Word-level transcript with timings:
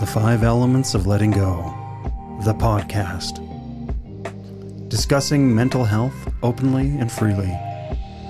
The 0.00 0.06
Five 0.06 0.44
Elements 0.44 0.94
of 0.94 1.06
Letting 1.06 1.30
Go, 1.30 1.62
the 2.46 2.54
podcast. 2.54 3.38
Discussing 4.88 5.54
mental 5.54 5.84
health 5.84 6.14
openly 6.42 6.88
and 6.96 7.12
freely, 7.12 7.50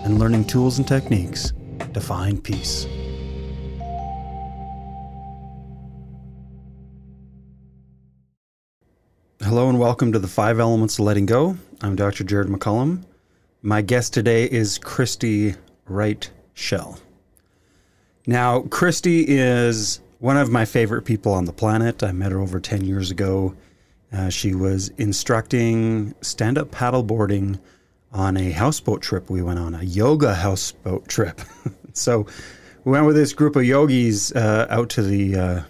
and 0.03 0.19
learning 0.19 0.47
tools 0.47 0.79
and 0.79 0.89
techniques 0.89 1.53
to 1.95 2.01
find 2.01 2.43
peace. 2.43 2.89
Hello 9.41 9.69
and 9.69 9.79
welcome 9.79 10.11
to 10.11 10.19
the 10.19 10.27
Five 10.27 10.59
Elements 10.59 10.99
of 10.99 11.05
Letting 11.05 11.27
Go. 11.27 11.57
I'm 11.83 11.95
Dr. 11.95 12.25
Jared 12.25 12.49
McCollum. 12.49 13.05
My 13.63 13.81
guest 13.81 14.13
today 14.13 14.47
is 14.47 14.77
Kristy 14.77 15.57
Wright 15.87 16.29
Schell. 16.53 16.99
Now, 18.27 18.63
Kristy 18.63 19.25
is 19.29 20.01
one 20.21 20.37
of 20.37 20.51
my 20.51 20.67
favorite 20.67 21.03
people 21.03 21.33
on 21.33 21.47
the 21.47 21.53
planet. 21.53 22.03
I 22.03 22.13
met 22.13 22.31
her 22.31 22.41
over 22.41 22.61
10 22.61 22.85
years 22.85 23.11
ago. 23.11 23.55
Uh, 24.13 24.29
she 24.29 24.55
was 24.55 24.89
instructing 24.99 26.15
stand 26.21 26.59
up 26.59 26.71
paddleboarding 26.71 27.59
on 28.13 28.37
a 28.37 28.51
houseboat 28.51 29.03
trip 29.03 29.31
we 29.31 29.41
went 29.41 29.59
on, 29.59 29.75
a 29.75 29.83
yoga 29.83 30.35
houseboat 30.35 31.09
trip. 31.09 31.41
so 31.95 32.27
we 32.85 32.93
went 32.93 33.07
with 33.07 33.17
this 33.17 33.33
group 33.33 33.57
of 33.57 33.65
yogis 33.65 34.33
uh, 34.33 34.67
out 34.69 34.91
to 34.91 35.03
the 35.03 35.37
uh, 35.37 35.63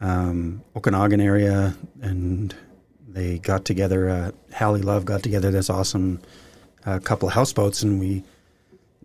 um, 0.00 0.62
Okanagan 0.74 1.20
area 1.20 1.76
and 2.00 2.54
they 3.06 3.38
got 3.38 3.64
together. 3.64 4.08
Uh, 4.08 4.30
Hallie 4.54 4.82
Love 4.82 5.04
got 5.04 5.22
together 5.22 5.50
this 5.50 5.70
awesome 5.70 6.20
uh, 6.84 6.98
couple 6.98 7.28
of 7.28 7.34
houseboats 7.34 7.82
and 7.82 8.00
we 8.00 8.24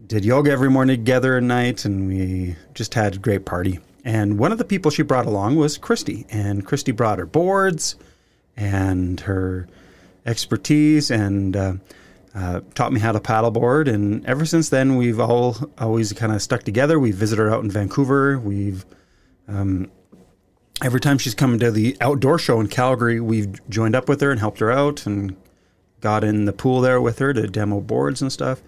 did 0.07 0.25
yoga 0.25 0.51
every 0.51 0.69
morning 0.69 0.97
together 0.97 1.37
at 1.37 1.43
night 1.43 1.85
and 1.85 2.07
we 2.07 2.55
just 2.73 2.93
had 2.93 3.15
a 3.15 3.19
great 3.19 3.45
party. 3.45 3.79
And 4.03 4.37
one 4.37 4.51
of 4.51 4.57
the 4.57 4.65
people 4.65 4.91
she 4.91 5.03
brought 5.03 5.25
along 5.25 5.55
was 5.55 5.77
Kristy. 5.77 6.25
And 6.29 6.65
Kristy 6.65 6.95
brought 6.95 7.19
her 7.19 7.25
boards 7.25 7.95
and 8.57 9.19
her 9.21 9.67
expertise 10.25 11.09
and 11.09 11.55
uh, 11.55 11.73
uh, 12.35 12.61
taught 12.75 12.91
me 12.91 12.99
how 12.99 13.11
to 13.11 13.19
paddleboard. 13.19 13.87
And 13.87 14.25
ever 14.25 14.45
since 14.45 14.69
then, 14.69 14.97
we've 14.97 15.19
all 15.19 15.55
always 15.77 16.11
kind 16.13 16.31
of 16.31 16.41
stuck 16.41 16.63
together. 16.63 16.99
We 16.99 17.11
visit 17.11 17.39
her 17.39 17.51
out 17.51 17.63
in 17.63 17.71
Vancouver. 17.71 18.37
We've 18.39 18.85
um, 19.47 19.89
every 20.83 20.99
time 20.99 21.17
she's 21.17 21.35
come 21.35 21.59
to 21.59 21.71
the 21.71 21.95
outdoor 22.01 22.39
show 22.39 22.59
in 22.59 22.67
Calgary, 22.67 23.19
we've 23.19 23.67
joined 23.69 23.95
up 23.95 24.09
with 24.09 24.21
her 24.21 24.31
and 24.31 24.39
helped 24.39 24.59
her 24.59 24.71
out 24.71 25.05
and 25.05 25.35
got 26.01 26.23
in 26.23 26.45
the 26.45 26.53
pool 26.53 26.81
there 26.81 26.99
with 26.99 27.19
her 27.19 27.33
to 27.33 27.47
demo 27.47 27.79
boards 27.79 28.21
and 28.21 28.31
stuff 28.31 28.61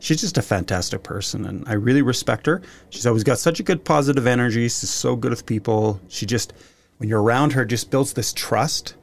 she's 0.00 0.20
just 0.20 0.36
a 0.38 0.42
fantastic 0.42 1.02
person 1.02 1.46
and 1.46 1.66
I 1.68 1.74
really 1.74 2.02
respect 2.02 2.46
her. 2.46 2.60
She's 2.90 3.06
always 3.06 3.24
got 3.24 3.38
such 3.38 3.60
a 3.60 3.62
good 3.62 3.84
positive 3.84 4.26
energy. 4.26 4.62
She's 4.62 4.90
so 4.90 5.14
good 5.14 5.30
with 5.30 5.46
people. 5.46 6.00
She 6.08 6.26
just 6.26 6.52
when 6.98 7.08
you're 7.08 7.22
around 7.22 7.52
her 7.52 7.64
just 7.64 7.90
builds 7.90 8.12
this 8.14 8.32
trust 8.32 8.94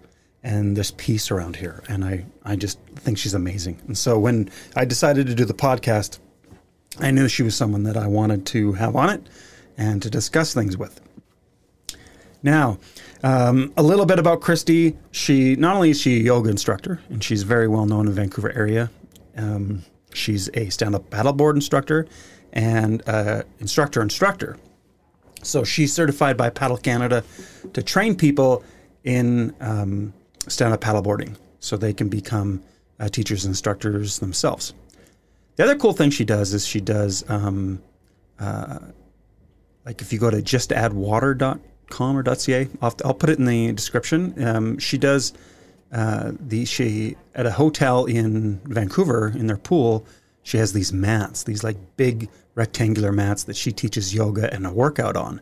and 0.43 0.75
this 0.75 0.91
peace 0.97 1.31
around 1.31 1.55
here. 1.55 1.83
And 1.89 2.05
I, 2.05 2.25
I 2.43 2.55
just 2.55 2.79
think 2.95 3.17
she's 3.17 3.33
amazing. 3.33 3.79
And 3.87 3.97
so 3.97 4.19
when 4.19 4.49
I 4.75 4.85
decided 4.85 5.27
to 5.27 5.35
do 5.35 5.45
the 5.45 5.53
podcast, 5.53 6.19
I 6.99 7.11
knew 7.11 7.27
she 7.27 7.43
was 7.43 7.55
someone 7.55 7.83
that 7.83 7.97
I 7.97 8.07
wanted 8.07 8.45
to 8.47 8.73
have 8.73 8.95
on 8.95 9.09
it 9.09 9.27
and 9.77 10.01
to 10.03 10.09
discuss 10.09 10.53
things 10.53 10.77
with. 10.77 11.01
Now, 12.43 12.77
um, 13.23 13.73
a 13.77 13.83
little 13.83 14.05
bit 14.05 14.19
about 14.19 14.41
Kristy. 14.41 14.95
She 15.11 15.55
not 15.55 15.75
only 15.75 15.89
is 15.89 15.99
she 15.99 16.17
a 16.17 16.23
yoga 16.23 16.49
instructor, 16.49 17.01
and 17.09 17.23
she's 17.23 17.43
very 17.43 17.67
well 17.67 17.85
known 17.85 18.01
in 18.01 18.13
the 18.13 18.21
Vancouver 18.21 18.51
area. 18.51 18.91
Um, 19.35 19.83
She's 20.17 20.49
a 20.53 20.69
stand-up 20.69 21.09
paddleboard 21.09 21.55
instructor 21.55 22.07
and 22.53 23.01
uh, 23.07 23.43
instructor 23.59 24.01
instructor. 24.01 24.57
So 25.43 25.63
she's 25.63 25.93
certified 25.93 26.35
by 26.35 26.49
Paddle 26.49 26.77
Canada 26.77 27.23
to 27.73 27.83
train 27.83 28.15
people 28.15 28.63
in 29.03 29.55
um, 29.61 30.13
stand-up 30.47 30.81
paddleboarding, 30.81 31.37
so 31.59 31.77
they 31.77 31.93
can 31.93 32.09
become 32.09 32.63
uh, 32.99 33.07
teachers 33.09 33.45
and 33.45 33.51
instructors 33.51 34.19
themselves. 34.19 34.73
The 35.55 35.63
other 35.63 35.75
cool 35.75 35.93
thing 35.93 36.09
she 36.09 36.25
does 36.25 36.53
is 36.53 36.65
she 36.67 36.81
does 36.81 37.23
um, 37.29 37.81
uh, 38.39 38.79
like 39.87 40.01
if 40.01 40.11
you 40.11 40.19
go 40.19 40.29
to 40.29 40.41
justaddwater.com 40.41 42.17
or 42.17 42.35
.ca, 42.35 42.67
I'll, 42.81 42.95
I'll 43.05 43.13
put 43.13 43.29
it 43.29 43.39
in 43.39 43.45
the 43.45 43.71
description. 43.71 44.45
Um, 44.45 44.77
she 44.77 44.97
does 44.97 45.33
uh, 45.91 46.31
the 46.39 46.65
she 46.65 47.15
at 47.35 47.45
a 47.45 47.51
hotel 47.51 48.05
in 48.05 48.59
Vancouver 48.65 49.29
in 49.29 49.47
their 49.47 49.57
pool. 49.57 50.05
She 50.43 50.57
has 50.57 50.73
these 50.73 50.93
mats, 50.93 51.43
these 51.43 51.63
like 51.63 51.77
big 51.97 52.29
rectangular 52.55 53.11
mats 53.11 53.43
that 53.45 53.55
she 53.55 53.71
teaches 53.71 54.13
yoga 54.13 54.53
and 54.53 54.65
a 54.65 54.71
workout 54.71 55.15
on, 55.15 55.41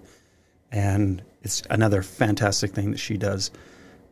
and 0.72 1.22
it's 1.44 1.62
another 1.70 2.02
fantastic 2.02 2.72
thing 2.74 2.92
that 2.92 2.98
she 3.00 3.18
does. 3.18 3.52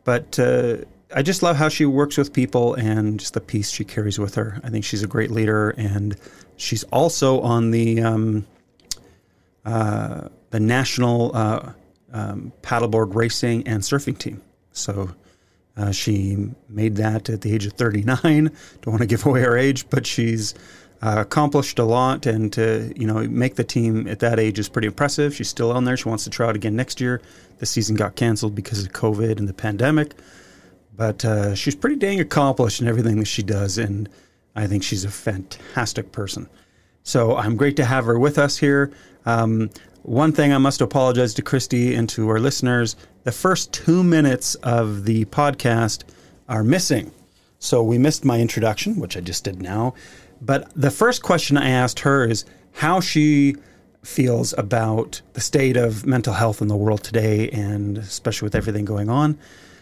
But 0.04 0.38
uh, 0.38 0.78
I 1.14 1.22
just 1.22 1.42
love 1.42 1.56
how 1.56 1.68
she 1.68 1.84
works 1.84 2.16
with 2.16 2.32
people 2.32 2.74
and 2.74 3.18
just 3.20 3.34
the 3.34 3.40
peace 3.40 3.70
she 3.70 3.84
carries 3.84 4.18
with 4.18 4.34
her. 4.34 4.60
I 4.64 4.70
think 4.70 4.84
she's 4.84 5.02
a 5.02 5.06
great 5.06 5.30
leader, 5.30 5.70
and 5.70 6.16
she's 6.56 6.84
also 6.84 7.40
on 7.40 7.70
the 7.70 8.02
um, 8.02 8.46
uh, 9.64 10.28
the 10.50 10.60
national 10.60 11.34
uh, 11.34 11.72
um, 12.12 12.52
paddleboard 12.62 13.14
racing 13.14 13.66
and 13.66 13.82
surfing 13.82 14.16
team. 14.18 14.42
So 14.72 15.10
uh, 15.76 15.90
she 15.90 16.36
made 16.68 16.96
that 16.96 17.28
at 17.28 17.40
the 17.40 17.52
age 17.52 17.66
of 17.66 17.72
39. 17.72 18.50
Don't 18.82 18.92
want 18.92 19.00
to 19.00 19.06
give 19.06 19.26
away 19.26 19.40
her 19.40 19.56
age, 19.56 19.88
but 19.90 20.06
she's 20.06 20.54
uh, 21.02 21.16
accomplished 21.18 21.78
a 21.78 21.84
lot, 21.84 22.26
and 22.26 22.52
to 22.52 22.92
you 22.96 23.06
know 23.06 23.26
make 23.28 23.56
the 23.56 23.64
team 23.64 24.06
at 24.08 24.20
that 24.20 24.38
age 24.38 24.58
is 24.58 24.68
pretty 24.68 24.86
impressive. 24.86 25.34
She's 25.34 25.48
still 25.48 25.72
on 25.72 25.84
there. 25.84 25.96
She 25.96 26.08
wants 26.08 26.24
to 26.24 26.30
try 26.30 26.48
out 26.48 26.56
again 26.56 26.76
next 26.76 27.00
year. 27.00 27.20
The 27.58 27.66
season 27.66 27.96
got 27.96 28.14
canceled 28.16 28.54
because 28.54 28.84
of 28.84 28.92
COVID 28.92 29.38
and 29.38 29.48
the 29.48 29.54
pandemic, 29.54 30.14
but 30.96 31.24
uh, 31.24 31.54
she's 31.54 31.74
pretty 31.74 31.96
dang 31.96 32.20
accomplished 32.20 32.80
in 32.80 32.88
everything 32.88 33.18
that 33.18 33.26
she 33.26 33.42
does, 33.42 33.76
and 33.76 34.08
I 34.54 34.66
think 34.66 34.82
she's 34.82 35.04
a 35.04 35.10
fantastic 35.10 36.12
person. 36.12 36.48
So 37.02 37.36
I'm 37.36 37.56
great 37.56 37.76
to 37.76 37.84
have 37.84 38.06
her 38.06 38.18
with 38.18 38.38
us 38.38 38.56
here. 38.56 38.90
Um, 39.26 39.70
one 40.04 40.32
thing 40.32 40.52
I 40.52 40.58
must 40.58 40.82
apologize 40.82 41.32
to 41.34 41.42
Kristy 41.42 41.96
and 41.96 42.06
to 42.10 42.28
our 42.28 42.38
listeners 42.38 42.94
the 43.24 43.32
first 43.32 43.72
two 43.72 44.04
minutes 44.04 44.54
of 44.56 45.06
the 45.06 45.24
podcast 45.24 46.04
are 46.46 46.62
missing. 46.62 47.10
So 47.58 47.82
we 47.82 47.96
missed 47.96 48.22
my 48.22 48.38
introduction, 48.38 49.00
which 49.00 49.16
I 49.16 49.20
just 49.20 49.44
did 49.44 49.62
now. 49.62 49.94
But 50.42 50.70
the 50.76 50.90
first 50.90 51.22
question 51.22 51.56
I 51.56 51.70
asked 51.70 52.00
her 52.00 52.26
is 52.26 52.44
how 52.72 53.00
she 53.00 53.56
feels 54.02 54.52
about 54.58 55.22
the 55.32 55.40
state 55.40 55.78
of 55.78 56.04
mental 56.04 56.34
health 56.34 56.60
in 56.60 56.68
the 56.68 56.76
world 56.76 57.02
today, 57.02 57.48
and 57.48 57.96
especially 57.96 58.44
with 58.44 58.54
everything 58.54 58.84
going 58.84 59.08
on. 59.08 59.38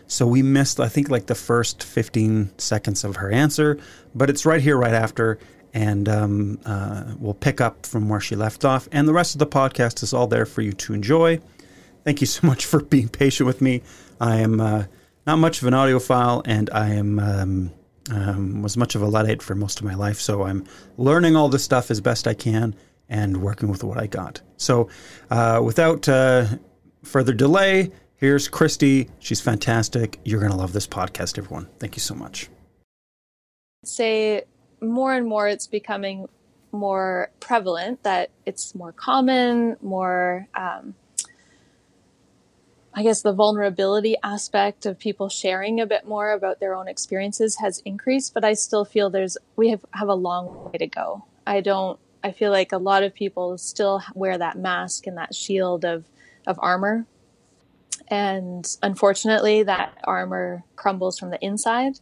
So 0.06 0.25
we 0.25 0.43
missed, 0.43 0.78
I 0.78 0.88
think, 0.88 1.11
like 1.11 1.27
the 1.27 1.34
first 1.34 1.82
15 1.82 2.56
seconds 2.59 3.03
of 3.03 3.16
her 3.16 3.32
answer, 3.32 3.77
but 4.15 4.31
it's 4.31 4.47
right 4.47 4.61
here, 4.61 4.77
right 4.77 4.94
after 4.94 5.41
and 5.75 6.09
um, 6.09 6.60
uh, 6.65 7.05
we'll 7.19 7.34
pick 7.34 7.60
up 7.60 7.87
from 7.87 8.09
where 8.09 8.21
she 8.21 8.37
left 8.37 8.65
off. 8.65 8.88
And 8.93 9.09
the 9.09 9.12
rest 9.12 9.34
of 9.34 9.38
the 9.38 9.47
podcast 9.47 10.03
is 10.03 10.12
all 10.12 10.27
there 10.27 10.47
for 10.47 10.62
you 10.62 10.72
to 10.72 10.94
enjoy. 10.94 11.41
Thank 12.05 12.21
you 12.21 12.27
so 12.27 12.47
much 12.47 12.66
for 12.66 12.83
being 12.83 13.09
patient 13.09 13.47
with 13.47 13.60
me. 13.60 13.82
I 14.21 14.37
am 14.37 14.61
uh, 14.61 14.84
not 15.27 15.37
much 15.37 15.62
of 15.62 15.69
an 15.69 15.75
audiophile, 15.75 16.43
and 16.44 16.71
I 16.71 16.91
am 16.91 17.19
um, 17.19 17.72
um, 18.11 18.62
was 18.62 18.77
much 18.77 18.94
of 18.94 19.03
a 19.03 19.06
luddite 19.06 19.43
for 19.43 19.55
most 19.55 19.78
of 19.78 19.87
my 19.87 19.94
life. 19.94 20.21
So 20.21 20.43
I'm 20.43 20.65
learning 20.97 21.37
all 21.37 21.49
this 21.49 21.65
stuff 21.65 21.91
as 21.91 22.00
best 22.00 22.27
I 22.27 22.34
can 22.34 22.75
and 23.09 23.43
working 23.43 23.69
with 23.69 23.84
what 23.84 23.99
I 23.99 24.06
got. 24.06 24.41
So 24.56 24.88
uh, 25.31 25.61
without 25.62 26.09
uh, 26.09 26.47
further 27.03 27.32
delay, 27.32 27.91
here's 28.16 28.49
Kristy. 28.49 29.09
She's 29.19 29.41
fantastic. 29.41 30.19
You're 30.25 30.41
to 30.49 30.56
love 30.56 30.72
this 30.72 30.87
podcast, 30.87 31.38
everyone. 31.38 31.69
Thank 31.78 31.97
you 31.97 32.00
so 32.00 32.15
much. 32.15 32.49
Say 33.84 34.44
more 34.82 35.15
and 35.15 35.26
more 35.26 35.48
it's 35.48 35.66
becoming 35.66 36.28
more 36.72 37.31
prevalent 37.38 38.03
that 38.03 38.31
it's 38.47 38.75
more 38.75 38.93
common, 38.93 39.76
more, 39.81 40.48
um, 40.54 40.94
I 42.94 43.03
guess 43.03 43.22
the 43.22 43.32
vulnerability 43.32 44.17
aspect 44.23 44.84
of 44.84 44.99
people 44.99 45.29
sharing 45.29 45.81
a 45.81 45.87
bit 45.87 46.06
more 46.06 46.32
about 46.32 46.61
their 46.61 46.75
own 46.75 46.88
experiences 46.88 47.56
has 47.56 47.81
increased, 47.84 48.34
but 48.34 48.44
I 48.44 48.55
still 48.55 48.84
feel 48.84 49.11
there's, 49.11 49.37
we 49.56 49.70
have, 49.70 49.84
have 49.93 50.08
a 50.08 50.14
long 50.14 50.70
way 50.70 50.79
to 50.79 50.87
go. 50.87 51.25
I 51.46 51.61
don't, 51.61 51.99
I 52.25 52.32
feel 52.32 52.50
like 52.50 52.73
a 52.73 52.79
lot 52.79 53.02
of 53.02 53.14
people 53.14 53.58
still 53.58 54.02
wear 54.14 54.37
that 54.38 54.56
mask 54.56 55.06
and 55.06 55.17
that 55.17 55.34
shield 55.34 55.84
of, 55.84 56.05
of 56.46 56.58
armor. 56.61 57.06
And 58.08 58.67
unfortunately, 58.82 59.62
that 59.62 59.99
armor 60.05 60.64
crumbles 60.76 61.19
from 61.19 61.31
the 61.31 61.43
inside 61.44 61.99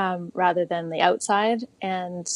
um, 0.00 0.32
rather 0.34 0.64
than 0.64 0.88
the 0.88 1.02
outside, 1.02 1.64
and 1.82 2.26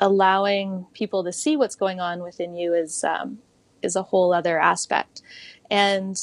allowing 0.00 0.86
people 0.92 1.22
to 1.22 1.32
see 1.32 1.56
what's 1.56 1.76
going 1.76 2.00
on 2.00 2.20
within 2.20 2.56
you 2.56 2.74
is 2.74 3.04
um, 3.04 3.38
is 3.80 3.94
a 3.94 4.02
whole 4.02 4.34
other 4.34 4.58
aspect. 4.58 5.22
And 5.70 6.20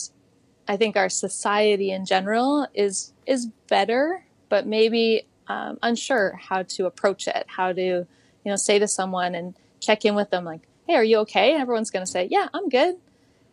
I 0.68 0.76
think 0.76 0.98
our 0.98 1.08
society 1.08 1.92
in 1.92 2.06
general 2.06 2.68
is 2.74 3.14
is 3.26 3.48
better, 3.68 4.26
but 4.50 4.68
maybe 4.68 5.26
um, 5.48 5.80
unsure 5.82 6.38
how 6.50 6.64
to 6.64 6.86
approach 6.86 7.28
it, 7.28 7.46
how 7.48 7.72
to 7.72 7.82
you 7.82 8.06
know 8.46 8.58
say 8.58 8.78
to 8.78 8.88
someone 8.88 9.36
and 9.36 9.56
check 9.80 10.04
in 10.04 10.16
with 10.16 10.32
them 10.32 10.44
like, 10.44 10.68
"Hey, 10.86 10.96
are 10.96 11.04
you 11.04 11.20
okay?" 11.20 11.54
And 11.54 11.62
everyone's 11.62 11.92
going 11.92 12.06
to 12.06 12.12
say, 12.12 12.28
"Yeah, 12.30 12.50
I'm 12.54 12.68
good," 12.68 12.96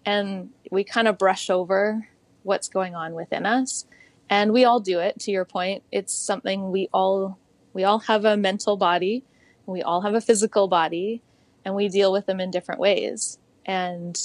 and 0.04 0.50
we 0.72 0.82
kind 0.82 1.06
of 1.06 1.16
brush 1.16 1.48
over 1.48 2.08
what's 2.42 2.68
going 2.68 2.96
on 2.96 3.14
within 3.14 3.46
us. 3.46 3.86
And 4.28 4.52
we 4.52 4.64
all 4.64 4.80
do 4.80 4.98
it 4.98 5.20
to 5.20 5.30
your 5.30 5.44
point. 5.44 5.82
It's 5.92 6.12
something 6.12 6.70
we 6.70 6.88
all 6.92 7.38
we 7.72 7.84
all 7.84 8.00
have 8.00 8.24
a 8.24 8.36
mental 8.36 8.76
body, 8.76 9.22
we 9.66 9.82
all 9.82 10.00
have 10.00 10.14
a 10.14 10.20
physical 10.20 10.66
body, 10.66 11.22
and 11.64 11.74
we 11.74 11.88
deal 11.88 12.10
with 12.10 12.26
them 12.26 12.40
in 12.40 12.50
different 12.50 12.80
ways. 12.80 13.38
And 13.66 14.18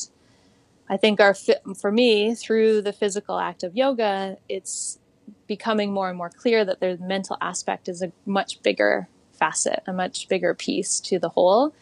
I 0.89 0.97
think 0.97 1.19
our 1.19 1.33
for 1.33 1.91
me 1.91 2.35
through 2.35 2.81
the 2.81 2.93
physical 2.93 3.37
act 3.37 3.63
of 3.63 3.75
yoga, 3.75 4.37
it's 4.49 4.99
becoming 5.47 5.91
more 5.91 6.09
and 6.09 6.17
more 6.17 6.29
clear 6.29 6.65
that 6.65 6.79
the 6.79 6.97
mental 6.97 7.37
aspect 7.41 7.87
is 7.87 8.01
a 8.01 8.11
much 8.25 8.61
bigger 8.63 9.07
facet, 9.33 9.83
a 9.87 9.93
much 9.93 10.27
bigger 10.27 10.53
piece 10.53 10.99
to 10.99 11.19
the 11.19 11.29
whole. 11.29 11.73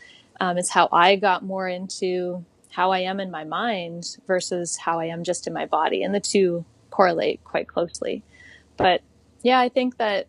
Um, 0.42 0.58
it's 0.58 0.70
how 0.70 0.90
I 0.92 1.16
got 1.16 1.44
more 1.44 1.68
into 1.68 2.46
how 2.72 2.92
I 2.92 3.00
am 3.00 3.20
in 3.20 3.32
my 3.32 3.44
mind 3.44 4.18
versus 4.28 4.78
how 4.78 5.00
I 5.00 5.06
am 5.06 5.24
just 5.24 5.48
in 5.48 5.54
my 5.54 5.66
body, 5.66 6.04
and 6.04 6.14
the 6.14 6.20
two 6.20 6.66
correlate 7.00 7.42
quite 7.46 7.66
closely. 7.66 8.22
But 8.76 9.02
yeah, 9.42 9.58
I 9.58 9.70
think 9.70 9.96
that 10.00 10.28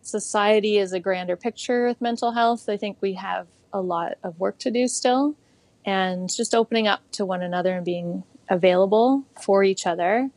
society 0.00 0.76
is 0.76 0.92
a 0.92 0.98
grander 0.98 1.36
picture 1.36 1.86
with 1.86 2.00
mental 2.00 2.32
health. 2.32 2.68
I 2.68 2.76
think 2.76 2.96
we 3.00 3.12
have 3.12 3.46
a 3.72 3.80
lot 3.80 4.14
of 4.24 4.40
work 4.40 4.58
to 4.58 4.72
do 4.72 4.88
still, 4.88 5.36
and 5.84 6.28
just 6.28 6.52
opening 6.52 6.88
up 6.88 7.00
to 7.12 7.24
one 7.24 7.42
another 7.42 7.76
and 7.76 7.84
being 7.84 8.24
available 8.48 9.22
for 9.40 9.62
each 9.62 9.86
other, 9.86 10.30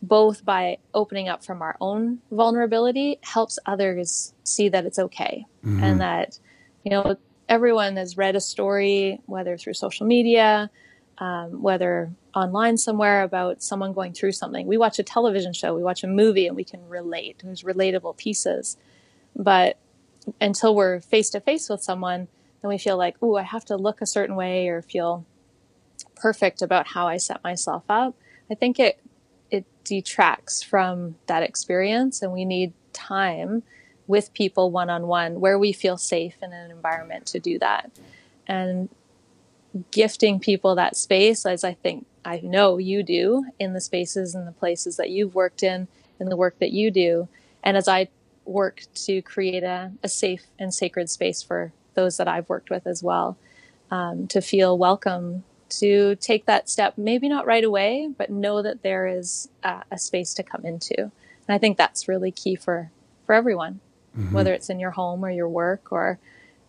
both 0.00 0.44
by 0.44 0.78
opening 0.94 1.28
up 1.28 1.44
from 1.44 1.60
our 1.60 1.76
own 1.80 2.20
vulnerability, 2.30 3.18
helps 3.22 3.58
others 3.66 4.32
see 4.44 4.68
that 4.68 4.86
it's 4.86 5.00
okay 5.00 5.44
mm-hmm. 5.66 5.82
and 5.82 6.00
that, 6.00 6.38
you 6.84 6.90
know, 6.92 7.16
everyone 7.48 7.96
has 7.96 8.16
read 8.16 8.36
a 8.36 8.40
story, 8.40 9.20
whether 9.26 9.56
through 9.56 9.74
social 9.74 10.06
media, 10.06 10.70
um, 11.18 11.60
whether 11.60 12.12
online 12.34 12.76
somewhere 12.76 13.22
about 13.22 13.62
someone 13.62 13.92
going 13.92 14.12
through 14.12 14.32
something. 14.32 14.66
We 14.66 14.78
watch 14.78 14.98
a 14.98 15.02
television 15.02 15.52
show, 15.52 15.74
we 15.74 15.82
watch 15.82 16.02
a 16.02 16.06
movie, 16.06 16.46
and 16.46 16.56
we 16.56 16.64
can 16.64 16.88
relate. 16.88 17.42
There's 17.44 17.62
relatable 17.62 18.16
pieces. 18.16 18.76
But 19.36 19.78
until 20.40 20.74
we're 20.74 21.00
face 21.00 21.30
to 21.30 21.40
face 21.40 21.68
with 21.68 21.82
someone, 21.82 22.28
then 22.60 22.68
we 22.68 22.78
feel 22.78 22.96
like, 22.96 23.16
oh, 23.20 23.36
I 23.36 23.42
have 23.42 23.64
to 23.66 23.76
look 23.76 24.00
a 24.00 24.06
certain 24.06 24.36
way 24.36 24.68
or 24.68 24.82
feel 24.82 25.24
perfect 26.14 26.62
about 26.62 26.88
how 26.88 27.06
I 27.06 27.16
set 27.16 27.42
myself 27.42 27.84
up. 27.88 28.14
I 28.50 28.54
think 28.54 28.78
it 28.78 28.98
it 29.50 29.66
detracts 29.84 30.62
from 30.62 31.16
that 31.26 31.42
experience, 31.42 32.22
and 32.22 32.32
we 32.32 32.44
need 32.44 32.72
time 32.92 33.62
with 34.06 34.32
people 34.34 34.70
one 34.70 34.90
on 34.90 35.06
one 35.06 35.40
where 35.40 35.58
we 35.58 35.72
feel 35.72 35.96
safe 35.96 36.36
in 36.42 36.52
an 36.52 36.70
environment 36.70 37.26
to 37.26 37.38
do 37.38 37.58
that. 37.58 37.90
And 38.46 38.88
gifting 39.90 40.38
people 40.38 40.74
that 40.74 40.96
space, 40.96 41.46
as 41.46 41.64
I 41.64 41.74
think 41.74 42.06
I 42.24 42.40
know 42.40 42.78
you 42.78 43.02
do 43.02 43.46
in 43.58 43.72
the 43.72 43.80
spaces 43.80 44.34
and 44.34 44.46
the 44.46 44.52
places 44.52 44.96
that 44.96 45.10
you've 45.10 45.34
worked 45.34 45.62
in, 45.62 45.88
in 46.20 46.28
the 46.28 46.36
work 46.36 46.58
that 46.58 46.72
you 46.72 46.90
do. 46.90 47.28
And 47.62 47.76
as 47.76 47.88
I 47.88 48.08
work 48.44 48.82
to 49.06 49.22
create 49.22 49.62
a, 49.62 49.92
a 50.02 50.08
safe 50.08 50.44
and 50.58 50.72
sacred 50.72 51.10
space 51.10 51.42
for 51.42 51.72
those 51.94 52.16
that 52.16 52.28
I've 52.28 52.48
worked 52.48 52.70
with 52.70 52.86
as 52.86 53.02
well, 53.02 53.36
um, 53.90 54.26
to 54.28 54.40
feel 54.40 54.78
welcome 54.78 55.44
to 55.68 56.16
take 56.16 56.46
that 56.46 56.68
step, 56.68 56.94
maybe 56.96 57.28
not 57.28 57.46
right 57.46 57.64
away, 57.64 58.10
but 58.16 58.30
know 58.30 58.62
that 58.62 58.82
there 58.82 59.06
is 59.06 59.48
a, 59.62 59.82
a 59.90 59.98
space 59.98 60.34
to 60.34 60.42
come 60.42 60.64
into. 60.64 60.98
And 60.98 61.10
I 61.48 61.58
think 61.58 61.76
that's 61.76 62.08
really 62.08 62.30
key 62.30 62.56
for, 62.56 62.90
for 63.26 63.34
everyone, 63.34 63.80
mm-hmm. 64.16 64.34
whether 64.34 64.52
it's 64.52 64.70
in 64.70 64.80
your 64.80 64.90
home 64.92 65.24
or 65.24 65.30
your 65.30 65.48
work 65.48 65.90
or 65.90 66.18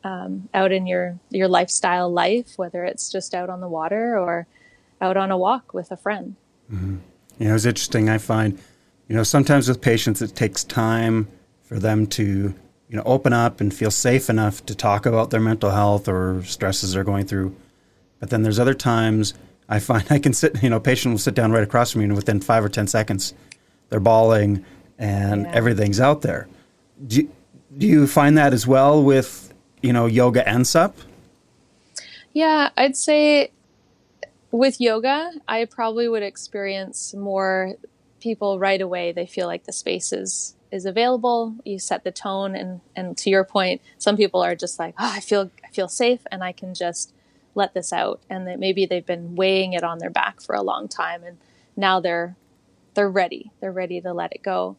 um, 0.04 0.50
out 0.54 0.72
in 0.72 0.86
your 0.86 1.18
your 1.30 1.48
lifestyle 1.48 2.12
life, 2.12 2.58
whether 2.58 2.84
it's 2.84 3.12
just 3.12 3.34
out 3.34 3.50
on 3.50 3.62
the 3.62 3.70
water 3.70 4.18
or 4.18 4.48
out 5.02 5.18
on 5.18 5.32
a 5.32 5.38
walk 5.38 5.74
with 5.74 5.92
a 5.92 5.98
friend. 5.98 6.36
Mm-hmm. 6.72 6.98
You 7.40 7.48
know, 7.48 7.56
it's 7.56 7.66
interesting. 7.66 8.10
I 8.10 8.18
find, 8.18 8.60
you 9.08 9.16
know, 9.16 9.24
sometimes 9.24 9.68
with 9.68 9.82
patients, 9.82 10.22
it 10.22 10.36
takes 10.36 10.64
time 10.64 11.28
for 11.64 11.80
them 11.80 12.08
to, 12.08 12.24
you 12.90 12.98
know, 12.98 13.04
open 13.06 13.34
up 13.34 13.62
and 13.62 13.74
feel 13.74 13.92
safe 13.92 14.30
enough 14.30 14.66
to 14.66 14.76
talk 14.76 15.06
about 15.06 15.30
their 15.30 15.40
mental 15.40 15.72
health 15.72 16.08
or 16.08 16.44
stresses 16.44 16.94
they're 16.94 17.04
going 17.04 17.26
through. 17.26 17.56
But 18.20 18.30
then 18.30 18.44
there's 18.44 18.60
other 18.60 18.74
times 18.74 19.34
I 19.68 19.80
find 19.80 20.06
I 20.10 20.20
can 20.20 20.34
sit, 20.34 20.62
you 20.64 20.70
know, 20.70 20.78
a 20.78 20.82
patient 20.82 21.14
will 21.14 21.20
sit 21.20 21.36
down 21.36 21.52
right 21.52 21.64
across 21.64 21.92
from 21.92 22.00
me, 22.00 22.06
and 22.06 22.16
within 22.16 22.40
five 22.40 22.64
or 22.64 22.70
ten 22.70 22.88
seconds, 22.88 23.34
they're 23.90 24.00
bawling 24.00 24.64
and 25.00 25.44
yeah. 25.44 25.52
everything's 25.52 26.00
out 26.00 26.22
there. 26.22 26.48
Do 27.08 27.18
you, 27.18 27.32
do 27.78 27.88
you 27.88 28.08
find 28.08 28.38
that 28.38 28.54
as 28.54 28.68
well 28.68 29.04
with 29.04 29.54
you 29.84 29.94
know, 29.94 30.08
yoga 30.08 30.48
and 30.50 30.66
sup? 30.66 30.98
Yeah, 32.32 32.72
I'd 32.76 32.98
say 32.98 33.52
with 34.54 34.80
yoga, 34.80 35.32
I 35.48 35.66
probably 35.66 36.08
would 36.08 36.24
experience 36.24 37.14
more 37.14 37.74
people 38.22 38.60
right 38.60 38.82
away. 38.82 39.12
They 39.12 39.26
feel 39.26 39.48
like 39.48 39.66
the 39.66 39.74
space 39.74 40.14
is 40.14 40.56
is 40.72 40.86
available. 40.86 41.56
You 41.66 41.80
set 41.80 42.04
the 42.04 42.12
tone, 42.12 42.56
and 42.56 42.82
and 42.96 43.18
to 43.18 43.30
your 43.30 43.44
point, 43.44 43.82
some 43.98 44.16
people 44.16 44.42
are 44.42 44.56
just 44.56 44.80
like, 44.80 44.96
oh, 44.98 45.12
I 45.14 45.20
feel 45.20 45.52
I 45.64 45.70
feel 45.70 45.88
safe, 45.88 46.22
and 46.32 46.44
I 46.44 46.52
can 46.52 46.74
just 46.74 47.14
let 47.56 47.74
this 47.74 47.92
out. 47.92 48.22
And 48.30 48.48
that 48.48 48.60
maybe 48.60 48.86
they've 48.86 49.06
been 49.06 49.36
weighing 49.36 49.74
it 49.74 49.84
on 49.84 50.00
their 50.00 50.10
back 50.10 50.42
for 50.42 50.56
a 50.56 50.62
long 50.62 50.88
time, 50.88 51.24
and 51.24 51.38
now 51.76 52.00
they're 52.00 52.36
they're 52.94 53.10
ready. 53.10 53.52
They're 53.60 53.72
ready 53.72 54.00
to 54.02 54.14
let 54.14 54.34
it 54.34 54.44
go. 54.44 54.78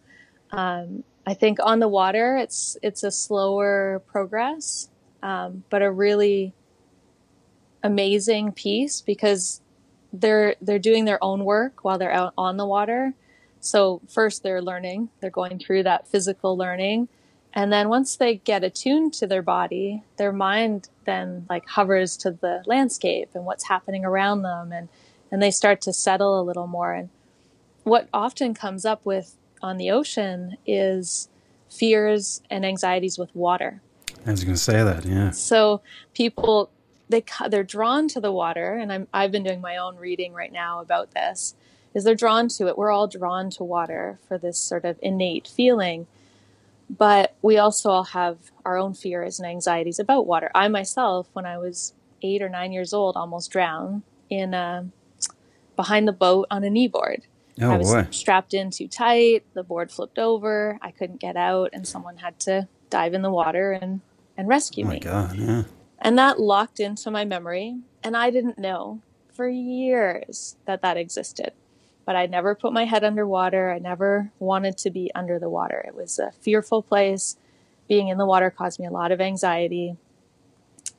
Um, 0.53 1.05
I 1.27 1.35
think 1.35 1.59
on 1.63 1.81
the 1.81 1.89
water, 1.89 2.37
it's 2.37 2.77
it's 2.83 3.03
a 3.03 3.11
slower 3.11 4.03
progress 4.07 4.89
um, 5.25 5.65
but 5.71 5.81
a 5.83 5.91
really 5.91 6.55
amazing 7.83 8.53
piece 8.53 9.01
because 9.01 9.63
they're 10.15 10.55
they're 10.61 10.79
doing 10.79 11.05
their 11.05 11.23
own 11.23 11.45
work 11.45 11.85
while 11.85 11.99
they're 11.99 12.13
out 12.13 12.33
on 12.39 12.57
the 12.57 12.67
water. 12.67 13.15
So 13.61 14.01
first 14.09 14.43
they're 14.43 14.63
learning, 14.63 15.09
they're 15.21 15.31
going 15.31 15.59
through 15.59 15.83
that 15.83 16.07
physical 16.07 16.57
learning, 16.57 17.09
and 17.53 17.73
then 17.73 17.89
once 17.89 18.17
they 18.17 18.37
get 18.37 18.63
attuned 18.63 19.13
to 19.15 19.27
their 19.27 19.43
body, 19.43 20.03
their 20.17 20.33
mind 20.33 20.89
then 21.05 21.47
like 21.51 21.67
hovers 21.69 22.17
to 22.19 22.31
the 22.31 22.63
landscape 22.67 23.31
and 23.35 23.45
what's 23.45 23.69
happening 23.69 24.05
around 24.05 24.43
them, 24.43 24.73
and 24.73 24.89
and 25.31 25.43
they 25.43 25.51
start 25.51 25.81
to 25.83 25.93
settle 25.93 26.41
a 26.41 26.43
little 26.43 26.67
more. 26.69 26.93
And 26.93 27.09
what 27.83 28.09
often 28.13 28.55
comes 28.55 28.85
up 28.85 29.05
with 29.05 29.37
on 29.63 29.79
the 29.79 29.91
ocean 29.91 30.57
is 30.67 31.29
fears 31.69 32.41
and 32.51 32.65
anxieties 32.65 33.19
with 33.19 33.35
water. 33.35 33.81
I 34.27 34.31
was 34.31 34.45
going 34.45 34.55
to 34.55 34.61
say 34.61 34.83
that, 34.83 35.05
yeah. 35.05 35.31
So 35.31 35.83
people 36.15 36.71
they 37.09 37.25
they're 37.49 37.63
drawn 37.65 38.09
to 38.09 38.21
the 38.21 38.33
water, 38.33 38.75
and 38.75 38.93
I'm 38.93 39.09
I've 39.13 39.33
been 39.33 39.45
doing 39.45 39.61
my 39.61 39.77
own 39.77 39.97
reading 39.97 40.33
right 40.33 40.53
now 40.53 40.81
about 40.81 41.13
this. 41.13 41.55
Is 41.95 42.05
they're 42.05 42.15
drawn 42.15 42.49
to 42.49 42.67
it. 42.67 42.77
We're 42.77 42.91
all 42.91 43.07
drawn 43.07 43.51
to 43.51 43.63
water 43.63 44.19
for 44.27 44.37
this 44.37 44.59
sort 44.59 44.85
of 44.85 44.99
innate 45.01 45.47
feeling, 45.47 46.09
but 46.91 47.37
we 47.41 47.57
also 47.57 47.91
all 47.91 48.05
have 48.05 48.39
our 48.65 48.77
own 48.77 48.95
fears 48.95 49.39
and 49.39 49.49
anxieties 49.49 50.01
about 50.01 50.27
water. 50.27 50.51
I 50.55 50.67
myself, 50.69 51.29
when 51.35 51.47
I 51.47 51.57
was 51.57 51.95
eight 52.23 52.43
or 52.43 52.49
nine 52.49 52.73
years 52.73 52.93
old, 52.93 53.17
almost 53.17 53.51
drowned 53.51 54.03
in 54.29 54.55
a, 54.55 54.89
behind 55.77 56.09
the 56.09 56.13
boat 56.13 56.47
on 56.51 56.65
a 56.65 56.69
kneeboard. 56.69 57.23
Oh, 57.61 57.71
I 57.71 57.77
was 57.77 57.93
boy. 57.93 58.09
strapped 58.11 58.55
in 58.55 58.71
too 58.71 58.89
tight. 58.89 59.45
The 59.55 59.63
board 59.63 59.93
flipped 59.93 60.19
over. 60.19 60.79
I 60.83 60.91
couldn't 60.91 61.21
get 61.21 61.37
out, 61.37 61.71
and 61.73 61.87
someone 61.87 62.17
had 62.17 62.41
to 62.41 62.67
dive 62.91 63.15
in 63.15 63.23
the 63.23 63.31
water 63.31 63.73
and 63.73 64.01
and 64.37 64.49
rescue 64.49 64.85
oh 64.85 64.89
me. 64.89 64.95
My 64.95 64.99
God, 64.99 65.37
yeah. 65.37 65.63
And 66.05 66.19
that 66.19 66.39
locked 66.39 66.81
into 66.81 67.11
my 67.11 67.25
memory, 67.25 67.79
and 68.03 68.15
I 68.15 68.29
didn't 68.29 68.59
know 68.59 69.01
for 69.33 69.49
years 69.49 70.55
that 70.67 70.83
that 70.83 70.99
existed. 70.99 71.53
But 72.05 72.15
I 72.15 72.27
never 72.27 72.55
put 72.55 72.75
my 72.75 72.85
head 72.85 73.03
underwater. 73.03 73.71
I 73.71 73.79
never 73.79 74.31
wanted 74.39 74.77
to 74.79 74.91
be 74.91 75.11
under 75.15 75.39
the 75.39 75.49
water. 75.49 75.83
It 75.89 75.95
was 75.95 76.19
a 76.19 76.31
fearful 76.31 76.83
place. 76.83 77.39
Being 77.89 78.09
in 78.09 78.19
the 78.19 78.27
water 78.27 78.51
caused 78.51 78.79
me 78.79 78.85
a 78.85 78.91
lot 78.91 79.13
of 79.13 79.23
anxiety. 79.23 79.97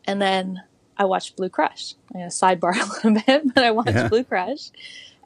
And 0.05 0.19
then 0.19 0.63
I 0.97 1.05
watched 1.05 1.35
Blue 1.35 1.49
Crush. 1.49 1.93
I'm 2.11 2.21
going 2.21 2.29
to 2.29 2.35
sidebar 2.35 2.75
a 3.03 3.07
little 3.07 3.23
bit, 3.23 3.53
but 3.53 3.63
I 3.63 3.69
watched 3.69 3.95
yeah. 3.95 4.07
Blue 4.07 4.23
Crush 4.23 4.71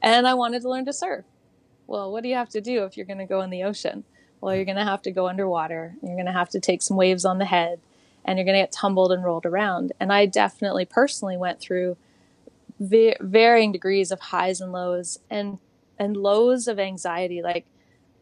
and 0.02 0.28
I 0.28 0.34
wanted 0.34 0.62
to 0.64 0.70
learn 0.70 0.86
to 0.86 0.94
surf. 0.94 1.24
Well, 1.88 2.12
what 2.12 2.24
do 2.24 2.30
you 2.30 2.36
have 2.36 2.50
to 2.50 2.62
do 2.62 2.84
if 2.84 2.98
you're 2.98 3.06
going 3.06 3.20
to 3.20 3.26
go 3.26 3.42
in 3.42 3.50
the 3.50 3.64
ocean? 3.64 4.04
Well, 4.42 4.54
you're 4.56 4.66
going 4.66 4.78
to 4.78 4.84
have 4.84 5.02
to 5.04 5.12
go 5.12 5.30
underwater. 5.30 5.96
You're 6.02 6.16
going 6.16 6.26
to 6.26 6.34
have 6.34 6.50
to 6.50 6.60
take 6.60 6.82
some 6.82 6.98
waves 6.98 7.24
on 7.24 7.38
the 7.38 7.46
head 7.46 7.80
and 8.26 8.38
you're 8.38 8.46
going 8.46 8.58
to 8.58 8.62
get 8.62 8.72
tumbled 8.72 9.12
and 9.12 9.24
rolled 9.24 9.46
around. 9.46 9.92
And 10.00 10.12
I 10.12 10.26
definitely 10.26 10.86
personally 10.86 11.38
went 11.38 11.60
through 11.60 11.98
va- 12.80 13.18
varying 13.20 13.72
degrees 13.72 14.12
of 14.12 14.20
highs 14.20 14.62
and 14.62 14.72
lows 14.72 15.20
and 15.30 15.60
and 15.98 16.16
lows 16.16 16.68
of 16.68 16.80
anxiety 16.80 17.42
like 17.42 17.66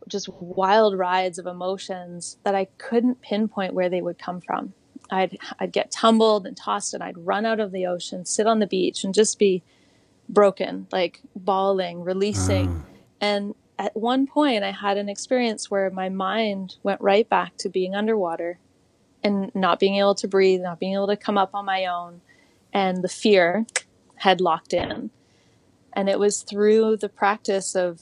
just 0.07 0.29
wild 0.39 0.97
rides 0.97 1.37
of 1.37 1.45
emotions 1.45 2.37
that 2.43 2.55
I 2.55 2.65
couldn't 2.77 3.21
pinpoint 3.21 3.73
where 3.73 3.89
they 3.89 4.01
would 4.01 4.17
come 4.17 4.41
from. 4.41 4.73
I'd 5.09 5.37
I'd 5.59 5.71
get 5.71 5.91
tumbled 5.91 6.45
and 6.45 6.55
tossed 6.55 6.93
and 6.93 7.03
I'd 7.03 7.17
run 7.17 7.45
out 7.45 7.59
of 7.59 7.71
the 7.71 7.85
ocean, 7.85 8.25
sit 8.25 8.47
on 8.47 8.59
the 8.59 8.67
beach 8.67 9.03
and 9.03 9.13
just 9.13 9.37
be 9.39 9.63
broken, 10.29 10.87
like 10.91 11.21
bawling, 11.35 12.03
releasing. 12.03 12.67
Mm. 12.67 12.83
And 13.21 13.55
at 13.79 13.95
one 13.95 14.27
point 14.27 14.63
I 14.63 14.71
had 14.71 14.97
an 14.97 15.09
experience 15.09 15.69
where 15.69 15.89
my 15.89 16.09
mind 16.09 16.77
went 16.83 17.01
right 17.01 17.27
back 17.27 17.57
to 17.57 17.69
being 17.69 17.95
underwater 17.95 18.59
and 19.27 19.53
not 19.53 19.79
being 19.79 19.95
able 19.95 20.15
to 20.15 20.27
breathe, 20.27 20.61
not 20.61 20.79
being 20.79 20.93
able 20.93 21.07
to 21.07 21.15
come 21.15 21.37
up 21.37 21.53
on 21.53 21.65
my 21.65 21.85
own, 21.85 22.21
and 22.73 23.03
the 23.03 23.09
fear 23.09 23.65
had 24.15 24.41
locked 24.41 24.73
in. 24.73 25.11
And 25.93 26.09
it 26.09 26.19
was 26.19 26.41
through 26.41 26.97
the 26.97 27.09
practice 27.09 27.75
of 27.75 28.01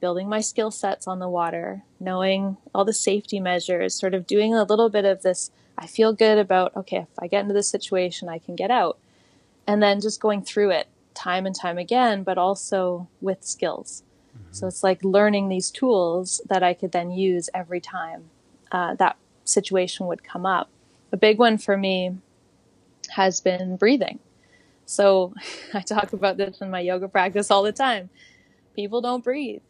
building 0.00 0.28
my 0.28 0.40
skill 0.40 0.70
sets 0.70 1.06
on 1.06 1.18
the 1.18 1.28
water, 1.28 1.82
knowing 1.98 2.56
all 2.74 2.84
the 2.84 2.92
safety 2.92 3.40
measures, 3.40 3.94
sort 3.94 4.14
of 4.14 4.26
doing 4.26 4.54
a 4.54 4.64
little 4.64 4.88
bit 4.88 5.04
of 5.04 5.22
this. 5.22 5.50
I 5.76 5.86
feel 5.86 6.12
good 6.12 6.38
about, 6.38 6.76
okay, 6.76 6.98
if 6.98 7.18
I 7.18 7.26
get 7.26 7.42
into 7.42 7.54
this 7.54 7.68
situation, 7.68 8.28
I 8.28 8.38
can 8.38 8.56
get 8.56 8.70
out. 8.70 8.98
And 9.66 9.82
then 9.82 10.00
just 10.00 10.20
going 10.20 10.42
through 10.42 10.70
it 10.70 10.88
time 11.14 11.46
and 11.46 11.54
time 11.54 11.78
again, 11.78 12.22
but 12.22 12.38
also 12.38 13.08
with 13.20 13.44
skills. 13.44 14.02
Mm-hmm. 14.36 14.52
So 14.52 14.66
it's 14.66 14.82
like 14.82 15.04
learning 15.04 15.48
these 15.48 15.70
tools 15.70 16.40
that 16.48 16.62
I 16.62 16.74
could 16.74 16.92
then 16.92 17.10
use 17.10 17.48
every 17.54 17.80
time 17.80 18.30
uh, 18.72 18.94
that 18.94 19.16
situation 19.50 20.06
would 20.06 20.24
come 20.24 20.46
up. 20.46 20.68
A 21.12 21.16
big 21.16 21.38
one 21.38 21.58
for 21.58 21.76
me 21.76 22.16
has 23.10 23.40
been 23.40 23.76
breathing. 23.76 24.18
So 24.86 25.34
I 25.74 25.80
talk 25.80 26.12
about 26.12 26.36
this 26.36 26.60
in 26.60 26.70
my 26.70 26.80
yoga 26.80 27.08
practice 27.08 27.50
all 27.50 27.62
the 27.62 27.72
time. 27.72 28.10
People 28.74 29.00
don't 29.00 29.24
breathe. 29.24 29.62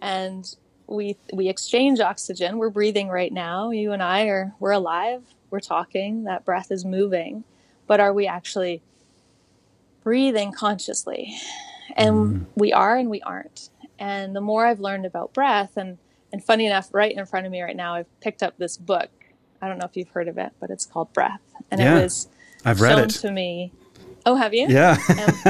And 0.00 0.54
we 0.86 1.16
we 1.32 1.48
exchange 1.48 2.00
oxygen. 2.00 2.58
We're 2.58 2.70
breathing 2.70 3.08
right 3.08 3.32
now. 3.32 3.70
You 3.70 3.92
and 3.92 4.02
I 4.02 4.24
are 4.26 4.54
we're 4.60 4.72
alive. 4.72 5.22
We're 5.50 5.60
talking. 5.60 6.24
That 6.24 6.44
breath 6.44 6.70
is 6.70 6.84
moving. 6.84 7.44
But 7.86 8.00
are 8.00 8.12
we 8.12 8.26
actually 8.26 8.82
breathing 10.02 10.52
consciously? 10.52 11.34
And 11.96 12.14
mm. 12.14 12.46
we 12.54 12.72
are 12.72 12.96
and 12.96 13.08
we 13.08 13.22
aren't. 13.22 13.70
And 13.98 14.34
the 14.34 14.40
more 14.40 14.66
I've 14.66 14.80
learned 14.80 15.06
about 15.06 15.32
breath 15.32 15.76
and 15.76 15.98
and 16.34 16.42
funny 16.44 16.66
enough, 16.66 16.88
right 16.92 17.16
in 17.16 17.24
front 17.26 17.46
of 17.46 17.52
me 17.52 17.62
right 17.62 17.76
now, 17.76 17.94
I've 17.94 18.20
picked 18.20 18.42
up 18.42 18.58
this 18.58 18.76
book. 18.76 19.08
I 19.62 19.68
don't 19.68 19.78
know 19.78 19.86
if 19.86 19.96
you've 19.96 20.08
heard 20.08 20.26
of 20.26 20.36
it, 20.36 20.50
but 20.58 20.68
it's 20.68 20.84
called 20.84 21.12
Breath. 21.12 21.40
And 21.70 21.80
yeah, 21.80 21.96
it 21.96 22.02
was 22.02 22.26
I've 22.64 22.80
read 22.80 22.96
shown 22.96 23.04
it. 23.04 23.10
to 23.10 23.30
me 23.30 23.72
Oh, 24.26 24.34
have 24.34 24.52
you? 24.52 24.66
Yeah. 24.68 24.96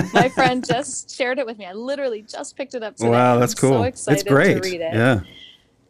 my 0.12 0.28
friend 0.28 0.62
just 0.66 1.16
shared 1.16 1.38
it 1.38 1.46
with 1.46 1.58
me. 1.58 1.64
I 1.64 1.72
literally 1.72 2.22
just 2.22 2.54
picked 2.56 2.74
it 2.74 2.82
up 2.82 2.96
today. 2.96 3.08
Wow, 3.08 3.38
that's 3.38 3.54
I'm 3.54 3.60
cool. 3.60 3.78
So 3.78 3.82
excited 3.84 4.20
it's 4.20 4.28
great. 4.28 4.62
to 4.62 4.68
read 4.68 4.80
it. 4.80 4.92
Yeah. 4.92 5.20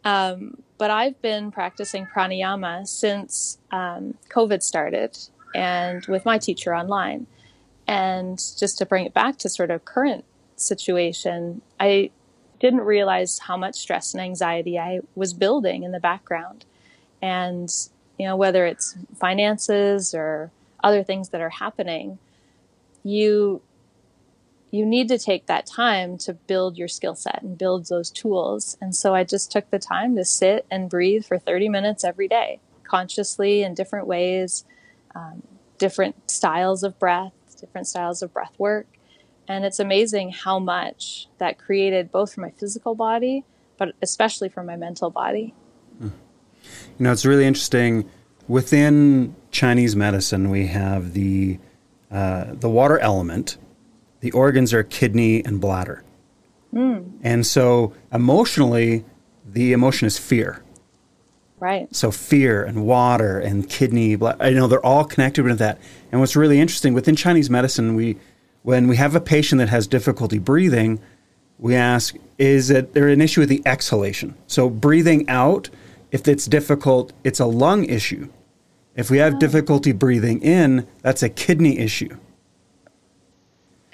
Um, 0.05 0.61
but 0.77 0.91
I've 0.91 1.19
been 1.21 1.51
practicing 1.51 2.05
pranayama 2.05 2.87
since 2.87 3.57
um, 3.71 4.15
COVID 4.29 4.61
started, 4.61 5.17
and 5.55 6.05
with 6.05 6.23
my 6.23 6.37
teacher 6.37 6.73
online. 6.75 7.27
And 7.87 8.37
just 8.37 8.77
to 8.79 8.85
bring 8.85 9.05
it 9.05 9.13
back 9.13 9.37
to 9.39 9.49
sort 9.49 9.71
of 9.71 9.85
current 9.85 10.25
situation, 10.55 11.61
I 11.79 12.11
didn't 12.59 12.81
realize 12.81 13.39
how 13.39 13.57
much 13.57 13.75
stress 13.75 14.13
and 14.13 14.21
anxiety 14.21 14.79
I 14.79 14.99
was 15.15 15.33
building 15.33 15.83
in 15.83 15.91
the 15.91 15.99
background, 15.99 16.65
and 17.21 17.69
you 18.17 18.25
know 18.25 18.35
whether 18.35 18.65
it's 18.65 18.97
finances 19.17 20.13
or 20.13 20.51
other 20.83 21.03
things 21.03 21.29
that 21.29 21.41
are 21.41 21.49
happening 21.49 22.19
you 23.05 23.61
you 24.71 24.85
need 24.85 25.07
to 25.07 25.17
take 25.17 25.45
that 25.45 25.65
time 25.65 26.17
to 26.17 26.33
build 26.33 26.77
your 26.77 26.89
skill 26.89 27.15
set 27.15 27.41
and 27.41 27.57
build 27.57 27.85
those 27.85 28.11
tools. 28.11 28.77
And 28.81 28.93
so 28.93 29.15
I 29.15 29.23
just 29.23 29.49
took 29.49 29.69
the 29.69 29.79
time 29.79 30.17
to 30.17 30.25
sit 30.25 30.65
and 30.69 30.89
breathe 30.89 31.23
for 31.23 31.39
30 31.39 31.69
minutes 31.69 32.03
every 32.03 32.27
day, 32.27 32.59
consciously 32.83 33.63
in 33.63 33.73
different 33.73 34.05
ways, 34.05 34.65
um, 35.15 35.43
different 35.77 36.29
styles 36.29 36.83
of 36.83 36.99
breath, 36.99 37.31
different 37.57 37.87
styles 37.87 38.21
of 38.21 38.33
breath 38.33 38.53
work. 38.57 38.87
And 39.47 39.63
it's 39.65 39.79
amazing 39.79 40.31
how 40.31 40.59
much 40.59 41.27
that 41.37 41.57
created 41.57 42.11
both 42.11 42.33
for 42.33 42.41
my 42.41 42.51
physical 42.51 42.95
body, 42.95 43.43
but 43.77 43.93
especially 44.01 44.49
for 44.49 44.63
my 44.63 44.75
mental 44.75 45.09
body. 45.09 45.53
You 46.97 47.03
know, 47.03 47.11
it's 47.11 47.25
really 47.25 47.45
interesting. 47.45 48.09
Within 48.47 49.35
Chinese 49.51 49.95
medicine, 49.95 50.49
we 50.49 50.67
have 50.67 51.13
the 51.13 51.59
uh, 52.11 52.53
the 52.53 52.69
water 52.69 52.99
element, 52.99 53.57
the 54.21 54.31
organs 54.31 54.73
are 54.73 54.83
kidney 54.83 55.43
and 55.43 55.59
bladder. 55.59 56.03
Mm. 56.73 57.19
And 57.23 57.45
so 57.45 57.93
emotionally, 58.13 59.03
the 59.45 59.73
emotion 59.73 60.05
is 60.05 60.17
fear. 60.17 60.63
Right. 61.59 61.93
So 61.93 62.11
fear 62.11 62.63
and 62.63 62.85
water 62.85 63.39
and 63.39 63.67
kidney, 63.67 64.17
I 64.39 64.51
know 64.51 64.67
they're 64.67 64.85
all 64.85 65.03
connected 65.03 65.45
with 65.45 65.57
that. 65.59 65.79
And 66.11 66.21
what's 66.21 66.35
really 66.35 66.59
interesting 66.59 66.93
within 66.93 67.15
Chinese 67.15 67.49
medicine, 67.49 67.95
we 67.95 68.17
when 68.65 68.87
we 68.87 68.95
have 68.95 69.15
a 69.15 69.21
patient 69.21 69.59
that 69.59 69.69
has 69.69 69.85
difficulty 69.85 70.39
breathing, 70.39 70.99
we 71.59 71.75
ask, 71.75 72.15
is 72.39 72.71
it 72.71 72.93
there 72.95 73.07
an 73.07 73.21
issue 73.21 73.41
with 73.41 73.49
the 73.49 73.61
exhalation? 73.63 74.33
So 74.47 74.71
breathing 74.71 75.29
out, 75.29 75.69
if 76.11 76.27
it's 76.27 76.47
difficult, 76.47 77.13
it's 77.23 77.39
a 77.39 77.45
lung 77.45 77.85
issue. 77.85 78.27
If 78.95 79.11
we 79.11 79.19
have 79.19 79.35
oh. 79.35 79.39
difficulty 79.39 79.91
breathing 79.91 80.41
in, 80.41 80.87
that's 81.03 81.21
a 81.21 81.29
kidney 81.29 81.77
issue. 81.77 82.17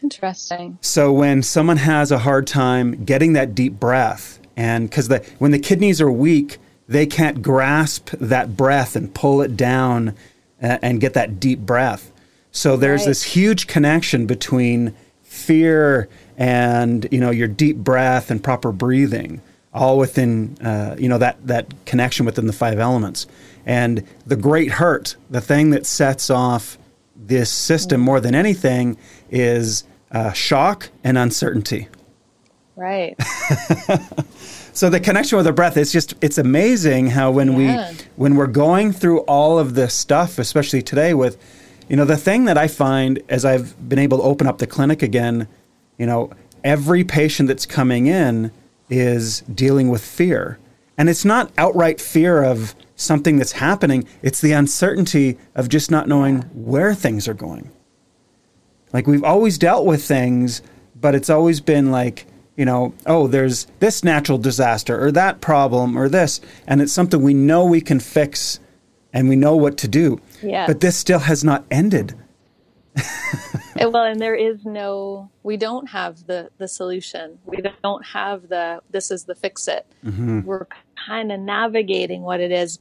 Interesting. 0.02 0.78
So 0.80 1.12
when 1.12 1.44
someone 1.44 1.78
has 1.78 2.10
a 2.10 2.20
hard 2.20 2.48
time 2.48 3.04
getting 3.04 3.34
that 3.34 3.54
deep 3.54 3.74
breath, 3.74 4.40
and 4.56 4.90
because 4.90 5.10
the 5.10 5.20
when 5.38 5.52
the 5.52 5.60
kidneys 5.60 6.00
are 6.00 6.12
weak, 6.12 6.60
they 6.88 7.06
can't 7.06 7.42
grasp 7.42 8.10
that 8.22 8.56
breath 8.56 8.96
and 8.96 9.14
pull 9.14 9.42
it 9.42 9.58
down 9.58 10.16
uh, 10.64 10.78
and 10.82 11.02
get 11.02 11.14
that 11.14 11.42
deep 11.42 11.60
breath. 11.60 12.11
So 12.52 12.78
there's 12.78 13.02
right. 13.02 13.08
this 13.08 13.24
huge 13.24 13.68
connection 13.68 14.26
between 14.26 14.94
fear 15.24 16.10
and 16.38 17.08
you 17.12 17.20
know 17.20 17.32
your 17.32 17.48
deep 17.48 17.78
breath 17.78 18.30
and 18.30 18.44
proper 18.44 18.72
breathing, 18.72 19.42
all 19.74 19.98
within 19.98 20.58
uh, 20.62 20.96
you 21.00 21.08
know 21.08 21.18
that 21.18 21.46
that 21.48 21.86
connection 21.86 22.26
within 22.26 22.48
the 22.48 22.54
five 22.54 22.80
elements. 22.80 23.28
And 23.66 24.06
the 24.26 24.36
great 24.36 24.72
hurt, 24.72 25.16
the 25.30 25.42
thing 25.42 25.70
that 25.70 25.86
sets 25.86 26.30
off 26.30 26.78
this 27.16 27.52
system 27.52 28.02
more 28.02 28.20
than 28.20 28.34
anything, 28.34 28.98
is 29.30 29.84
uh, 30.12 30.34
shock 30.34 30.90
and 31.04 31.18
uncertainty. 31.18 31.88
Right. 32.76 33.16
so 34.74 34.90
the 34.90 35.00
connection 35.00 35.38
with 35.38 35.46
the 35.46 35.54
breath 35.54 35.78
it's 35.78 35.92
just 35.92 36.16
it's 36.22 36.38
amazing 36.38 37.08
how 37.08 37.30
when 37.32 37.60
yeah. 37.60 37.92
we 37.92 37.98
when 38.16 38.36
we're 38.36 38.48
going 38.48 38.92
through 38.92 39.20
all 39.22 39.60
of 39.60 39.76
this 39.76 39.94
stuff 39.94 40.40
especially 40.40 40.82
today 40.82 41.14
with 41.14 41.38
you 41.92 41.96
know 41.96 42.06
the 42.06 42.18
thing 42.18 42.46
that 42.46 42.58
i 42.58 42.68
find 42.68 43.22
as 43.30 43.46
i've 43.46 43.88
been 43.88 44.00
able 44.00 44.18
to 44.18 44.24
open 44.24 44.48
up 44.48 44.58
the 44.58 44.66
clinic 44.66 45.04
again 45.04 45.48
you 46.00 46.08
know 46.08 46.32
every 46.64 47.04
patient 47.04 47.48
that's 47.48 47.66
coming 47.66 48.08
in 48.08 48.52
is 48.90 49.42
dealing 49.42 49.90
with 49.90 50.04
fear. 50.04 50.60
And 50.98 51.10
it's 51.10 51.26
not 51.26 51.52
outright 51.58 52.00
fear 52.00 52.44
of 52.44 52.76
something 52.96 53.38
that's 53.38 53.54
happening, 53.54 54.08
it's 54.22 54.42
the 54.42 54.52
uncertainty 54.52 55.40
of 55.56 55.70
just 55.70 55.90
not 55.90 56.08
knowing 56.08 56.42
where 56.54 56.94
things 56.94 57.28
are 57.28 57.34
going. 57.34 57.72
Like 58.94 59.08
we've 59.08 59.24
always 59.24 59.58
dealt 59.58 59.88
with 59.88 60.04
things, 60.04 60.62
but 60.96 61.16
it's 61.16 61.30
always 61.30 61.62
been 61.62 61.90
like, 61.90 62.28
you 62.56 62.66
know, 62.66 62.94
oh, 63.08 63.26
there's 63.26 63.66
this 63.80 64.04
natural 64.04 64.38
disaster 64.38 65.04
or 65.04 65.12
that 65.14 65.42
problem 65.42 65.98
or 65.98 66.10
this, 66.10 66.42
and 66.68 66.82
it's 66.82 66.94
something 66.94 67.24
we 67.24 67.34
know 67.34 67.66
we 67.66 67.82
can 67.82 68.00
fix 68.00 68.60
and 69.14 69.30
we 69.30 69.36
know 69.36 69.56
what 69.56 69.78
to 69.80 69.88
do. 69.88 70.20
Yeah. 70.42 70.68
But 70.68 70.80
this 70.80 70.98
still 70.98 71.20
has 71.20 71.44
not 71.44 71.66
ended. 71.72 72.16
well, 73.76 74.04
and 74.04 74.20
there 74.20 74.36
is 74.36 74.66
no, 74.66 75.30
we 75.44 75.58
don't 75.58 75.90
have 75.90 76.28
the 76.28 76.50
the 76.58 76.68
solution. 76.68 77.40
We 77.46 77.64
don't 77.84 78.06
have 78.06 78.50
the 78.50 78.82
this 78.90 79.12
is 79.12 79.24
the 79.26 79.36
fix 79.36 79.68
it. 79.68 79.86
Mm-hmm. 80.06 80.42
We're 80.42 80.68
kind 81.08 81.32
of 81.32 81.40
navigating 81.40 82.22
what 82.22 82.40
it 82.42 82.52
is, 82.52 82.80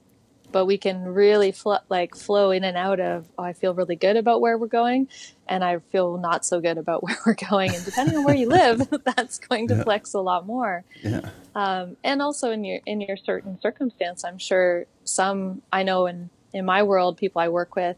but 0.52 0.66
we 0.66 0.78
can 0.78 1.04
really 1.04 1.52
fl- 1.52 1.84
like 1.88 2.14
flow 2.14 2.50
in 2.50 2.64
and 2.64 2.76
out 2.76 3.00
of. 3.00 3.26
Oh, 3.38 3.44
I 3.44 3.52
feel 3.52 3.74
really 3.74 3.96
good 3.96 4.16
about 4.16 4.40
where 4.40 4.58
we're 4.58 4.66
going, 4.66 5.08
and 5.48 5.64
I 5.64 5.78
feel 5.90 6.18
not 6.18 6.44
so 6.44 6.60
good 6.60 6.78
about 6.78 7.02
where 7.04 7.16
we're 7.26 7.34
going. 7.34 7.74
And 7.74 7.84
depending 7.84 8.16
on 8.16 8.24
where 8.24 8.34
you 8.34 8.48
live, 8.48 8.88
that's 9.04 9.38
going 9.38 9.68
to 9.68 9.76
yeah. 9.76 9.84
flex 9.84 10.14
a 10.14 10.20
lot 10.20 10.46
more. 10.46 10.84
Yeah. 11.02 11.28
Um, 11.54 11.96
and 12.04 12.22
also 12.22 12.50
in 12.50 12.64
your 12.64 12.80
in 12.86 13.00
your 13.00 13.16
certain 13.16 13.60
circumstance, 13.60 14.24
I'm 14.24 14.38
sure 14.38 14.86
some 15.04 15.62
I 15.72 15.82
know 15.82 16.06
in 16.06 16.30
in 16.52 16.64
my 16.64 16.82
world, 16.82 17.16
people 17.16 17.40
I 17.40 17.48
work 17.48 17.76
with 17.76 17.96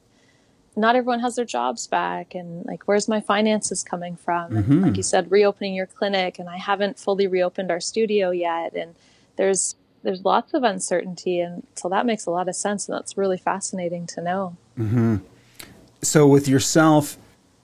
not 0.74 0.96
everyone 0.96 1.20
has 1.20 1.36
their 1.36 1.44
jobs 1.44 1.86
back 1.86 2.34
and 2.34 2.64
like 2.64 2.84
where's 2.84 3.08
my 3.08 3.20
finances 3.20 3.82
coming 3.82 4.16
from 4.16 4.52
mm-hmm. 4.52 4.72
and 4.72 4.82
like 4.82 4.96
you 4.96 5.02
said 5.02 5.30
reopening 5.30 5.74
your 5.74 5.86
clinic 5.86 6.38
and 6.38 6.48
i 6.48 6.56
haven't 6.56 6.98
fully 6.98 7.26
reopened 7.26 7.70
our 7.70 7.80
studio 7.80 8.30
yet 8.30 8.74
and 8.74 8.94
there's 9.36 9.76
there's 10.02 10.24
lots 10.24 10.54
of 10.54 10.62
uncertainty 10.62 11.40
and 11.40 11.66
so 11.74 11.88
that 11.88 12.06
makes 12.06 12.26
a 12.26 12.30
lot 12.30 12.48
of 12.48 12.54
sense 12.54 12.88
and 12.88 12.96
that's 12.96 13.16
really 13.16 13.38
fascinating 13.38 14.06
to 14.06 14.20
know 14.20 14.56
mm-hmm. 14.78 15.16
so 16.02 16.26
with 16.26 16.48
yourself 16.48 17.16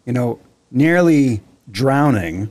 you 0.04 0.12
know 0.12 0.38
nearly 0.70 1.40
drowning 1.70 2.50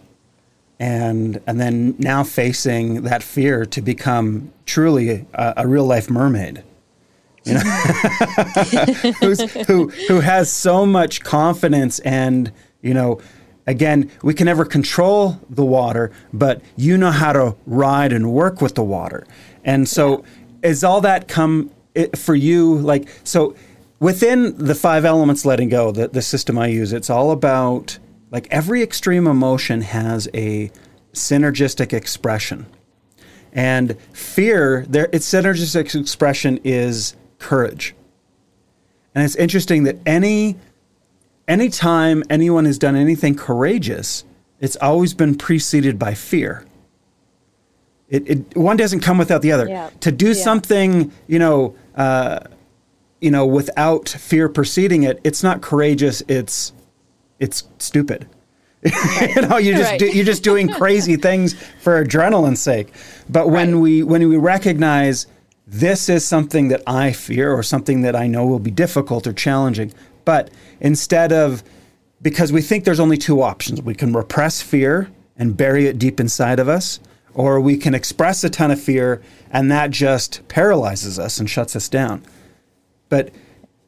and 0.80 1.42
and 1.48 1.60
then 1.60 1.96
now 1.98 2.24
facing 2.24 3.04
that 3.04 3.24
fear 3.24 3.66
to 3.66 3.82
become 3.82 4.52
truly 4.66 5.26
a, 5.34 5.54
a 5.58 5.68
real 5.68 5.86
life 5.86 6.10
mermaid 6.10 6.64
you 7.44 7.54
know, 7.54 7.60
who 9.68 9.90
who 10.08 10.20
has 10.20 10.52
so 10.52 10.86
much 10.86 11.22
confidence 11.22 12.00
and 12.00 12.52
you 12.82 12.94
know, 12.94 13.20
again, 13.68 14.10
we 14.24 14.34
can 14.34 14.46
never 14.46 14.66
control 14.66 15.40
the 15.50 15.66
water, 15.66 16.12
but 16.34 16.62
you 16.76 16.98
know 16.98 17.12
how 17.12 17.34
to 17.34 17.56
ride 17.68 18.12
and 18.12 18.32
work 18.32 18.62
with 18.62 18.76
the 18.76 18.84
water, 18.84 19.28
and 19.64 19.88
so 19.88 20.24
yeah. 20.64 20.70
is 20.70 20.84
all 20.84 21.02
that 21.02 21.28
come 21.28 21.70
for 22.16 22.36
you 22.36 22.76
like 22.76 23.08
so 23.24 23.56
within 24.00 24.56
the 24.64 24.76
five 24.76 25.04
elements 25.04 25.46
letting 25.46 25.68
go 25.68 25.92
the, 25.92 26.08
the 26.10 26.22
system 26.22 26.56
i 26.60 26.68
use 26.68 26.94
it's 26.94 27.10
all 27.10 27.32
about 27.32 27.98
Like 28.30 28.48
every 28.52 28.84
extreme 28.84 29.26
emotion 29.28 29.82
has 29.82 30.28
a 30.34 30.72
synergistic 31.14 31.94
expression. 31.94 32.68
And 33.54 34.00
fear, 34.14 34.86
there, 34.88 35.10
its 35.14 35.32
synergistic 35.32 36.00
expression 36.00 36.60
is 36.64 37.16
courage. 37.40 37.96
And 39.16 39.24
it's 39.24 39.36
interesting 39.36 39.84
that 39.84 39.98
any 40.06 40.58
anytime 41.48 42.24
anyone 42.30 42.66
has 42.66 42.78
done 42.78 42.96
anything 42.96 43.36
courageous, 43.36 44.24
it's 44.60 44.76
always 44.78 45.14
been 45.14 45.36
preceded 45.36 45.98
by 46.00 46.14
fear. 46.14 46.66
It, 48.10 48.30
it 48.30 48.58
one 48.58 48.78
doesn't 48.78 49.02
come 49.02 49.18
without 49.18 49.42
the 49.42 49.52
other. 49.52 49.68
Yeah. 49.68 49.90
To 50.02 50.12
do 50.12 50.28
Yeah. 50.28 50.34
something, 50.44 51.12
you 51.28 51.40
know, 51.40 51.76
uh, 51.96 52.40
you 53.20 53.32
know, 53.32 53.46
without 53.46 54.08
fear 54.08 54.48
preceding 54.48 55.04
it, 55.04 55.20
it's 55.24 55.44
not 55.44 55.62
courageous. 55.62 56.22
It's 56.28 56.72
it's 57.40 57.64
stupid. 57.80 58.28
you 58.84 59.42
know, 59.42 59.58
you 59.58 59.74
just 59.76 59.92
Right. 59.92 60.00
do, 60.00 60.06
you're 60.08 60.26
just 60.26 60.44
doing 60.44 60.68
crazy 60.82 61.18
things 61.18 61.56
for 61.82 62.04
adrenaline's 62.04 62.62
sake. 62.62 62.94
But 63.30 63.50
when 63.50 63.74
Right. 63.76 63.82
we 63.82 64.04
when 64.04 64.28
we 64.30 64.38
recognize 64.38 65.28
this 65.68 66.08
is 66.08 66.26
something 66.26 66.70
that 66.70 66.82
I 66.88 67.12
fear 67.12 67.52
or 67.52 67.62
something 67.64 68.02
that 68.04 68.16
I 68.16 68.28
know 68.28 68.46
will 68.46 68.60
be 68.60 68.72
difficult 68.72 69.28
or 69.28 69.34
challenging, 69.34 69.92
but 70.28 70.50
instead 70.82 71.32
of 71.32 71.64
because 72.22 72.52
we 72.52 72.62
think 72.62 72.84
there's 72.84 73.00
only 73.00 73.16
two 73.16 73.42
options, 73.42 73.82
we 73.82 73.96
can 73.96 74.12
repress 74.12 74.62
fear 74.62 75.10
and 75.38 75.56
bury 75.56 75.88
it 75.88 75.98
deep 75.98 76.20
inside 76.20 76.60
of 76.60 76.68
us, 76.68 77.00
or 77.34 77.62
we 77.62 77.78
can 77.78 77.96
express 77.96 78.44
a 78.44 78.50
ton 78.50 78.70
of 78.70 78.82
fear 78.82 79.22
and 79.52 79.72
that 79.72 79.90
just 79.90 80.46
paralyzes 80.50 81.18
us 81.18 81.40
and 81.40 81.50
shuts 81.50 81.78
us 81.78 81.88
down. 81.88 82.26
But 83.08 83.32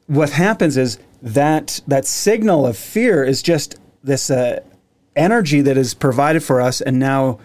what 0.06 0.30
happens 0.30 0.78
is 0.78 0.98
that 1.20 1.82
that 1.86 2.06
signal 2.06 2.66
of 2.66 2.78
fear 2.78 3.22
is 3.22 3.42
just 3.42 3.78
this 4.02 4.30
uh, 4.30 4.60
energy 5.14 5.60
that 5.60 5.76
is 5.76 5.92
provided 5.92 6.42
for 6.42 6.62
us, 6.62 6.80
and 6.80 6.98
now, 6.98 7.38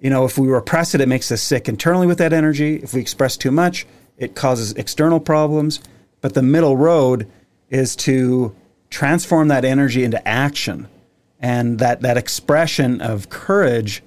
you 0.00 0.10
know, 0.10 0.24
if 0.24 0.36
we 0.36 0.48
repress 0.48 0.92
it, 0.92 1.00
it 1.00 1.06
makes 1.06 1.30
us 1.30 1.40
sick 1.40 1.68
internally 1.68 2.08
with 2.08 2.18
that 2.18 2.32
energy. 2.32 2.80
If 2.82 2.94
we 2.94 3.00
express 3.00 3.36
too 3.36 3.52
much, 3.52 3.86
it 4.18 4.34
causes 4.34 4.72
external 4.72 5.20
problems. 5.20 5.78
But 6.20 6.34
the 6.34 6.42
middle 6.42 6.76
road 6.76 7.30
is 7.70 7.96
to 7.96 8.54
transform 8.90 9.48
that 9.48 9.64
energy 9.64 10.04
into 10.04 10.26
action, 10.26 10.88
and 11.38 11.78
that 11.78 12.02
that 12.02 12.16
expression 12.16 13.00
of 13.00 13.30
courage 13.30 14.02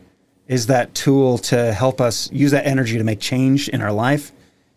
is 0.47 0.67
that 0.67 0.93
tool 0.93 1.37
to 1.37 1.73
help 1.73 2.01
us 2.01 2.31
use 2.31 2.51
that 2.51 2.65
energy 2.67 2.97
to 2.97 3.03
make 3.03 3.19
change 3.19 3.69
in 3.69 3.81
our 3.81 3.91
life, 3.91 4.31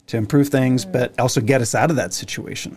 to 0.07 0.17
improve 0.17 0.49
things, 0.49 0.87
mm. 0.87 0.93
but 0.93 1.19
also 1.19 1.41
get 1.41 1.61
us 1.61 1.75
out 1.75 1.91
of 1.91 1.97
that 1.97 2.15
situation. 2.15 2.77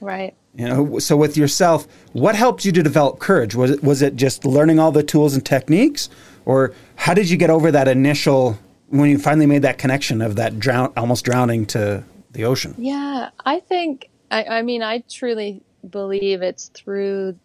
Right. 0.00 0.34
You 0.54 0.68
know, 0.68 0.98
so 0.98 1.16
with 1.16 1.36
yourself, 1.36 1.86
what 2.12 2.34
helped 2.34 2.64
you 2.64 2.72
to 2.72 2.82
develop 2.82 3.20
courage? 3.20 3.54
Was 3.54 3.70
it 3.70 3.82
was 3.82 4.02
it 4.02 4.16
just 4.16 4.44
learning 4.44 4.78
all 4.78 4.90
the 4.90 5.02
tools 5.02 5.34
and 5.34 5.44
techniques, 5.44 6.08
or 6.44 6.74
how 6.96 7.14
did 7.14 7.30
you 7.30 7.36
get 7.36 7.50
over 7.50 7.70
that 7.70 7.86
initial 7.86 8.58
when 8.88 9.08
you 9.08 9.18
finally 9.18 9.46
made 9.46 9.62
that 9.62 9.78
connection 9.78 10.20
of 10.20 10.36
that 10.36 10.58
drown 10.58 10.92
almost 10.96 11.24
drowning 11.24 11.66
to 11.66 12.02
the 12.32 12.44
ocean? 12.44 12.74
Yeah, 12.76 13.30
I 13.44 13.60
think 13.60 14.10
I, 14.30 14.44
I 14.44 14.62
mean 14.62 14.82
I 14.82 15.04
truly 15.08 15.62
believe 15.88 16.42
it's 16.42 16.68
through 16.68 17.38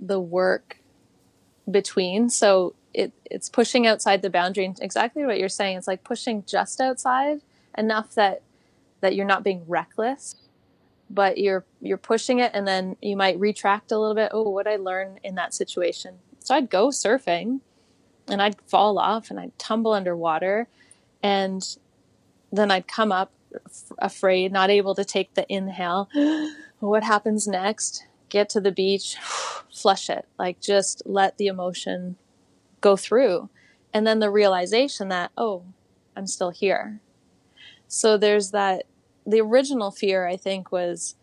the 0.00 0.20
work 0.20 0.78
between. 1.70 2.30
So 2.30 2.74
it 2.94 3.12
it's 3.24 3.48
pushing 3.48 3.86
outside 3.86 4.22
the 4.22 4.30
boundary. 4.30 4.64
and 4.64 4.78
Exactly 4.80 5.24
what 5.24 5.38
you're 5.38 5.48
saying. 5.48 5.76
It's 5.78 5.88
like 5.88 6.04
pushing 6.04 6.44
just 6.46 6.80
outside 6.80 7.40
enough 7.76 8.14
that 8.14 8.42
that 9.00 9.14
you're 9.14 9.26
not 9.26 9.44
being 9.44 9.64
reckless, 9.66 10.36
but 11.10 11.38
you're 11.38 11.64
you're 11.80 11.96
pushing 11.98 12.38
it, 12.40 12.50
and 12.54 12.66
then 12.66 12.96
you 13.00 13.16
might 13.16 13.38
retract 13.38 13.92
a 13.92 13.98
little 13.98 14.14
bit. 14.14 14.30
Oh, 14.32 14.48
what 14.48 14.66
I 14.66 14.76
learn 14.76 15.20
in 15.22 15.34
that 15.36 15.54
situation. 15.54 16.18
So 16.40 16.54
I'd 16.54 16.70
go 16.70 16.88
surfing, 16.88 17.60
and 18.26 18.42
I'd 18.42 18.60
fall 18.62 18.98
off, 18.98 19.30
and 19.30 19.38
I'd 19.38 19.58
tumble 19.58 19.92
underwater, 19.92 20.68
and 21.22 21.76
then 22.50 22.70
I'd 22.70 22.88
come 22.88 23.12
up 23.12 23.32
afraid, 23.98 24.52
not 24.52 24.70
able 24.70 24.94
to 24.94 25.04
take 25.04 25.34
the 25.34 25.46
inhale. 25.52 26.08
what 26.80 27.04
happens 27.04 27.46
next? 27.46 28.04
Get 28.28 28.48
to 28.50 28.60
the 28.60 28.72
beach, 28.72 29.16
flush 29.72 30.10
it. 30.10 30.26
Like 30.38 30.60
just 30.60 31.02
let 31.06 31.38
the 31.38 31.46
emotion 31.46 32.16
go 32.80 32.96
through. 32.96 33.48
And 33.92 34.06
then 34.06 34.18
the 34.18 34.30
realization 34.30 35.08
that, 35.08 35.32
oh, 35.36 35.64
I'm 36.16 36.26
still 36.26 36.50
here. 36.50 37.00
So 37.86 38.16
there's 38.16 38.50
that. 38.50 38.84
The 39.26 39.40
original 39.40 39.90
fear, 39.90 40.26
I 40.26 40.36
think, 40.36 40.72
was 40.72 41.14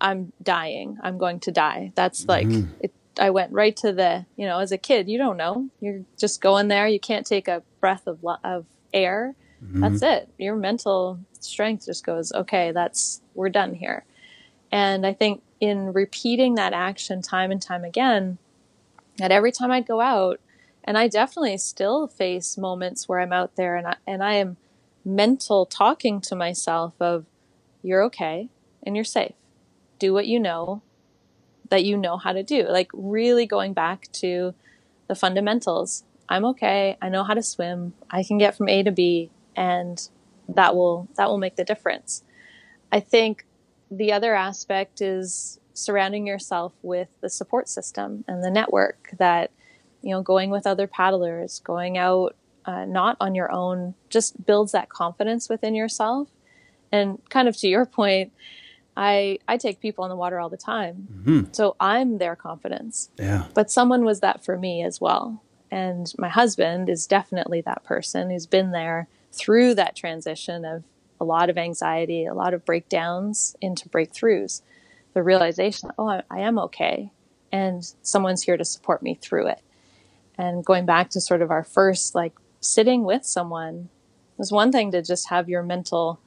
I'm 0.00 0.32
dying. 0.42 0.98
I'm 1.02 1.18
going 1.18 1.40
to 1.40 1.52
die. 1.52 1.92
That's 1.94 2.26
like, 2.26 2.46
mm-hmm. 2.46 2.70
it, 2.80 2.92
I 3.18 3.30
went 3.30 3.52
right 3.52 3.76
to 3.78 3.92
the, 3.92 4.26
you 4.36 4.46
know, 4.46 4.58
as 4.58 4.72
a 4.72 4.78
kid, 4.78 5.08
you 5.08 5.18
don't 5.18 5.36
know. 5.36 5.68
You're 5.80 6.02
just 6.18 6.40
going 6.40 6.68
there. 6.68 6.86
You 6.86 7.00
can't 7.00 7.26
take 7.26 7.48
a 7.48 7.62
breath 7.80 8.06
of, 8.06 8.18
of 8.44 8.66
air. 8.92 9.34
That's 9.60 9.96
mm-hmm. 9.96 10.04
it. 10.04 10.28
Your 10.38 10.56
mental 10.56 11.20
strength 11.38 11.86
just 11.86 12.04
goes, 12.04 12.32
okay, 12.32 12.72
that's, 12.72 13.20
we're 13.34 13.50
done 13.50 13.74
here. 13.74 14.04
And 14.72 15.06
I 15.06 15.12
think 15.12 15.42
in 15.60 15.92
repeating 15.92 16.54
that 16.54 16.72
action 16.72 17.20
time 17.20 17.50
and 17.50 17.60
time 17.60 17.84
again, 17.84 18.38
that 19.18 19.30
every 19.30 19.52
time 19.52 19.70
I'd 19.70 19.86
go 19.86 20.00
out, 20.00 20.40
and 20.82 20.96
I 20.96 21.08
definitely 21.08 21.58
still 21.58 22.06
face 22.06 22.56
moments 22.56 23.08
where 23.08 23.20
I'm 23.20 23.32
out 23.32 23.56
there 23.56 23.76
and 23.76 23.86
I, 23.86 23.96
and 24.06 24.24
I 24.24 24.34
am 24.34 24.56
mental 25.04 25.66
talking 25.66 26.20
to 26.22 26.34
myself 26.34 26.94
of, 27.00 27.26
you're 27.82 28.02
okay 28.04 28.48
and 28.82 28.94
you're 28.96 29.04
safe. 29.04 29.34
Do 29.98 30.12
what 30.12 30.26
you 30.26 30.40
know 30.40 30.82
that 31.68 31.84
you 31.84 31.96
know 31.96 32.16
how 32.16 32.32
to 32.32 32.42
do. 32.42 32.66
Like 32.68 32.90
really 32.92 33.46
going 33.46 33.72
back 33.72 34.10
to 34.12 34.54
the 35.06 35.14
fundamentals. 35.14 36.04
I'm 36.28 36.44
okay. 36.46 36.96
I 37.00 37.08
know 37.08 37.24
how 37.24 37.34
to 37.34 37.42
swim. 37.42 37.94
I 38.10 38.22
can 38.22 38.38
get 38.38 38.56
from 38.56 38.68
A 38.68 38.82
to 38.82 38.90
B 38.90 39.30
and 39.60 40.08
that 40.48 40.74
will 40.74 41.06
that 41.16 41.28
will 41.28 41.38
make 41.38 41.56
the 41.56 41.64
difference. 41.64 42.24
I 42.90 42.98
think 42.98 43.46
the 43.90 44.12
other 44.12 44.34
aspect 44.34 45.00
is 45.02 45.60
surrounding 45.74 46.26
yourself 46.26 46.72
with 46.82 47.08
the 47.20 47.28
support 47.28 47.68
system 47.68 48.24
and 48.26 48.42
the 48.42 48.50
network 48.50 49.10
that 49.18 49.50
you 50.02 50.10
know 50.10 50.22
going 50.22 50.50
with 50.50 50.66
other 50.66 50.86
paddlers, 50.86 51.60
going 51.60 51.98
out 51.98 52.34
uh, 52.64 52.84
not 52.86 53.16
on 53.20 53.34
your 53.34 53.52
own 53.52 53.94
just 54.08 54.44
builds 54.46 54.72
that 54.72 54.88
confidence 54.88 55.48
within 55.48 55.74
yourself. 55.74 56.28
And 56.92 57.20
kind 57.28 57.46
of 57.46 57.56
to 57.58 57.68
your 57.68 57.86
point, 58.00 58.32
I 58.96 59.38
I 59.46 59.58
take 59.58 59.80
people 59.80 60.04
on 60.04 60.10
the 60.10 60.16
water 60.16 60.40
all 60.40 60.48
the 60.48 60.56
time. 60.56 61.48
So 61.52 61.76
I'm 61.78 62.18
their 62.18 62.36
confidence 62.36 63.10
Yeah. 63.18 63.44
but 63.54 63.70
someone 63.70 64.04
was 64.04 64.20
that 64.20 64.42
for 64.44 64.56
me 64.56 64.82
as 64.82 65.00
well. 65.00 65.42
And 65.70 66.12
my 66.18 66.28
husband 66.28 66.88
is 66.88 67.06
definitely 67.06 67.60
that 67.62 67.84
person 67.84 68.30
who's 68.30 68.46
been 68.46 68.72
there 68.72 69.06
through 69.32 69.74
that 69.74 69.96
transition 69.96 70.64
of 70.64 70.84
a 71.20 71.24
lot 71.24 71.50
of 71.50 71.58
anxiety, 71.58 72.24
a 72.24 72.34
lot 72.34 72.54
of 72.54 72.64
breakdowns 72.64 73.56
into 73.60 73.88
breakthroughs. 73.88 74.62
The 75.12 75.22
realization, 75.22 75.90
oh, 75.98 76.08
I, 76.08 76.22
I 76.30 76.40
am 76.40 76.58
okay. 76.58 77.10
And 77.52 77.84
someone's 78.02 78.42
here 78.42 78.56
to 78.56 78.64
support 78.64 79.02
me 79.02 79.14
through 79.14 79.48
it. 79.48 79.60
And 80.38 80.64
going 80.64 80.86
back 80.86 81.10
to 81.10 81.20
sort 81.20 81.42
of 81.42 81.50
our 81.50 81.64
first, 81.64 82.14
like 82.14 82.32
sitting 82.60 83.04
with 83.04 83.24
someone, 83.24 83.88
was 84.36 84.50
one 84.50 84.72
thing 84.72 84.90
to 84.92 85.02
just 85.02 85.28
have 85.28 85.48
your 85.48 85.62
mental 85.62 86.18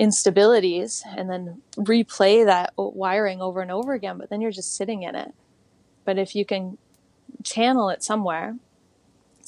instabilities 0.00 1.02
and 1.16 1.28
then 1.28 1.60
replay 1.76 2.44
that 2.44 2.72
wiring 2.76 3.42
over 3.42 3.60
and 3.60 3.70
over 3.70 3.92
again, 3.92 4.16
but 4.16 4.30
then 4.30 4.40
you're 4.40 4.50
just 4.50 4.74
sitting 4.76 5.02
in 5.02 5.14
it. 5.14 5.34
But 6.04 6.18
if 6.18 6.34
you 6.34 6.46
can 6.46 6.78
channel 7.44 7.90
it 7.90 8.02
somewhere, 8.02 8.56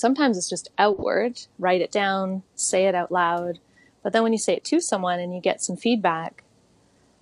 sometimes 0.01 0.39
it's 0.39 0.49
just 0.49 0.71
outward, 0.79 1.41
write 1.59 1.83
it 1.83 1.93
down, 1.93 2.43
say 2.55 2.87
it 2.87 2.95
out 2.95 3.13
loud. 3.13 3.59
But 4.03 4.13
then 4.13 4.23
when 4.23 4.33
you 4.33 4.39
say 4.39 4.55
it 4.55 4.65
to 4.65 4.81
someone 4.81 5.21
and 5.21 5.35
you 5.35 5.41
get 5.41 5.63
some 5.63 5.77
feedback, 5.77 6.43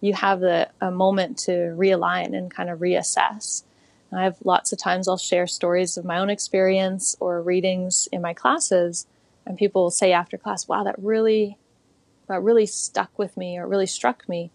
you 0.00 0.14
have 0.14 0.40
the 0.40 0.68
a 0.80 0.90
moment 0.90 1.38
to 1.38 1.74
realign 1.76 2.36
and 2.36 2.50
kind 2.50 2.70
of 2.70 2.78
reassess. 2.78 3.64
I 4.12 4.22
have 4.22 4.38
lots 4.44 4.72
of 4.72 4.78
times 4.78 5.06
I'll 5.06 5.18
share 5.18 5.46
stories 5.46 5.98
of 5.98 6.04
my 6.04 6.18
own 6.18 6.30
experience 6.30 7.16
or 7.20 7.42
readings 7.42 8.08
in 8.10 8.22
my 8.22 8.32
classes, 8.32 9.06
and 9.44 9.58
people 9.58 9.82
will 9.82 9.90
say 9.90 10.12
after 10.12 10.38
class, 10.38 10.68
"Wow, 10.68 10.84
that 10.84 10.98
really 10.98 11.58
that 12.28 12.42
really 12.42 12.66
stuck 12.66 13.18
with 13.18 13.36
me 13.36 13.58
or 13.58 13.66
really 13.66 13.86
struck 13.86 14.28
me." 14.28 14.50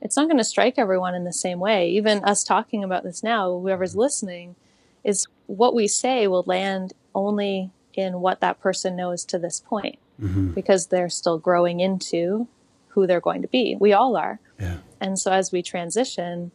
It's 0.00 0.16
not 0.16 0.26
going 0.26 0.38
to 0.38 0.44
strike 0.44 0.78
everyone 0.78 1.14
in 1.14 1.24
the 1.24 1.32
same 1.32 1.60
way. 1.60 1.88
Even 1.90 2.24
us 2.24 2.42
talking 2.42 2.82
about 2.82 3.04
this 3.04 3.22
now, 3.22 3.50
whoever's 3.50 3.96
listening, 3.96 4.56
is 5.04 5.26
what 5.46 5.74
we 5.74 5.86
say 5.86 6.26
will 6.26 6.44
land 6.46 6.92
only 7.16 7.70
in 7.94 8.20
what 8.20 8.40
that 8.40 8.60
person 8.60 8.94
knows 8.94 9.24
to 9.24 9.38
this 9.38 9.58
point 9.58 9.98
mm-hmm. 10.20 10.52
because 10.52 10.86
they're 10.86 11.08
still 11.08 11.38
growing 11.38 11.80
into 11.80 12.46
who 12.88 13.06
they're 13.06 13.20
going 13.20 13.42
to 13.42 13.48
be. 13.48 13.76
We 13.80 13.92
all 13.92 14.16
are. 14.16 14.38
Yeah. 14.60 14.78
And 15.00 15.18
so 15.18 15.32
as 15.32 15.50
we 15.50 15.62
transition, 15.62 16.52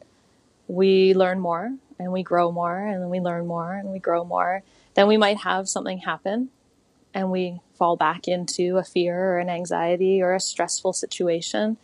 we 0.67 1.13
learn 1.13 1.39
more 1.39 1.73
and 1.99 2.11
we 2.11 2.23
grow 2.23 2.51
more 2.51 2.77
and 2.77 3.09
we 3.09 3.19
learn 3.19 3.47
more 3.47 3.73
and 3.73 3.89
we 3.89 3.99
grow 3.99 4.23
more. 4.23 4.63
Then 4.93 5.07
we 5.07 5.17
might 5.17 5.37
have 5.37 5.67
something 5.67 5.99
happen 5.99 6.49
and 7.13 7.31
we 7.31 7.59
fall 7.73 7.95
back 7.95 8.27
into 8.27 8.77
a 8.77 8.83
fear 8.83 9.33
or 9.33 9.39
an 9.39 9.49
anxiety 9.49 10.21
or 10.21 10.33
a 10.33 10.39
stressful 10.39 10.93
situation. 10.93 11.77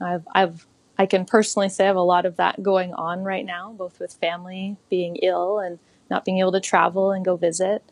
I've, 0.00 0.26
I've, 0.34 0.66
I 0.98 1.06
can 1.06 1.24
personally 1.24 1.68
say 1.68 1.84
I 1.84 1.88
have 1.88 1.96
a 1.96 2.00
lot 2.00 2.26
of 2.26 2.36
that 2.36 2.62
going 2.62 2.92
on 2.94 3.22
right 3.22 3.44
now, 3.44 3.72
both 3.72 4.00
with 4.00 4.14
family 4.14 4.76
being 4.90 5.16
ill 5.16 5.58
and 5.58 5.78
not 6.10 6.24
being 6.24 6.38
able 6.38 6.52
to 6.52 6.60
travel 6.60 7.12
and 7.12 7.24
go 7.24 7.36
visit. 7.36 7.82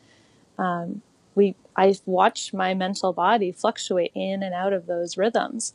Um, 0.61 1.03
we 1.35 1.55
I 1.75 1.95
watch 2.05 2.53
my 2.53 2.75
mental 2.75 3.13
body 3.13 3.51
fluctuate 3.51 4.13
in 4.15 4.43
and 4.43 4.55
out 4.55 4.73
of 4.73 4.87
those 4.87 5.17
rhythms. 5.17 5.73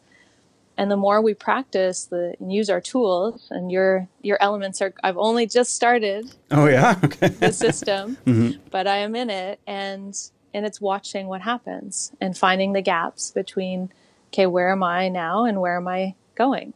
And 0.78 0.92
the 0.92 0.98
more 0.98 1.22
we 1.22 1.34
practice 1.34 2.06
the 2.06 2.36
and 2.40 2.54
use 2.54 2.70
our 2.70 2.82
tools 2.82 3.48
and 3.50 3.72
your 3.72 4.08
your 4.22 4.38
elements 4.42 4.82
are 4.82 4.94
I've 5.04 5.18
only 5.18 5.48
just 5.48 5.76
started 5.76 6.36
Oh 6.52 6.68
yeah. 6.68 7.00
Okay. 7.04 7.30
the 7.30 7.52
system, 7.52 8.18
but 8.72 8.86
I 8.88 8.98
am 8.98 9.16
in 9.16 9.30
it 9.30 9.60
and 9.66 10.16
and 10.54 10.66
it's 10.66 10.80
watching 10.80 11.28
what 11.28 11.42
happens 11.42 12.12
and 12.22 12.38
finding 12.38 12.74
the 12.74 12.82
gaps 12.82 13.32
between 13.32 13.90
okay, 14.30 14.46
where 14.46 14.72
am 14.72 14.84
I 14.84 15.10
now 15.10 15.46
and 15.46 15.62
where 15.62 15.78
am 15.78 15.88
I 15.88 16.14
going? 16.36 16.74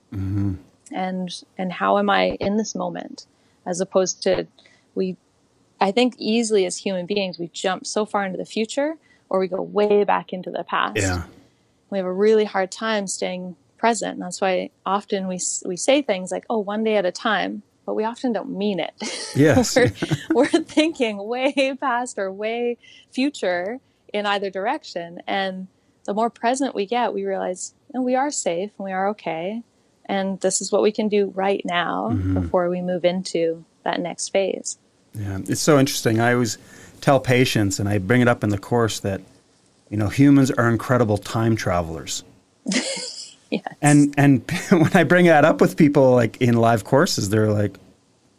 And 0.92 1.44
and 1.58 1.72
how 1.74 2.00
am 2.00 2.10
I 2.10 2.38
in 2.40 2.58
this 2.58 2.74
moment 2.74 3.28
as 3.66 3.82
opposed 3.82 4.24
to 4.24 4.48
we 4.96 5.18
I 5.82 5.92
think 5.92 6.16
easily 6.18 6.66
as 6.66 6.78
human 6.78 7.06
beings 7.06 7.40
we 7.40 7.48
jump 7.48 7.86
so 7.86 8.06
far 8.06 8.26
into 8.26 8.38
the 8.38 8.46
future 8.46 8.96
or 9.30 9.40
we 9.40 9.48
go 9.48 9.62
way 9.62 10.04
back 10.04 10.34
into 10.34 10.52
the 10.52 10.64
past. 10.64 10.98
Yeah. 10.98 11.24
We 11.90 11.98
have 11.98 12.08
a 12.08 12.14
really 12.14 12.46
hard 12.46 12.72
time 12.72 13.08
staying 13.08 13.56
present. 13.78 14.14
And 14.14 14.22
that's 14.22 14.42
why 14.42 14.70
often 14.86 15.28
we 15.28 15.40
we 15.66 15.78
say 15.78 16.02
things 16.02 16.32
like, 16.32 16.46
"Oh, 16.50 16.60
one 16.60 16.84
day 16.84 16.98
at 16.98 17.06
a 17.06 17.12
time," 17.12 17.64
but 17.86 17.96
we 17.96 18.04
often 18.04 18.34
don't 18.34 18.56
mean 18.56 18.80
it. 18.80 18.94
Yes. 19.36 19.76
we're, 19.76 19.92
we're 20.32 20.48
thinking 20.48 21.18
way 21.18 21.76
past 21.80 22.18
or 22.18 22.32
way 22.32 22.78
future 23.12 23.80
in 24.12 24.26
either 24.26 24.50
direction. 24.50 25.22
And 25.28 25.68
the 26.06 26.16
more 26.16 26.32
present 26.32 26.74
we 26.74 26.86
get, 26.86 27.14
we 27.14 27.26
realize 27.26 27.74
"No, 27.94 28.02
we 28.02 28.16
are 28.16 28.32
safe 28.32 28.72
and 28.78 28.86
we 28.86 28.92
are 28.92 29.08
okay. 29.10 29.64
And 30.06 30.40
this 30.42 30.62
is 30.62 30.72
what 30.72 30.82
we 30.82 30.92
can 30.92 31.08
do 31.08 31.32
right 31.36 31.62
now 31.64 32.10
mm-hmm. 32.12 32.34
before 32.34 32.70
we 32.70 32.82
move 32.82 33.06
into 33.06 33.64
that 33.84 34.00
next 34.00 34.30
phase. 34.30 34.80
Yeah, 35.14 35.40
it's 35.48 35.62
so 35.62 35.80
interesting. 35.80 36.20
I 36.20 36.34
always 36.34 36.58
tell 37.02 37.20
patients, 37.20 37.80
and 37.80 37.90
I 37.90 37.98
bring 37.98 38.22
it 38.22 38.28
up 38.28 38.44
in 38.44 38.50
the 38.50 38.58
course 38.58 39.00
that 39.02 39.22
you 39.90 39.98
know 39.98 40.10
humans 40.10 40.52
are 40.52 40.70
incredible 40.70 41.18
time 41.18 41.56
travelers. 41.56 42.24
Yes. 43.50 43.64
And 43.82 44.14
and 44.18 44.44
when 44.70 44.96
I 44.96 45.04
bring 45.04 45.26
that 45.26 45.46
up 45.46 45.62
with 45.62 45.78
people, 45.78 46.12
like 46.12 46.40
in 46.42 46.58
live 46.58 46.84
courses, 46.84 47.30
they're 47.30 47.52
like, 47.52 47.78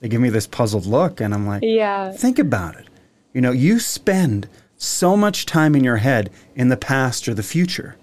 they 0.01 0.09
give 0.09 0.21
me 0.21 0.31
this 0.31 0.47
puzzled 0.47 0.87
look, 0.87 1.21
and 1.21 1.35
I'm 1.35 1.47
like, 1.47 1.63
yeah. 1.63 2.13
think 2.13 2.39
about 2.39 2.77
it. 2.77 2.87
You 3.33 3.41
know, 3.41 3.53
you 3.53 3.79
spend 3.79 4.49
so 4.77 5.17
much 5.17 5.47
time 5.47 5.75
in 5.75 5.85
your 5.85 5.99
head 5.99 6.31
in 6.55 6.69
the 6.69 6.77
past 6.77 7.29
or 7.29 7.35
the 7.35 7.43
future, 7.43 7.97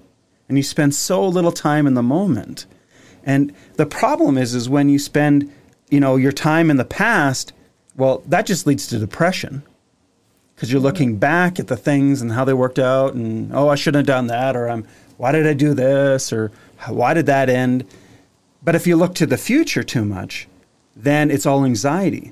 and 0.48 0.58
you 0.58 0.64
spend 0.64 0.96
so 0.96 1.26
little 1.28 1.52
time 1.52 1.88
in 1.88 1.94
the 1.94 2.04
moment. 2.04 2.66
And 3.24 3.54
the 3.76 3.86
problem 3.86 4.38
is, 4.38 4.54
is 4.54 4.70
when 4.70 4.88
you 4.88 5.00
spend, 5.00 5.52
you 5.90 6.00
know, 6.00 6.16
your 6.16 6.32
time 6.32 6.70
in 6.70 6.78
the 6.78 6.86
past, 6.86 7.52
well, 7.98 8.24
that 8.28 8.46
just 8.46 8.66
leads 8.66 8.88
to 8.88 9.00
depression 9.00 9.64
because 10.56 10.72
you're 10.72 10.82
looking 10.82 11.18
back 11.18 11.60
at 11.60 11.68
the 11.68 11.78
things 11.78 12.22
and 12.22 12.32
how 12.32 12.46
they 12.46 12.54
worked 12.54 12.80
out, 12.80 13.14
and 13.14 13.54
oh, 13.54 13.68
I 13.68 13.76
shouldn't 13.76 14.08
have 14.08 14.16
done 14.16 14.28
that, 14.28 14.56
or 14.56 14.70
I'm, 14.70 14.88
why 15.18 15.32
did 15.32 15.46
I 15.46 15.54
do 15.54 15.74
this, 15.74 16.32
or 16.32 16.52
why 16.88 17.14
did 17.14 17.26
that 17.26 17.50
end? 17.50 17.86
But 18.64 18.76
if 18.76 18.88
you 18.88 18.96
look 18.96 19.14
to 19.16 19.26
the 19.26 19.38
future 19.38 19.84
too 19.84 20.06
much, 20.06 20.48
then 20.96 21.30
it's 21.30 21.46
all 21.46 21.66
anxiety. 21.66 22.32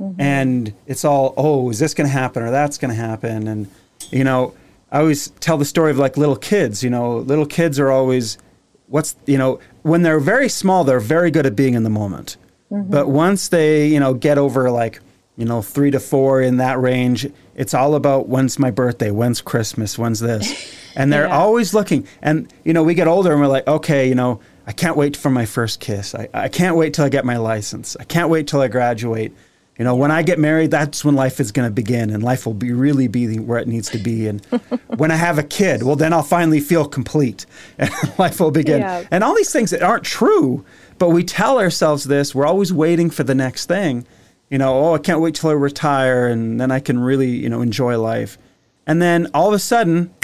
Mm-hmm. 0.00 0.20
And 0.20 0.74
it's 0.86 1.04
all 1.04 1.34
oh 1.36 1.70
is 1.70 1.80
this 1.80 1.92
going 1.92 2.06
to 2.06 2.12
happen 2.12 2.44
or 2.44 2.52
that's 2.52 2.78
going 2.78 2.94
to 2.94 3.00
happen? 3.00 3.48
And 3.48 3.68
you 4.10 4.24
know 4.24 4.54
i 4.90 4.98
always 4.98 5.30
tell 5.40 5.56
the 5.56 5.64
story 5.64 5.90
of 5.90 5.98
like 5.98 6.16
little 6.16 6.36
kids 6.36 6.82
you 6.82 6.90
know 6.90 7.18
little 7.18 7.46
kids 7.46 7.78
are 7.78 7.90
always 7.90 8.38
what's 8.86 9.16
you 9.26 9.38
know 9.38 9.60
when 9.82 10.02
they're 10.02 10.20
very 10.20 10.48
small 10.48 10.84
they're 10.84 11.00
very 11.00 11.30
good 11.30 11.46
at 11.46 11.54
being 11.54 11.74
in 11.74 11.82
the 11.82 11.90
moment 11.90 12.36
Mm-hmm. 12.70 12.90
but 12.90 13.08
once 13.08 13.48
they 13.48 13.86
you 13.86 13.98
know 13.98 14.12
get 14.12 14.36
over 14.36 14.70
like 14.70 15.00
you 15.38 15.46
know 15.46 15.62
3 15.62 15.90
to 15.92 16.00
4 16.00 16.42
in 16.42 16.58
that 16.58 16.78
range 16.78 17.26
it's 17.54 17.72
all 17.72 17.94
about 17.94 18.28
when's 18.28 18.58
my 18.58 18.70
birthday 18.70 19.10
when's 19.10 19.40
christmas 19.40 19.96
when's 19.98 20.20
this 20.20 20.74
and 20.94 21.10
they're 21.10 21.28
Yeah. 21.28 21.38
always 21.38 21.72
looking 21.72 22.06
and 22.20 22.52
you 22.64 22.74
know 22.74 22.82
we 22.82 22.92
get 22.94 23.08
older 23.08 23.32
and 23.32 23.40
we're 23.40 23.46
like 23.46 23.66
okay 23.66 24.06
you 24.08 24.14
know 24.14 24.40
i 24.66 24.72
can't 24.72 24.98
wait 24.98 25.16
for 25.16 25.30
my 25.30 25.46
first 25.46 25.80
kiss 25.80 26.14
i, 26.14 26.28
I 26.34 26.48
can't 26.48 26.76
wait 26.76 26.92
till 26.92 27.06
i 27.06 27.08
get 27.08 27.24
my 27.24 27.38
license 27.38 27.96
i 28.00 28.04
can't 28.04 28.28
wait 28.28 28.46
till 28.48 28.60
i 28.60 28.68
graduate 28.68 29.32
you 29.78 29.84
know, 29.84 29.94
when 29.94 30.10
I 30.10 30.22
get 30.24 30.40
married, 30.40 30.72
that's 30.72 31.04
when 31.04 31.14
life 31.14 31.38
is 31.38 31.52
going 31.52 31.68
to 31.68 31.72
begin, 31.72 32.10
and 32.10 32.20
life 32.20 32.46
will 32.46 32.52
be 32.52 32.72
really 32.72 33.06
be 33.06 33.38
where 33.38 33.60
it 33.60 33.68
needs 33.68 33.88
to 33.90 33.98
be. 33.98 34.26
And 34.26 34.44
when 34.96 35.12
I 35.12 35.14
have 35.14 35.38
a 35.38 35.44
kid, 35.44 35.84
well, 35.84 35.94
then 35.94 36.12
I'll 36.12 36.24
finally 36.24 36.58
feel 36.58 36.84
complete, 36.84 37.46
and 37.78 37.88
life 38.18 38.40
will 38.40 38.50
begin. 38.50 38.80
Yeah. 38.80 39.04
And 39.12 39.22
all 39.22 39.36
these 39.36 39.52
things 39.52 39.70
that 39.70 39.80
aren't 39.80 40.02
true, 40.02 40.64
but 40.98 41.10
we 41.10 41.24
tell 41.24 41.58
ourselves 41.58 42.04
this. 42.04 42.34
We're 42.34 42.46
always 42.46 42.72
waiting 42.72 43.10
for 43.10 43.22
the 43.24 43.34
next 43.34 43.66
thing. 43.66 44.06
You 44.50 44.58
know, 44.58 44.78
oh, 44.78 44.94
I 44.94 44.98
can't 44.98 45.20
wait 45.20 45.34
till 45.34 45.50
I 45.50 45.54
retire, 45.54 46.26
and 46.28 46.60
then 46.60 46.70
I 46.70 46.80
can 46.80 46.98
really, 46.98 47.30
you 47.30 47.48
know, 47.48 47.60
enjoy 47.60 47.98
life. 48.00 48.38
And 48.86 49.00
then 49.02 49.28
all 49.34 49.48
of 49.48 49.54
a 49.54 49.58
sudden, 49.58 50.14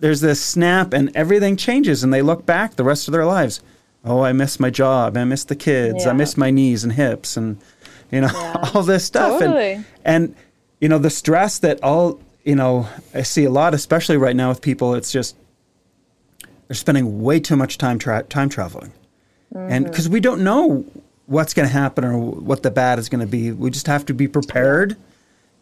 there's 0.00 0.20
this 0.20 0.40
snap, 0.44 0.92
and 0.92 1.10
everything 1.16 1.56
changes, 1.56 2.04
and 2.04 2.12
they 2.12 2.20
look 2.22 2.44
back 2.44 2.74
the 2.76 2.84
rest 2.84 3.08
of 3.08 3.12
their 3.12 3.24
lives. 3.24 3.60
Oh, 4.04 4.20
I 4.20 4.32
miss 4.34 4.60
my 4.60 4.68
job. 4.68 5.16
I 5.16 5.24
miss 5.24 5.44
the 5.44 5.56
kids. 5.56 6.04
I 6.04 6.10
Yeah. 6.10 6.12
miss 6.16 6.36
my 6.36 6.50
knees 6.50 6.84
and 6.84 6.92
hips, 6.92 7.36
and 7.38 7.56
you 8.10 8.20
know 8.20 8.28
Yeah. 8.32 8.70
all 8.74 8.82
this 8.82 9.04
stuff 9.06 9.40
Totally. 9.40 9.72
and 9.72 9.84
and 10.04 10.34
you 10.80 10.88
know 10.90 10.98
the 10.98 11.08
stress 11.10 11.58
that 11.60 11.82
all 11.82 12.20
you 12.44 12.54
know 12.54 12.86
i 13.14 13.22
see 13.22 13.44
a 13.44 13.50
lot 13.50 13.72
especially 13.72 14.18
right 14.18 14.36
now 14.36 14.50
with 14.50 14.60
people 14.60 14.94
it's 14.94 15.10
just 15.10 15.34
they're 16.68 16.74
spending 16.74 17.22
way 17.22 17.40
too 17.40 17.56
much 17.56 17.78
time 17.78 17.98
tra- 17.98 18.22
time 18.24 18.50
traveling 18.50 18.92
and 19.54 19.84
mm-hmm. 19.84 19.90
because 19.90 20.08
we 20.08 20.20
don't 20.20 20.42
know 20.42 20.84
what's 21.26 21.54
going 21.54 21.66
to 21.66 21.72
happen 21.72 22.04
or 22.04 22.18
what 22.18 22.62
the 22.62 22.70
bad 22.70 22.98
is 22.98 23.08
going 23.08 23.20
to 23.20 23.26
be. 23.26 23.52
We 23.52 23.70
just 23.70 23.86
have 23.86 24.04
to 24.06 24.14
be 24.14 24.28
prepared 24.28 24.96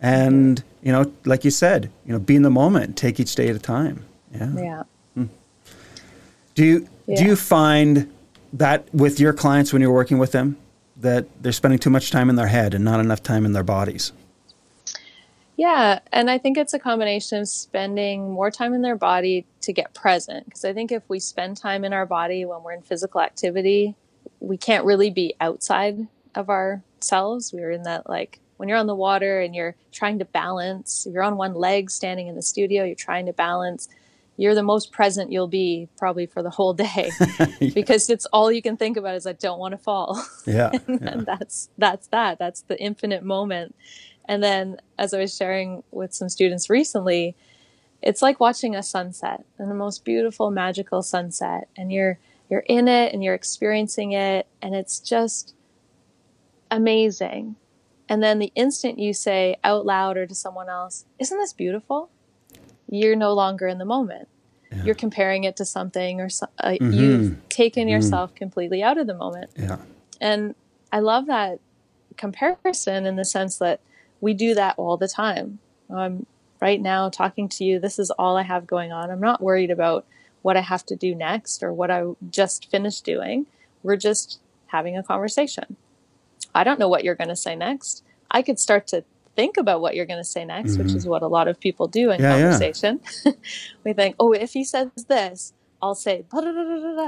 and 0.01 0.59
mm-hmm. 0.59 0.87
you 0.87 0.93
know 0.93 1.13
like 1.25 1.45
you 1.45 1.51
said 1.51 1.91
you 2.05 2.13
know 2.13 2.19
be 2.19 2.35
in 2.35 2.43
the 2.43 2.51
moment 2.51 2.97
take 2.97 3.21
each 3.21 3.35
day 3.35 3.49
at 3.49 3.57
a 3.57 3.61
time. 3.61 4.05
Yeah, 4.35 4.53
Yeah. 4.55 4.83
Hmm. 5.15 5.25
do 6.55 6.65
you 6.65 6.89
do 7.15 7.25
you 7.25 7.37
find 7.37 8.13
that 8.53 8.93
with 8.95 9.21
your 9.21 9.33
clients 9.33 9.73
when 9.73 9.83
you're 9.83 9.93
working 9.93 10.19
with 10.19 10.33
them 10.33 10.57
that 10.97 11.27
they're 11.43 11.53
spending 11.53 11.79
too 11.79 11.91
much 11.91 12.11
time 12.11 12.31
in 12.31 12.37
their 12.37 12.47
head 12.47 12.75
and 12.75 12.85
not 12.85 13.01
enough 13.01 13.23
time 13.23 13.45
in 13.45 13.53
their 13.53 13.63
bodies 13.63 14.13
Yeah, 15.62 16.01
and 16.11 16.29
I 16.29 16.38
think 16.38 16.59
it's 16.59 16.75
a 16.75 16.79
combination 16.81 17.42
of 17.42 17.48
spending 17.48 18.33
more 18.33 18.51
time 18.51 18.75
in 18.75 18.83
their 18.83 18.96
body 18.96 19.46
to 19.61 19.72
get 19.72 19.94
present. 19.94 20.46
Because 20.46 20.64
I 20.64 20.72
think 20.72 20.90
if 20.90 21.05
we 21.09 21.20
spend 21.20 21.57
time 21.57 21.85
in 21.85 21.92
our 21.92 22.05
body 22.05 22.44
when 22.44 22.64
we're 22.64 22.72
in 22.72 22.83
physical 22.83 23.20
activity, 23.20 23.94
we 24.40 24.57
can't 24.57 24.85
really 24.85 25.09
be 25.09 25.35
outside 25.40 26.09
of 26.35 26.51
ourselves. 26.51 27.53
We're 27.53 27.70
in 27.70 27.85
that, 27.85 28.11
like, 28.11 28.40
when 28.57 28.68
you're 28.68 28.77
on 28.77 28.88
the 28.88 28.96
water 28.96 29.40
and 29.40 29.55
you're 29.55 29.77
trying 29.92 30.18
to 30.18 30.25
balance, 30.25 31.07
if 31.07 31.14
you're 31.14 31.22
on 31.22 31.37
one 31.37 31.55
leg 31.55 31.92
standing 31.92 32.27
in 32.27 32.35
the 32.35 32.42
studio, 32.42 32.83
you're 32.83 32.96
trying 32.96 33.27
to 33.27 33.33
balance, 33.33 33.88
you're 34.37 34.57
the 34.57 34.64
most 34.64 34.90
present 34.90 35.31
you'll 35.31 35.46
be 35.46 35.88
probably 35.96 36.27
for 36.27 36.42
the 36.42 36.51
whole 36.51 36.75
day 36.75 37.12
because 37.72 38.11
it's 38.11 38.27
all 38.33 38.51
you 38.51 38.62
can 38.62 38.77
think 38.77 38.96
about 38.96 39.14
is, 39.14 39.29
I 39.29 39.35
don't 39.35 39.61
want 39.61 39.72
to 39.72 39.79
fall. 39.79 40.25
yeah, 40.44 40.70
yeah. 40.88 40.96
and 41.03 41.25
that's 41.25 41.68
that's 41.79 42.09
that 42.09 42.40
that's 42.40 42.62
the 42.62 42.77
infinite 42.81 43.22
moment 43.22 43.77
and 44.27 44.43
then 44.43 44.77
as 44.99 45.13
i 45.15 45.19
was 45.19 45.35
sharing 45.37 45.83
with 45.91 46.13
some 46.15 46.29
students 46.29 46.69
recently 46.71 47.35
it's 48.03 48.23
like 48.23 48.41
watching 48.41 48.75
a 48.75 48.83
sunset 48.83 49.45
and 49.59 49.71
the 49.71 49.75
most 49.75 50.05
beautiful 50.05 50.51
magical 50.51 51.03
sunset 51.03 51.69
and 51.77 51.93
you're 51.93 52.19
you're 52.51 52.65
in 52.67 52.89
it 52.89 53.13
and 53.13 53.23
you're 53.25 53.35
experiencing 53.35 54.13
it 54.13 54.47
and 54.61 54.75
it's 54.75 54.99
just 55.01 55.55
amazing 56.71 57.57
and 58.09 58.23
then 58.23 58.39
the 58.39 58.53
instant 58.55 58.99
you 58.99 59.13
say 59.13 59.57
out 59.63 59.85
loud 59.87 60.17
or 60.17 60.27
to 60.27 60.35
someone 60.35 60.69
else 60.69 61.05
isn't 61.19 61.39
this 61.39 61.53
beautiful 61.53 62.11
you're 62.91 63.17
no 63.17 63.33
longer 63.33 63.67
in 63.69 63.79
the 63.79 63.85
moment 63.85 64.29
Yeah. 64.71 64.85
you're 64.85 64.95
comparing 64.95 65.45
it 65.45 65.55
to 65.57 65.65
something 65.67 66.21
or 66.21 66.29
so, 66.31 66.47
uh, 66.59 66.71
Mhm. 66.81 66.95
you've 66.95 67.49
taken 67.51 67.89
yourself 67.89 68.35
completely 68.35 68.83
out 68.83 68.97
of 68.99 69.07
the 69.07 69.15
moment 69.15 69.51
yeah. 69.57 69.77
and 70.21 70.55
I 70.91 71.01
love 71.01 71.27
that 71.27 71.59
comparison 72.17 73.07
in 73.07 73.17
the 73.17 73.25
sense 73.25 73.59
that 73.59 73.81
we 74.23 74.33
do 74.33 74.55
that 74.55 74.77
all 74.79 74.97
the 74.97 75.09
time. 75.09 75.59
I'm 75.95 76.25
right 76.61 76.81
now 76.81 77.11
talking 77.11 77.49
to 77.51 77.65
you. 77.65 77.79
This 77.79 77.99
is 77.99 78.11
all 78.13 78.39
I 78.39 78.43
have 78.43 78.67
going 78.67 78.93
on. 78.93 79.11
I'm 79.11 79.21
not 79.21 79.43
worried 79.43 79.71
about 79.71 80.07
what 80.41 80.57
I 80.57 80.61
have 80.61 80.87
to 80.87 80.97
do 80.97 81.15
next 81.15 81.63
or 81.63 81.75
what 81.75 81.91
I 81.91 82.05
just 82.31 82.71
finished 82.71 83.05
doing. 83.05 83.47
We're 83.83 83.97
just 83.97 84.41
having 84.69 84.97
a 84.97 85.03
conversation. 85.03 85.77
I 86.55 86.65
don't 86.65 86.79
know 86.79 86.89
what 86.89 87.05
you're 87.05 87.17
going 87.17 87.29
to 87.29 87.37
say 87.37 87.57
next. 87.57 88.05
I 88.31 88.43
could 88.43 88.61
start 88.61 88.87
to 88.89 89.05
think 89.35 89.57
about 89.57 89.81
what 89.81 89.97
you're 89.97 90.07
going 90.07 90.21
to 90.21 90.25
say 90.25 90.45
next, 90.45 90.77
which 90.77 90.89
is 90.89 91.03
mm-hmm. 91.03 91.11
what 91.11 91.23
a 91.23 91.27
lot 91.27 91.49
of 91.49 91.59
people 91.59 91.89
do 91.89 92.11
in 92.13 92.21
Yeah, 92.21 92.37
yeah. 92.37 92.43
conversation. 92.43 93.01
we 93.85 93.93
think, 93.93 94.15
oh, 94.21 94.33
if 94.33 94.53
he 94.53 94.63
says 94.65 94.89
this, 95.09 95.53
I'll 95.83 95.97
say, 95.97 96.25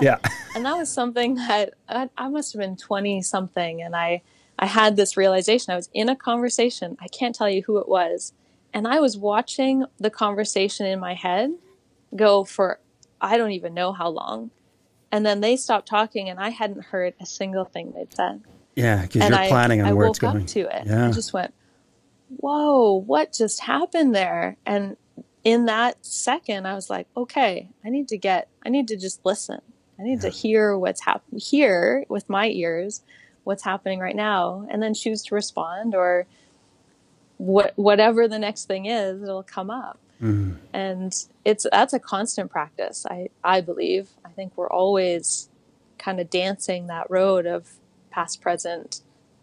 Yeah. 0.00 0.18
and 0.56 0.64
that 0.64 0.76
was 0.76 0.90
something 0.90 1.36
that 1.36 1.74
I, 1.88 2.10
I 2.18 2.28
must 2.28 2.52
have 2.54 2.60
been 2.60 2.76
20 2.76 3.22
something 3.22 3.82
and 3.82 3.94
i 3.94 4.22
i 4.58 4.66
had 4.66 4.96
this 4.96 5.16
realization 5.16 5.72
i 5.72 5.76
was 5.76 5.88
in 5.92 6.08
a 6.08 6.16
conversation 6.16 6.96
i 7.00 7.08
can't 7.08 7.34
tell 7.34 7.48
you 7.48 7.62
who 7.62 7.78
it 7.78 7.88
was 7.88 8.32
and 8.72 8.86
i 8.86 9.00
was 9.00 9.16
watching 9.16 9.84
the 9.98 10.10
conversation 10.10 10.86
in 10.86 10.98
my 11.00 11.14
head 11.14 11.52
go 12.16 12.44
for 12.44 12.78
i 13.20 13.36
don't 13.36 13.52
even 13.52 13.74
know 13.74 13.92
how 13.92 14.08
long 14.08 14.50
and 15.12 15.24
then 15.24 15.40
they 15.40 15.56
stopped 15.56 15.88
talking 15.88 16.28
and 16.28 16.38
i 16.40 16.50
hadn't 16.50 16.84
heard 16.86 17.14
a 17.20 17.26
single 17.26 17.64
thing 17.64 17.92
they'd 17.92 18.12
said 18.14 18.42
Yeah, 18.74 19.02
because 19.02 19.28
you're 19.28 19.38
I, 19.38 19.48
planning 19.48 19.80
on 19.80 19.88
I 19.88 19.92
where 19.92 20.06
it's 20.08 20.18
going. 20.18 20.42
up 20.42 20.46
to 20.48 20.60
it 20.60 20.86
Yeah. 20.86 21.08
i 21.08 21.10
just 21.10 21.32
went 21.32 21.54
whoa, 22.36 23.00
what 23.06 23.32
just 23.32 23.60
happened 23.60 24.14
there? 24.14 24.56
And 24.66 24.96
in 25.42 25.66
that 25.66 26.04
second, 26.04 26.66
I 26.66 26.74
was 26.74 26.88
like, 26.90 27.06
okay, 27.16 27.68
I 27.84 27.90
need 27.90 28.08
to 28.08 28.18
get, 28.18 28.48
I 28.64 28.70
need 28.70 28.88
to 28.88 28.96
just 28.96 29.24
listen. 29.24 29.60
I 29.98 30.02
need 30.02 30.22
yeah. 30.22 30.30
to 30.30 30.30
hear 30.30 30.76
what's 30.76 31.04
happening, 31.04 31.40
here 31.40 32.04
with 32.08 32.28
my 32.28 32.48
ears 32.48 33.02
what's 33.44 33.62
happening 33.62 34.00
right 34.00 34.16
now, 34.16 34.66
and 34.70 34.82
then 34.82 34.94
choose 34.94 35.22
to 35.24 35.34
respond 35.34 35.94
or 35.94 36.26
what, 37.36 37.72
whatever 37.76 38.26
the 38.26 38.38
next 38.38 38.64
thing 38.64 38.86
is, 38.86 39.22
it'll 39.22 39.42
come 39.42 39.70
up. 39.70 39.98
Mm-hmm. 40.22 40.56
And 40.72 41.12
it's 41.44 41.66
that's 41.70 41.92
a 41.92 41.98
constant 41.98 42.50
practice. 42.50 43.04
I 43.08 43.28
I 43.42 43.60
believe. 43.60 44.10
I 44.24 44.30
think 44.30 44.52
we're 44.56 44.70
always 44.70 45.48
kind 45.98 46.20
of 46.20 46.30
dancing 46.30 46.86
that 46.86 47.10
road 47.10 47.46
of 47.46 47.72
past, 48.10 48.40
present, 48.40 49.02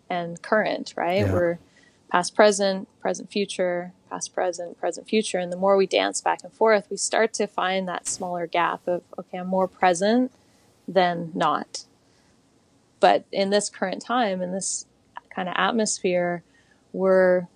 and 0.09 0.41
current. 0.41 0.93
Right? 0.95 1.19
Yeah. 1.19 1.33
We're 1.33 1.59
past, 2.09 2.35
present, 2.35 2.87
present, 2.99 3.31
future, 3.31 3.93
past, 4.09 4.33
present, 4.33 4.79
present, 4.79 5.07
future. 5.07 5.37
And 5.37 5.51
the 5.51 5.57
more 5.57 5.77
we 5.77 5.87
dance 5.87 6.21
back 6.21 6.39
and 6.43 6.51
forth, 6.51 6.87
we 6.89 6.97
start 6.97 7.33
to 7.33 7.47
find 7.47 7.87
that 7.87 8.07
smaller 8.07 8.47
gap 8.47 8.87
of 8.87 9.03
okay, 9.19 9.37
I'm 9.39 9.47
more 9.47 9.67
present 9.67 10.31
than 10.87 11.31
not. 11.35 11.85
But 13.01 13.25
in 13.33 13.49
this 13.49 13.69
current 13.69 14.01
time, 14.01 14.41
in 14.41 14.53
this 14.53 14.85
kind 15.35 15.49
of 15.49 15.55
atmosphere, 15.57 16.43
we're 16.93 17.47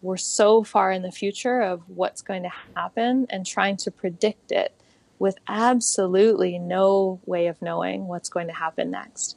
we're 0.00 0.16
so 0.16 0.62
far 0.62 0.92
in 0.92 1.02
the 1.02 1.10
future 1.10 1.60
of 1.60 1.82
what's 1.88 2.22
going 2.22 2.44
to 2.44 2.52
happen 2.74 3.26
and 3.28 3.44
trying 3.44 3.76
to 3.78 3.90
predict 3.90 4.52
it 4.52 4.72
with 5.18 5.36
absolutely 5.48 6.58
no 6.58 7.20
way 7.26 7.48
of 7.48 7.60
knowing 7.60 8.06
what's 8.06 8.28
going 8.28 8.46
to 8.46 8.52
happen 8.52 8.90
next. 8.90 9.36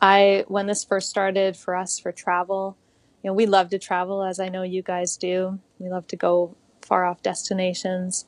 I 0.00 0.44
when 0.48 0.66
this 0.66 0.84
first 0.84 1.10
started 1.10 1.56
for 1.56 1.74
us 1.74 1.98
for 1.98 2.12
travel, 2.12 2.76
you 3.22 3.28
know, 3.28 3.34
we 3.34 3.46
love 3.46 3.70
to 3.70 3.78
travel 3.78 4.22
as 4.22 4.40
I 4.40 4.48
know 4.48 4.62
you 4.62 4.82
guys 4.82 5.16
do. 5.16 5.58
We 5.78 5.90
love 5.90 6.06
to 6.08 6.16
go 6.16 6.56
far 6.82 7.04
off 7.04 7.22
destinations. 7.22 8.26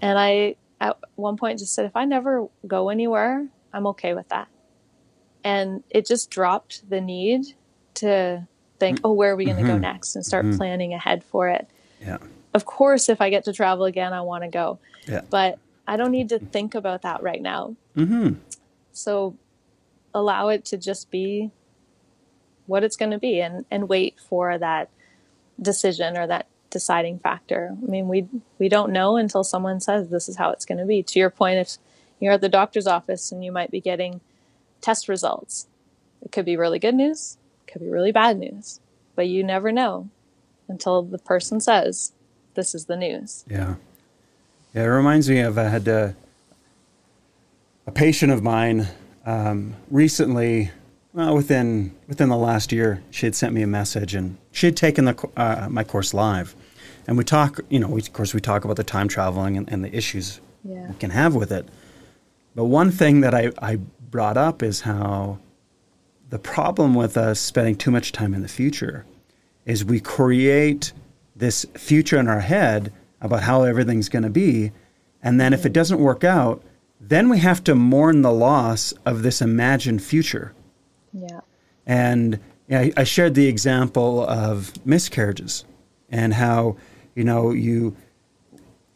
And 0.00 0.18
I 0.18 0.56
at 0.80 0.98
one 1.14 1.36
point 1.36 1.58
just 1.58 1.74
said 1.74 1.84
if 1.84 1.96
I 1.96 2.04
never 2.04 2.48
go 2.66 2.88
anywhere, 2.88 3.46
I'm 3.72 3.86
okay 3.88 4.14
with 4.14 4.28
that. 4.30 4.48
And 5.44 5.84
it 5.90 6.06
just 6.06 6.30
dropped 6.30 6.88
the 6.88 7.00
need 7.00 7.54
to 7.94 8.48
think, 8.78 9.00
oh, 9.04 9.12
where 9.12 9.32
are 9.32 9.36
we 9.36 9.44
going 9.44 9.56
to 9.56 9.62
mm-hmm. 9.62 9.72
go 9.72 9.78
next 9.78 10.16
and 10.16 10.24
start 10.24 10.46
mm-hmm. 10.46 10.56
planning 10.56 10.94
ahead 10.94 11.22
for 11.22 11.48
it. 11.48 11.68
Yeah. 12.00 12.18
Of 12.52 12.64
course, 12.64 13.08
if 13.08 13.20
I 13.20 13.30
get 13.30 13.44
to 13.44 13.52
travel 13.52 13.84
again, 13.84 14.12
I 14.12 14.22
want 14.22 14.44
to 14.44 14.48
go. 14.48 14.78
Yeah. 15.06 15.22
But 15.28 15.58
I 15.86 15.96
don't 15.96 16.10
need 16.10 16.30
to 16.30 16.38
think 16.38 16.74
about 16.74 17.02
that 17.02 17.22
right 17.22 17.42
now. 17.42 17.76
Mm-hmm. 17.96 18.34
So 18.92 19.36
allow 20.14 20.48
it 20.48 20.64
to 20.66 20.76
just 20.76 21.10
be 21.10 21.50
what 22.66 22.84
it's 22.84 22.96
going 22.96 23.10
to 23.10 23.18
be 23.18 23.40
and, 23.40 23.64
and 23.70 23.88
wait 23.88 24.18
for 24.18 24.56
that 24.56 24.88
decision 25.60 26.16
or 26.16 26.26
that 26.26 26.46
deciding 26.70 27.18
factor. 27.18 27.70
I 27.70 27.86
mean, 27.86 28.08
we 28.08 28.26
we 28.58 28.68
don't 28.68 28.92
know 28.92 29.16
until 29.16 29.44
someone 29.44 29.80
says 29.80 30.08
this 30.08 30.28
is 30.28 30.36
how 30.36 30.50
it's 30.50 30.64
going 30.64 30.78
to 30.78 30.84
be. 30.84 31.02
To 31.02 31.18
your 31.18 31.30
point, 31.30 31.58
if 31.58 31.76
you're 32.20 32.32
at 32.32 32.40
the 32.40 32.48
doctor's 32.48 32.86
office 32.86 33.30
and 33.30 33.44
you 33.44 33.52
might 33.52 33.70
be 33.70 33.80
getting 33.80 34.20
test 34.84 35.08
results, 35.08 35.66
it 36.22 36.30
could 36.32 36.44
be 36.44 36.56
really 36.56 36.78
good 36.78 36.94
news 36.94 37.38
it 37.66 37.72
could 37.72 37.82
be 37.82 37.88
really 37.88 38.12
bad 38.12 38.38
news, 38.38 38.80
but 39.14 39.28
you 39.28 39.42
never 39.42 39.72
know 39.72 40.08
until 40.68 41.02
the 41.02 41.18
person 41.18 41.60
says, 41.60 42.12
"This 42.54 42.74
is 42.74 42.86
the 42.86 42.96
news." 42.96 43.44
Yeah, 43.48 43.76
yeah. 44.74 44.84
It 44.84 44.86
reminds 44.86 45.28
me 45.28 45.40
of 45.40 45.58
I 45.58 45.64
had 45.64 45.88
a, 45.88 45.96
uh, 45.96 46.12
a 47.86 47.92
patient 47.92 48.32
of 48.32 48.42
mine 48.42 48.88
um, 49.24 49.76
recently. 49.90 50.70
Well, 51.12 51.34
within 51.36 51.94
within 52.08 52.28
the 52.28 52.36
last 52.36 52.72
year, 52.72 53.02
she 53.10 53.26
had 53.26 53.34
sent 53.34 53.54
me 53.54 53.62
a 53.62 53.66
message, 53.66 54.14
and 54.14 54.36
she 54.52 54.66
had 54.66 54.76
taken 54.76 55.04
the 55.04 55.28
uh, 55.36 55.68
my 55.70 55.84
course 55.84 56.12
live, 56.12 56.54
and 57.06 57.16
we 57.16 57.24
talk. 57.24 57.60
You 57.68 57.80
know, 57.80 57.88
we, 57.88 58.00
of 58.00 58.12
course, 58.12 58.34
we 58.34 58.40
talk 58.40 58.64
about 58.64 58.76
the 58.76 58.84
time 58.84 59.08
traveling 59.08 59.56
and, 59.56 59.70
and 59.72 59.84
the 59.84 59.94
issues 59.94 60.40
yeah. 60.64 60.88
we 60.88 60.94
can 60.94 61.10
have 61.10 61.34
with 61.34 61.52
it. 61.52 61.68
But 62.56 62.64
one 62.64 62.90
thing 62.92 63.20
that 63.22 63.34
I, 63.34 63.50
I 63.60 63.78
brought 64.14 64.36
up 64.36 64.62
is 64.62 64.82
how 64.82 65.36
the 66.30 66.38
problem 66.38 66.94
with 66.94 67.16
us 67.16 67.40
spending 67.40 67.74
too 67.74 67.90
much 67.90 68.12
time 68.12 68.32
in 68.32 68.42
the 68.42 68.48
future 68.48 69.04
is 69.66 69.84
we 69.84 69.98
create 69.98 70.92
this 71.34 71.66
future 71.74 72.16
in 72.20 72.28
our 72.28 72.38
head 72.38 72.92
about 73.20 73.42
how 73.42 73.64
everything's 73.64 74.08
going 74.08 74.22
to 74.22 74.30
be. 74.30 74.70
And 75.20 75.40
then 75.40 75.52
if 75.52 75.66
it 75.66 75.72
doesn't 75.72 75.98
work 75.98 76.22
out, 76.22 76.62
then 77.00 77.28
we 77.28 77.40
have 77.40 77.64
to 77.64 77.74
mourn 77.74 78.22
the 78.22 78.30
loss 78.30 78.92
of 79.04 79.24
this 79.24 79.42
imagined 79.42 80.00
future. 80.00 80.54
Yeah. 81.12 81.40
And 81.84 82.38
I, 82.70 82.92
I 82.96 83.02
shared 83.02 83.34
the 83.34 83.48
example 83.48 84.24
of 84.28 84.72
miscarriages 84.86 85.64
and 86.08 86.34
how, 86.34 86.76
you 87.16 87.24
know, 87.24 87.50
you. 87.50 87.96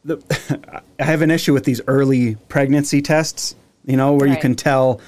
The, 0.04 0.81
I 1.00 1.04
have 1.04 1.22
an 1.22 1.33
issue 1.33 1.54
with 1.54 1.64
these 1.64 1.81
early 1.88 2.37
pregnancy 2.48 3.02
tests, 3.02 3.57
you 3.88 3.96
know, 3.96 4.12
where 4.12 4.29
right. 4.29 4.37
you 4.37 4.40
can 4.40 4.55
tell 4.55 5.01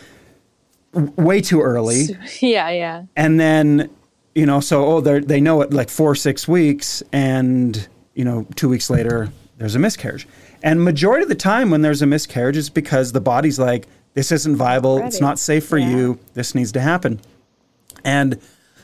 way 0.93 1.41
too 1.41 1.61
early. 1.61 2.17
Yeah, 2.41 2.71
yeah. 2.71 3.05
And 3.15 3.39
then, 3.39 3.91
you 4.35 4.47
know, 4.47 4.61
so 4.61 4.85
oh, 4.87 5.01
they 5.01 5.21
they 5.21 5.41
know 5.41 5.61
it 5.61 5.73
like 5.73 5.91
four 5.91 6.15
six 6.15 6.49
weeks, 6.49 7.03
and 7.13 7.89
you 8.15 8.25
know, 8.25 8.47
two 8.57 8.69
weeks 8.69 8.91
later 8.91 9.31
there's 9.59 9.75
a 9.75 9.79
miscarriage. 9.79 10.27
And 10.63 10.83
majority 10.83 11.23
of 11.23 11.29
the 11.29 11.35
time 11.35 11.71
when 11.71 11.83
there's 11.83 12.01
a 12.01 12.07
miscarriage 12.07 12.57
is 12.57 12.71
because 12.71 13.13
the 13.13 13.21
body's 13.21 13.59
like, 13.59 13.87
this 14.15 14.33
isn't 14.33 14.57
viable. 14.57 14.99
It's 14.99 15.21
not 15.21 15.39
safe 15.39 15.67
for 15.67 15.77
yeah. 15.77 15.91
you. 15.91 16.19
This 16.33 16.55
needs 16.55 16.73
to 16.73 16.81
happen. 16.81 17.21
And 18.05 18.41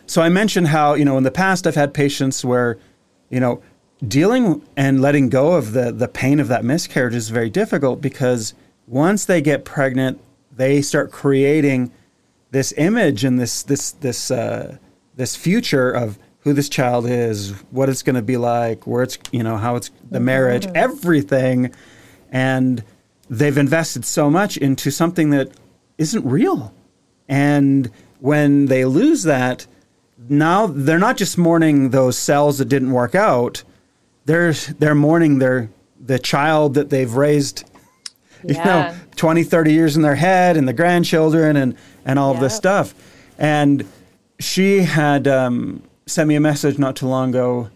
so 0.06 0.20
I 0.20 0.28
mentioned 0.28 0.68
how 0.68 0.94
you 0.94 1.04
know 1.04 1.16
in 1.16 1.24
the 1.24 1.30
past 1.30 1.66
I've 1.66 1.74
had 1.74 1.94
patients 1.94 2.44
where, 2.44 2.78
you 3.30 3.40
know, 3.40 3.62
dealing 4.06 4.62
and 4.76 5.00
letting 5.00 5.30
go 5.30 5.54
of 5.54 5.72
the 5.72 5.90
the 5.90 6.09
pain 6.09 6.40
of 6.40 6.48
that 6.48 6.64
miscarriage 6.64 7.14
is 7.14 7.30
very 7.30 7.48
difficult 7.48 8.02
because 8.02 8.52
once 8.87 9.25
they 9.25 9.40
get 9.40 9.64
pregnant, 9.64 10.20
they 10.53 10.81
start 10.81 11.11
creating 11.11 11.92
this 12.51 12.72
image 12.77 13.25
and 13.25 13.38
this 13.38 13.62
this 13.62 13.92
this 13.92 14.31
uh, 14.31 14.79
this 15.14 15.37
future 15.37 15.90
of 15.90 16.18
who 16.40 16.53
this 16.53 16.68
child 16.68 17.07
is, 17.07 17.51
what 17.70 17.88
it's 17.88 18.03
going 18.03 18.14
to 18.14 18.22
be 18.22 18.37
like, 18.37 18.87
where 18.87 19.03
it's 19.03 19.18
you 19.33 19.42
know 19.42 19.57
how 19.57 19.77
it's 19.77 19.90
the 20.11 20.20
marriage, 20.20 20.66
mm-hmm. 20.66 20.77
everything, 20.77 21.72
and 22.31 22.85
they've 23.29 23.59
invested 23.59 24.05
so 24.05 24.31
much 24.31 24.57
into 24.57 24.90
something 24.90 25.31
that 25.31 25.51
isn't 25.99 26.25
real, 26.25 26.72
and 27.29 27.90
when 28.20 28.66
they 28.66 28.85
lose 28.85 29.25
that, 29.25 29.66
now 30.29 30.66
they're 30.66 30.99
not 30.99 31.16
just 31.16 31.37
mourning 31.37 31.90
those 31.90 32.18
cells 32.18 32.59
that 32.59 32.66
didn't 32.66 32.92
work 32.92 33.14
out, 33.14 33.64
they're 34.25 34.53
they're 34.53 34.94
mourning 34.94 35.38
their 35.38 35.68
the 35.99 36.18
child 36.18 36.75
that 36.75 36.90
they've 36.90 37.14
raised 37.14 37.64
you 38.59 38.64
know 38.64 38.94
20 39.16 39.42
30 39.44 39.72
years 39.72 39.96
in 39.96 40.02
their 40.02 40.14
head 40.14 40.56
and 40.56 40.68
the 40.68 40.72
grandchildren 40.72 41.56
and 41.56 41.76
and 42.04 42.18
all 42.18 42.32
yep. 42.32 42.37
of 42.37 42.42
this 42.42 42.56
stuff 42.56 42.94
and 43.38 43.87
she 44.38 44.80
had 44.80 45.26
um, 45.26 45.82
sent 46.06 46.28
me 46.28 46.35
a 46.35 46.40
message 46.40 46.78
not 46.78 46.96
too 46.96 47.06
long 47.06 47.30
ago 47.30 47.70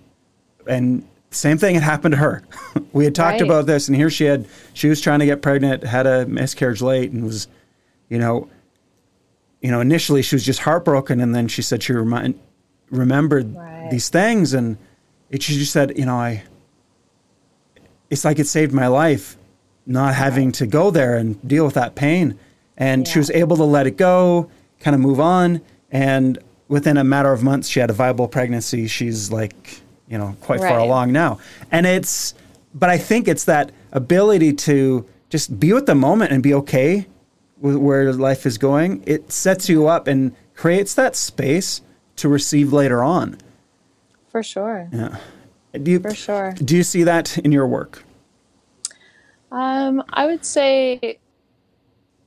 and 0.66 1.06
same 1.30 1.58
thing 1.58 1.74
had 1.74 1.82
happened 1.82 2.12
to 2.12 2.18
her 2.18 2.42
we 2.92 3.04
had 3.04 3.14
talked 3.14 3.40
right. 3.40 3.42
about 3.42 3.66
this 3.66 3.88
and 3.88 3.96
here 3.96 4.10
she 4.10 4.24
had 4.24 4.46
she 4.74 4.88
was 4.88 5.00
trying 5.00 5.18
to 5.20 5.26
get 5.26 5.42
pregnant 5.42 5.82
had 5.84 6.06
a 6.06 6.26
miscarriage 6.26 6.82
late 6.82 7.10
and 7.10 7.24
was 7.24 7.48
you 8.08 8.18
know 8.18 8.48
you 9.60 9.70
know 9.70 9.80
initially 9.80 10.22
she 10.22 10.34
was 10.34 10.44
just 10.44 10.60
heartbroken 10.60 11.20
and 11.20 11.34
then 11.34 11.48
she 11.48 11.62
said 11.62 11.82
she 11.82 11.92
remind, 11.92 12.38
remembered 12.90 13.54
right. 13.54 13.88
these 13.90 14.08
things 14.08 14.52
and 14.52 14.76
it, 15.30 15.42
she 15.42 15.54
just 15.54 15.72
said 15.72 15.96
you 15.96 16.04
know 16.04 16.16
i 16.16 16.42
it's 18.10 18.24
like 18.24 18.38
it 18.38 18.46
saved 18.46 18.72
my 18.72 18.88
life 18.88 19.36
not 19.86 20.14
having 20.14 20.52
to 20.52 20.66
go 20.66 20.90
there 20.90 21.16
and 21.16 21.46
deal 21.46 21.64
with 21.64 21.74
that 21.74 21.94
pain. 21.94 22.38
And 22.76 23.06
yeah. 23.06 23.12
she 23.12 23.18
was 23.18 23.30
able 23.30 23.56
to 23.56 23.64
let 23.64 23.86
it 23.86 23.96
go, 23.96 24.50
kind 24.78 24.94
of 24.94 25.00
move 25.00 25.20
on. 25.20 25.60
And 25.90 26.38
within 26.68 26.96
a 26.96 27.04
matter 27.04 27.32
of 27.32 27.42
months, 27.42 27.68
she 27.68 27.80
had 27.80 27.90
a 27.90 27.92
viable 27.92 28.28
pregnancy. 28.28 28.86
She's 28.86 29.30
like, 29.30 29.80
you 30.08 30.18
know, 30.18 30.36
quite 30.40 30.60
right. 30.60 30.68
far 30.68 30.78
along 30.78 31.12
now. 31.12 31.38
And 31.70 31.86
it's, 31.86 32.34
but 32.74 32.90
I 32.90 32.98
think 32.98 33.28
it's 33.28 33.44
that 33.44 33.72
ability 33.92 34.52
to 34.52 35.06
just 35.28 35.58
be 35.58 35.72
with 35.72 35.86
the 35.86 35.94
moment 35.94 36.32
and 36.32 36.42
be 36.42 36.54
okay 36.54 37.06
with 37.58 37.76
where 37.76 38.12
life 38.12 38.46
is 38.46 38.58
going. 38.58 39.02
It 39.06 39.30
sets 39.32 39.68
you 39.68 39.86
up 39.86 40.06
and 40.06 40.34
creates 40.54 40.94
that 40.94 41.16
space 41.16 41.82
to 42.16 42.28
receive 42.28 42.72
later 42.72 43.02
on. 43.02 43.38
For 44.30 44.42
sure. 44.42 44.88
Yeah. 44.92 45.18
Do 45.72 45.90
you, 45.90 46.00
For 46.00 46.14
sure. 46.14 46.52
Do 46.52 46.76
you 46.76 46.82
see 46.82 47.04
that 47.04 47.38
in 47.38 47.52
your 47.52 47.66
work? 47.66 48.04
Um, 49.50 50.02
I 50.12 50.26
would 50.26 50.44
say, 50.44 51.18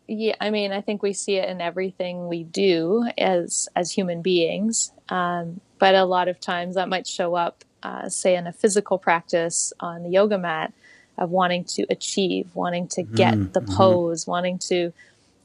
yeah. 0.08 0.36
I 0.42 0.50
mean, 0.50 0.72
I 0.72 0.82
think 0.82 1.02
we 1.02 1.14
see 1.14 1.36
it 1.36 1.48
in 1.50 1.62
everything 1.62 2.28
we 2.28 2.44
do 2.44 3.08
as 3.18 3.70
as 3.76 3.92
human 3.92 4.22
beings. 4.22 4.92
Um, 5.10 5.62
but 5.80 5.96
a 5.96 6.06
lot 6.06 6.28
of 6.28 6.40
times 6.40 6.76
that 6.76 6.90
might 6.90 7.08
show 7.08 7.36
up, 7.36 7.64
uh, 7.82 8.10
say, 8.10 8.36
in 8.36 8.48
a 8.48 8.54
physical 8.54 8.98
practice 8.98 9.74
on 9.80 10.04
the 10.04 10.10
yoga 10.10 10.38
mat, 10.38 10.74
of 11.18 11.30
wanting 11.30 11.64
to 11.64 11.86
achieve, 11.90 12.50
wanting 12.54 12.88
to 12.88 13.04
get 13.04 13.36
mm, 13.36 13.54
the 13.54 13.62
mm-hmm. 13.62 13.76
pose, 13.76 14.26
wanting 14.26 14.58
to, 14.58 14.92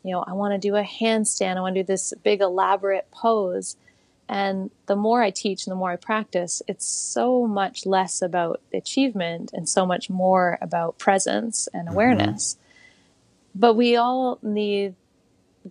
you 0.02 0.12
know, 0.12 0.24
I 0.26 0.32
want 0.32 0.54
to 0.54 0.58
do 0.58 0.76
a 0.76 0.82
handstand. 0.82 1.56
I 1.56 1.60
want 1.60 1.74
to 1.74 1.82
do 1.82 1.86
this 1.86 2.14
big 2.22 2.40
elaborate 2.40 3.10
pose, 3.10 3.76
And 4.28 4.70
the 4.86 4.96
more 4.96 5.22
I 5.22 5.30
teach 5.30 5.66
and 5.66 5.72
the 5.72 5.76
more 5.76 5.92
I 5.92 5.96
practice, 5.96 6.60
it's 6.68 6.86
so 6.86 7.46
much 7.46 7.86
less 7.86 8.20
about 8.20 8.60
achievement 8.74 9.50
and 9.54 9.66
so 9.66 9.86
much 9.86 10.10
more 10.10 10.58
about 10.60 10.98
presence 10.98 11.66
and 11.72 11.86
mm-hmm. 11.86 11.94
awareness. 11.94 12.54
Mm-hmm. 12.54 13.60
But 13.60 13.74
we 13.74 13.96
all 13.96 14.38
need 14.42 14.94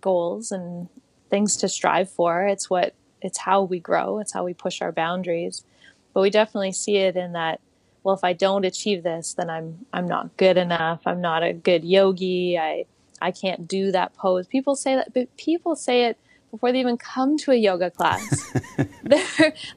goals 0.00 0.50
and 0.50 0.88
things 1.30 1.56
to 1.58 1.68
strive 1.68 2.10
for. 2.10 2.46
It's 2.46 2.68
what 2.68 2.94
it's 3.20 3.38
how 3.38 3.62
we 3.62 3.80
grow, 3.80 4.18
it's 4.18 4.32
how 4.32 4.44
we 4.44 4.54
push 4.54 4.82
our 4.82 4.92
boundaries. 4.92 5.64
But 6.12 6.22
we 6.22 6.30
definitely 6.30 6.72
see 6.72 6.96
it 6.96 7.16
in 7.16 7.32
that 7.32 7.60
well 8.02 8.14
if 8.14 8.24
I 8.24 8.32
don't 8.32 8.64
achieve 8.64 9.04
this, 9.04 9.34
then 9.34 9.50
I'm 9.50 9.86
I'm 9.92 10.08
not 10.08 10.36
good 10.36 10.56
enough. 10.56 11.02
I'm 11.06 11.20
not 11.20 11.44
a 11.44 11.52
good 11.52 11.84
yogi. 11.84 12.58
I 12.58 12.86
I 13.20 13.30
can't 13.30 13.68
do 13.68 13.92
that 13.92 14.16
pose. 14.16 14.48
People 14.48 14.74
say 14.74 14.96
that 14.96 15.14
but 15.14 15.36
people 15.36 15.76
say 15.76 16.06
it 16.06 16.18
before 16.50 16.72
they 16.72 16.80
even 16.80 16.96
come 16.96 17.36
to 17.38 17.52
a 17.52 17.56
yoga 17.56 17.90
class. 17.90 18.52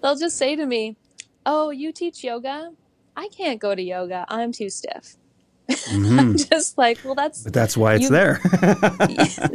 they'll 0.02 0.16
just 0.16 0.38
say 0.38 0.56
to 0.56 0.66
me, 0.66 0.98
"Oh, 1.46 1.70
you 1.70 1.92
teach 1.92 2.24
yoga? 2.24 2.72
I 3.16 3.28
can't 3.30 3.60
go 3.60 3.76
to 3.76 3.82
yoga. 3.82 4.26
I'm 4.30 4.52
too 4.52 4.70
stiff." 4.70 5.18
Mm-hmm. 5.92 6.20
I'm 6.20 6.38
just 6.38 6.78
like, 6.78 7.00
well, 7.04 7.16
that's 7.16 7.44
but 7.44 7.54
that's 7.54 7.78
why 7.78 7.96
it's 7.96 8.10
there. 8.10 8.40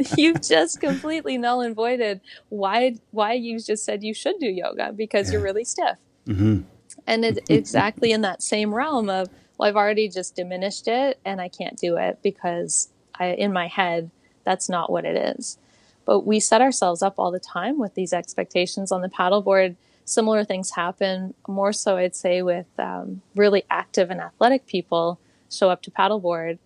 you've 0.17 0.41
just 0.41 0.79
completely 0.79 1.37
null 1.37 1.61
and 1.61 1.75
voided 1.75 2.21
why 2.49 2.95
why 3.11 3.33
you 3.33 3.59
just 3.59 3.85
said 3.85 4.03
you 4.03 4.13
should 4.13 4.39
do 4.39 4.47
yoga 4.47 4.91
because 4.91 5.27
yeah. 5.27 5.33
you're 5.33 5.43
really 5.43 5.63
stiff. 5.63 5.97
Mm-hmm. 6.25 6.61
And 7.05 7.25
it's 7.25 7.39
exactly 7.49 8.11
in 8.11 8.21
that 8.21 8.41
same 8.41 8.73
realm 8.73 9.09
of 9.09 9.29
well, 9.57 9.69
I've 9.69 9.75
already 9.75 10.09
just 10.09 10.35
diminished 10.35 10.87
it 10.87 11.19
and 11.23 11.39
I 11.39 11.49
can't 11.49 11.77
do 11.77 11.97
it 11.97 12.19
because 12.23 12.89
I 13.15 13.27
in 13.27 13.53
my 13.53 13.67
head 13.67 14.09
that's 14.43 14.69
not 14.69 14.91
what 14.91 15.05
it 15.05 15.37
is. 15.37 15.57
But 16.07 16.21
we 16.25 16.39
set 16.39 16.61
ourselves 16.61 17.03
up 17.03 17.15
all 17.19 17.31
the 17.31 17.39
time 17.39 17.77
with 17.77 17.93
these 17.93 18.13
expectations 18.13 18.93
on 18.93 19.01
the 19.01 19.09
paddleboard. 19.09 19.75
Similar 20.05 20.45
things 20.45 20.71
happen, 20.71 21.33
more 21.49 21.73
so, 21.73 21.97
I'd 21.97 22.15
say, 22.15 22.41
with 22.41 22.65
um, 22.79 23.21
really 23.35 23.65
active 23.69 24.09
and 24.09 24.21
athletic 24.21 24.65
people 24.65 25.19
show 25.51 25.69
up 25.69 25.81
to 25.81 25.91
paddleboard, 25.91 26.59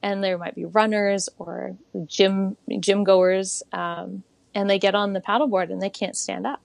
and 0.00 0.22
there 0.22 0.38
might 0.38 0.54
be 0.54 0.64
runners 0.64 1.28
or 1.38 1.76
gym 2.06 2.56
gym 2.78 3.02
goers, 3.02 3.64
um, 3.72 4.22
and 4.54 4.70
they 4.70 4.78
get 4.78 4.94
on 4.94 5.12
the 5.12 5.20
paddleboard 5.20 5.72
and 5.72 5.82
they 5.82 5.90
can't 5.90 6.16
stand 6.16 6.46
up, 6.46 6.60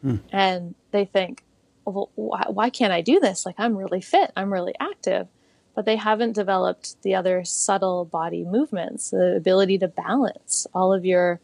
hmm. 0.00 0.16
and 0.30 0.76
they 0.92 1.04
think, 1.04 1.42
well, 1.84 2.08
why, 2.14 2.44
why 2.48 2.70
can't 2.70 2.92
I 2.92 3.00
do 3.00 3.18
this? 3.18 3.44
Like 3.44 3.56
I'm 3.58 3.76
really 3.76 4.00
fit, 4.00 4.30
I'm 4.36 4.52
really 4.52 4.74
active, 4.78 5.26
but 5.74 5.86
they 5.86 5.96
haven't 5.96 6.34
developed 6.34 7.02
the 7.02 7.16
other 7.16 7.44
subtle 7.44 8.04
body 8.04 8.44
movements, 8.44 9.10
the 9.10 9.34
ability 9.34 9.78
to 9.78 9.88
balance 9.88 10.68
all 10.72 10.92
of 10.92 11.04
your 11.04 11.40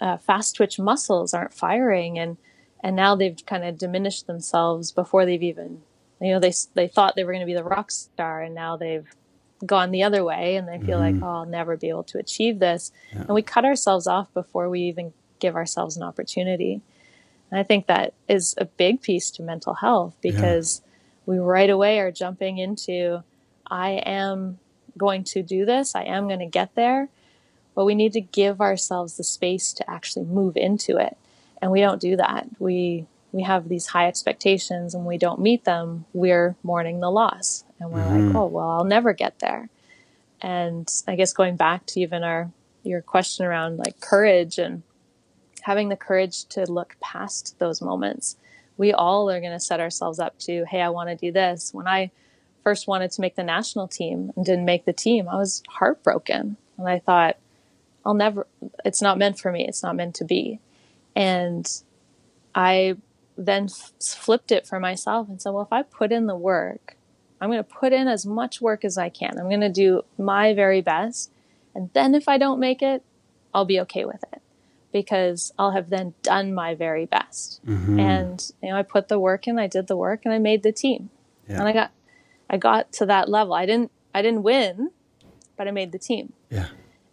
uh, 0.00 0.16
fast 0.16 0.56
twitch 0.56 0.78
muscles 0.78 1.34
aren't 1.34 1.54
firing 1.54 2.18
and 2.18 2.36
and 2.82 2.96
now 2.96 3.14
they've 3.14 3.44
kind 3.46 3.64
of 3.64 3.78
diminished 3.78 4.26
themselves 4.26 4.92
before 4.92 5.26
they've 5.26 5.42
even 5.42 5.82
you 6.20 6.32
know 6.32 6.40
they 6.40 6.52
they 6.74 6.88
thought 6.88 7.16
they 7.16 7.24
were 7.24 7.32
going 7.32 7.40
to 7.40 7.46
be 7.46 7.54
the 7.54 7.64
rock 7.64 7.90
star 7.90 8.42
and 8.42 8.54
now 8.54 8.76
they've 8.76 9.08
gone 9.66 9.90
the 9.90 10.02
other 10.02 10.24
way 10.24 10.56
and 10.56 10.66
they 10.66 10.78
feel 10.78 10.98
mm-hmm. 10.98 11.20
like 11.20 11.22
oh 11.22 11.40
I'll 11.40 11.46
never 11.46 11.76
be 11.76 11.88
able 11.88 12.04
to 12.04 12.18
achieve 12.18 12.58
this 12.58 12.92
yeah. 13.12 13.20
and 13.20 13.30
we 13.30 13.42
cut 13.42 13.64
ourselves 13.64 14.06
off 14.06 14.32
before 14.32 14.68
we 14.68 14.80
even 14.82 15.12
give 15.38 15.54
ourselves 15.54 15.96
an 15.96 16.02
opportunity 16.02 16.80
and 17.50 17.60
I 17.60 17.62
think 17.62 17.86
that 17.86 18.14
is 18.28 18.54
a 18.58 18.64
big 18.64 19.02
piece 19.02 19.30
to 19.32 19.42
mental 19.42 19.74
health 19.74 20.16
because 20.22 20.82
yeah. 20.82 20.90
we 21.26 21.38
right 21.38 21.68
away 21.68 21.98
are 22.00 22.12
jumping 22.12 22.58
into 22.58 23.22
I 23.66 23.90
am 24.06 24.58
going 24.96 25.24
to 25.24 25.42
do 25.42 25.66
this 25.66 25.94
I 25.94 26.04
am 26.04 26.26
going 26.26 26.40
to 26.40 26.46
get 26.46 26.74
there 26.74 27.08
but 27.74 27.84
we 27.84 27.94
need 27.94 28.12
to 28.12 28.20
give 28.20 28.60
ourselves 28.60 29.16
the 29.16 29.24
space 29.24 29.72
to 29.74 29.90
actually 29.90 30.24
move 30.24 30.56
into 30.56 30.96
it. 30.96 31.16
And 31.62 31.70
we 31.70 31.80
don't 31.80 32.00
do 32.00 32.16
that. 32.16 32.48
We 32.58 33.06
we 33.32 33.42
have 33.44 33.68
these 33.68 33.86
high 33.86 34.08
expectations 34.08 34.94
and 34.94 35.06
we 35.06 35.16
don't 35.16 35.40
meet 35.40 35.64
them, 35.64 36.04
we're 36.12 36.56
mourning 36.62 37.00
the 37.00 37.10
loss. 37.10 37.64
And 37.78 37.92
we're 37.92 38.00
mm-hmm. 38.00 38.26
like, 38.28 38.36
oh 38.36 38.46
well, 38.46 38.70
I'll 38.70 38.84
never 38.84 39.12
get 39.12 39.38
there. 39.38 39.68
And 40.40 40.90
I 41.06 41.16
guess 41.16 41.32
going 41.32 41.56
back 41.56 41.86
to 41.86 42.00
even 42.00 42.24
our 42.24 42.50
your 42.82 43.02
question 43.02 43.44
around 43.44 43.76
like 43.76 44.00
courage 44.00 44.58
and 44.58 44.82
having 45.62 45.88
the 45.88 45.96
courage 45.96 46.44
to 46.46 46.70
look 46.70 46.96
past 47.00 47.58
those 47.58 47.82
moments. 47.82 48.36
We 48.76 48.92
all 48.92 49.30
are 49.30 49.40
going 49.40 49.52
to 49.52 49.60
set 49.60 49.80
ourselves 49.80 50.18
up 50.18 50.38
to, 50.40 50.64
hey, 50.64 50.80
I 50.80 50.88
want 50.88 51.10
to 51.10 51.16
do 51.16 51.32
this. 51.32 51.74
When 51.74 51.86
I 51.86 52.10
first 52.64 52.86
wanted 52.86 53.10
to 53.12 53.20
make 53.20 53.36
the 53.36 53.42
national 53.42 53.88
team 53.88 54.32
and 54.36 54.44
didn't 54.44 54.64
make 54.64 54.84
the 54.84 54.92
team, 54.92 55.28
I 55.28 55.36
was 55.36 55.62
heartbroken. 55.68 56.56
And 56.78 56.88
I 56.88 56.98
thought, 56.98 57.36
I'll 58.04 58.14
never, 58.14 58.46
it's 58.84 59.02
not 59.02 59.18
meant 59.18 59.38
for 59.38 59.52
me. 59.52 59.66
It's 59.66 59.82
not 59.82 59.96
meant 59.96 60.14
to 60.16 60.24
be. 60.24 60.60
And 61.14 61.68
I 62.54 62.96
then 63.36 63.64
f- 63.64 63.92
flipped 64.00 64.52
it 64.52 64.66
for 64.66 64.80
myself 64.80 65.28
and 65.28 65.40
said, 65.40 65.50
well, 65.50 65.62
if 65.62 65.72
I 65.72 65.82
put 65.82 66.12
in 66.12 66.26
the 66.26 66.36
work, 66.36 66.96
I'm 67.40 67.50
going 67.50 67.62
to 67.62 67.64
put 67.64 67.92
in 67.92 68.08
as 68.08 68.26
much 68.26 68.60
work 68.60 68.84
as 68.84 68.98
I 68.98 69.08
can. 69.08 69.38
I'm 69.38 69.48
going 69.48 69.60
to 69.60 69.70
do 69.70 70.02
my 70.18 70.54
very 70.54 70.80
best. 70.80 71.30
And 71.74 71.90
then 71.94 72.14
if 72.14 72.28
I 72.28 72.38
don't 72.38 72.60
make 72.60 72.82
it, 72.82 73.02
I'll 73.54 73.64
be 73.64 73.80
okay 73.80 74.04
with 74.04 74.22
it 74.32 74.42
because 74.92 75.52
I'll 75.58 75.70
have 75.70 75.88
then 75.88 76.14
done 76.22 76.52
my 76.52 76.74
very 76.74 77.06
best. 77.06 77.64
Mm-hmm. 77.66 78.00
And, 78.00 78.52
you 78.62 78.70
know, 78.70 78.76
I 78.76 78.82
put 78.82 79.08
the 79.08 79.18
work 79.18 79.46
in, 79.46 79.58
I 79.58 79.66
did 79.66 79.86
the 79.86 79.96
work 79.96 80.22
and 80.24 80.34
I 80.34 80.38
made 80.38 80.62
the 80.62 80.72
team. 80.72 81.10
Yeah. 81.48 81.60
And 81.60 81.68
I 81.68 81.72
got, 81.72 81.92
I 82.48 82.56
got 82.56 82.92
to 82.94 83.06
that 83.06 83.28
level. 83.28 83.54
I 83.54 83.66
didn't, 83.66 83.90
I 84.14 84.22
didn't 84.22 84.42
win, 84.42 84.90
but 85.56 85.68
I 85.68 85.70
made 85.70 85.92
the 85.92 85.98
team. 85.98 86.32
Yeah 86.50 86.66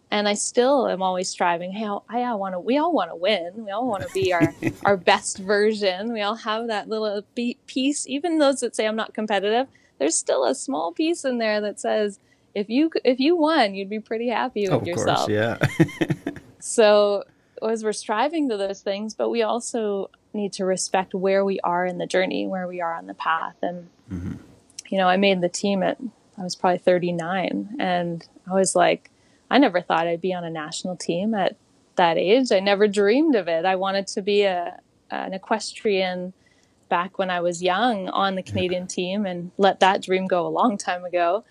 and 0.10 0.28
I 0.28 0.36
still 0.36 0.88
am 0.88 1.02
always 1.02 1.30
striving. 1.30 1.72
Hey, 1.72 1.86
I, 1.86 2.22
I 2.22 2.34
want 2.36 2.54
to. 2.54 2.60
We 2.60 2.78
all 2.78 2.94
want 2.94 3.12
to 3.12 3.16
win. 3.16 3.66
We 3.66 3.72
all 3.72 3.88
want 3.88 4.04
to 4.04 4.14
be 4.14 4.34
our 4.34 4.54
our 4.86 4.98
best 4.98 5.38
version. 5.40 6.14
We 6.14 6.22
all 6.22 6.36
have 6.36 6.68
that 6.68 6.88
little 6.88 7.24
piece. 7.66 8.08
Even 8.08 8.40
those 8.40 8.62
that 8.62 8.76
say 8.76 8.88
I'm 8.88 8.96
not 8.96 9.14
competitive, 9.14 9.68
there's 10.00 10.16
still 10.16 10.46
a 10.46 10.56
small 10.56 10.92
piece 10.92 11.26
in 11.26 11.38
there 11.40 11.60
that 11.62 11.80
says 11.80 12.20
if 12.56 12.70
you 12.70 12.90
if 13.04 13.20
you 13.20 13.36
won, 13.36 13.76
you'd 13.76 13.90
be 13.90 14.00
pretty 14.00 14.30
happy 14.30 14.64
with 14.64 14.82
of 14.82 14.88
yourself. 14.88 15.28
Course, 15.28 15.30
yeah. 15.30 15.58
so 16.60 17.24
as 17.62 17.84
we're 17.84 17.94
striving 17.94 18.50
to 18.50 18.58
those 18.58 18.82
things, 18.82 19.14
but 19.14 19.30
we 19.30 19.42
also 19.42 20.10
need 20.34 20.54
to 20.54 20.66
respect 20.66 21.14
where 21.14 21.44
we 21.44 21.60
are 21.62 21.86
in 21.86 21.98
the 21.98 22.06
journey, 22.06 22.48
where 22.48 22.68
we 22.68 22.82
are 22.82 22.96
on 22.96 23.08
the 23.08 23.14
path, 23.14 23.56
and 23.62 23.90
mm-hmm. 24.12 24.34
you 24.90 24.98
know, 24.98 25.08
I 25.08 25.18
made 25.18 25.42
the 25.42 25.50
team 25.50 25.84
at 25.84 25.98
I 26.38 26.44
was 26.44 26.56
probably 26.56 26.78
39, 26.78 27.76
and 27.80 28.28
I 28.50 28.54
was 28.54 28.76
like 28.76 29.10
I 29.50 29.58
never 29.58 29.82
thought 29.82 30.08
I'd 30.08 30.22
be 30.22 30.34
on 30.34 30.44
a 30.44 30.50
national 30.50 30.96
team 30.96 31.34
at 31.34 31.56
that 31.96 32.18
age. 32.18 32.52
I 32.52 32.60
never 32.60 32.88
dreamed 32.88 33.36
of 33.36 33.48
it. 33.48 33.66
I 33.66 33.76
wanted 33.76 34.08
to 34.08 34.22
be 34.22 34.44
a 34.44 34.80
an 35.10 35.34
equestrian 35.34 36.34
back 36.90 37.18
when 37.18 37.30
I 37.30 37.40
was 37.40 37.64
young 37.64 38.10
on 38.10 38.36
the 38.36 38.44
Canadian 38.44 38.88
team 38.88 39.26
and 39.26 39.52
let 39.58 39.80
that 39.80 40.02
dream 40.02 40.28
go 40.28 40.46
a 40.46 40.50
long 40.50 40.78
time 40.78 41.06
ago. 41.06 41.44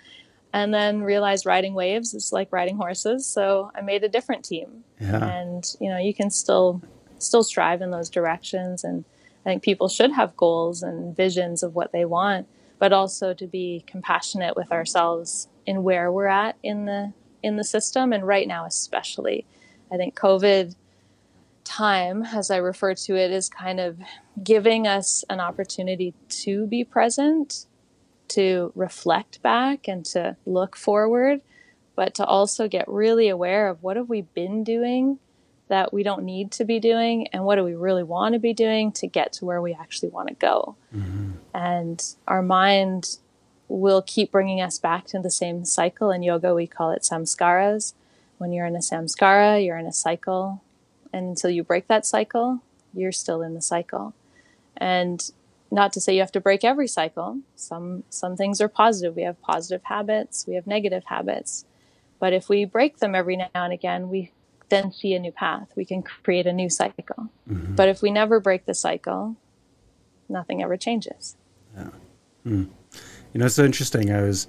And 0.52 0.72
then 0.72 1.02
realized 1.02 1.44
riding 1.44 1.74
waves 1.74 2.14
is 2.14 2.32
like 2.32 2.52
riding 2.52 2.76
horses, 2.76 3.26
so 3.26 3.70
I 3.74 3.82
made 3.82 4.04
a 4.04 4.09
different 4.09 4.44
team. 4.44 4.85
Yeah. 5.00 5.24
And 5.24 5.64
you 5.80 5.90
know, 5.90 5.98
you 5.98 6.14
can 6.14 6.30
still 6.30 6.82
still 7.18 7.42
strive 7.42 7.80
in 7.82 7.90
those 7.90 8.11
directions 8.11 8.85
and 8.85 9.04
I 9.46 9.50
think 9.50 9.62
people 9.62 9.88
should 9.88 10.11
have 10.11 10.37
goals 10.37 10.82
and 10.82 11.16
visions 11.16 11.62
of 11.62 11.76
what 11.76 11.92
they 11.92 12.04
want, 12.04 12.48
but 12.80 12.92
also 12.92 13.32
to 13.35 13.46
be 13.46 13.85
compassionate 13.87 14.56
with 14.56 14.72
ourselves 14.72 15.46
in 15.64 15.85
where 15.85 16.11
we're 16.11 16.26
at 16.26 16.56
in 16.64 16.87
the 16.87 17.12
in 17.42 17.57
the 17.57 17.64
system, 17.64 18.12
and 18.12 18.27
right 18.27 18.49
now, 18.49 18.64
especially. 18.64 19.46
I 19.92 19.96
think 19.96 20.18
COVID 20.18 20.75
time, 21.64 22.22
as 22.25 22.51
I 22.51 22.57
refer 22.57 22.94
to 22.94 23.16
it, 23.16 23.31
is 23.31 23.49
kind 23.49 23.81
of 23.81 23.99
giving 24.42 24.87
us 24.87 25.25
an 25.29 25.40
opportunity 25.40 26.14
to 26.29 26.66
be 26.66 26.85
present, 26.85 27.66
to 28.29 28.72
reflect 28.75 29.42
back, 29.42 29.88
and 29.88 30.05
to 30.07 30.37
look 30.46 30.77
forward, 30.77 31.40
but 31.94 32.14
to 32.14 32.25
also 32.25 32.68
get 32.68 32.88
really 32.88 33.29
aware 33.29 33.68
of 33.68 33.83
what 33.83 33.96
have 33.96 34.09
we 34.09 34.22
been 34.22 34.64
doing 34.64 35.18
that 35.68 35.92
we 35.92 36.03
don't 36.03 36.22
need 36.22 36.53
to 36.53 36.64
be 36.64 36.79
doing 36.79 37.27
and 37.29 37.44
what 37.44 37.57
do 37.57 37.64
we 37.64 37.75
really 37.75 38.05
want 38.05 38.35
to 38.35 38.38
be 38.38 38.55
doing 38.55 38.92
to 38.92 39.07
get 39.07 39.33
to 39.33 39.44
where 39.44 39.61
we 39.61 39.75
actually 39.75 40.09
want 40.09 40.29
to 40.29 40.35
go. 40.35 40.77
Mm-hmm. 40.95 41.32
And 41.55 42.05
our 42.28 42.43
mind 42.43 43.18
will 43.69 44.03
keep 44.03 44.31
bringing 44.31 44.61
us 44.61 44.79
back 44.79 45.07
to 45.07 45.19
the 45.19 45.31
same 45.31 45.64
cycle. 45.64 46.11
In 46.11 46.23
yoga, 46.23 46.55
we 46.55 46.67
call 46.67 46.91
it 46.91 47.03
samskaras. 47.03 47.95
When 48.39 48.53
you're 48.53 48.67
in 48.67 48.77
a 48.77 48.81
samskara, 48.81 49.64
you're 49.64 49.79
in 49.79 49.87
a 49.87 49.93
cycle. 49.93 50.62
And 51.12 51.29
until 51.31 51.51
you 51.51 51.64
break 51.64 51.89
that 51.89 52.07
cycle, 52.07 52.61
you're 52.95 53.12
still 53.12 53.43
in 53.43 53.55
the 53.55 53.62
cycle. 53.62 54.14
And 54.77 55.31
not 55.71 55.93
to 55.95 56.01
say 56.01 56.14
you 56.14 56.21
have 56.21 56.33
to 56.33 56.41
break 56.41 56.64
every 56.64 56.89
cycle. 56.89 57.41
Some 57.57 58.05
some 58.11 58.37
things 58.37 58.61
are 58.61 58.69
positive. 58.69 59.17
We 59.17 59.23
have 59.23 59.41
positive 59.41 59.83
habits, 59.85 60.47
we 60.47 60.55
have 60.55 60.67
negative 60.67 61.05
habits. 61.07 61.64
But 62.19 62.33
if 62.33 62.49
we 62.49 62.64
break 62.64 62.99
them 62.99 63.14
every 63.14 63.37
now 63.37 63.49
and 63.55 63.73
again, 63.73 64.09
we 64.09 64.33
then 64.69 64.93
see 64.93 65.14
a 65.14 65.19
new 65.19 65.33
path. 65.33 65.69
We 65.77 65.85
can 65.85 66.03
create 66.03 66.47
a 66.47 66.53
new 66.53 66.71
cycle. 66.71 67.31
Mm-hmm. 67.49 67.75
But 67.75 67.89
if 67.89 68.03
we 68.03 68.11
never 68.11 68.41
break 68.41 68.64
the 68.64 68.75
cycle, 68.75 69.37
nothing 70.29 70.62
ever 70.62 70.77
changes. 70.77 71.37
Yeah. 71.77 71.91
Mm. 72.47 72.69
You 73.33 73.41
know, 73.41 73.47
it's 73.47 73.55
so 73.57 73.64
interesting. 73.64 74.11
I 74.12 74.22
was, 74.22 74.47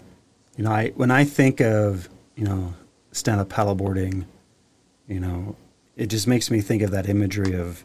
you 0.55 0.63
know, 0.63 0.71
I 0.71 0.89
when 0.89 1.11
I 1.11 1.23
think 1.23 1.61
of 1.61 2.09
you 2.35 2.45
know 2.45 2.73
stand 3.11 3.39
up 3.41 3.49
paddleboarding, 3.49 4.25
you 5.07 5.19
know, 5.19 5.55
it 5.95 6.07
just 6.07 6.27
makes 6.27 6.49
me 6.51 6.61
think 6.61 6.81
of 6.81 6.91
that 6.91 7.09
imagery 7.09 7.53
of 7.55 7.83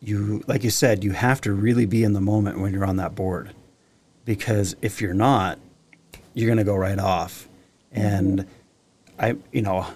you 0.00 0.42
like 0.46 0.64
you 0.64 0.70
said, 0.70 1.04
you 1.04 1.12
have 1.12 1.40
to 1.42 1.52
really 1.52 1.86
be 1.86 2.02
in 2.04 2.12
the 2.14 2.20
moment 2.20 2.58
when 2.60 2.72
you're 2.72 2.86
on 2.86 2.96
that 2.96 3.14
board, 3.14 3.50
because 4.24 4.74
if 4.82 5.00
you're 5.00 5.14
not, 5.14 5.58
you're 6.34 6.46
going 6.46 6.58
to 6.58 6.64
go 6.64 6.74
right 6.76 6.98
off. 6.98 7.46
Mm-hmm. 7.94 8.00
And 8.06 8.46
I, 9.18 9.36
you 9.52 9.60
know, 9.62 9.86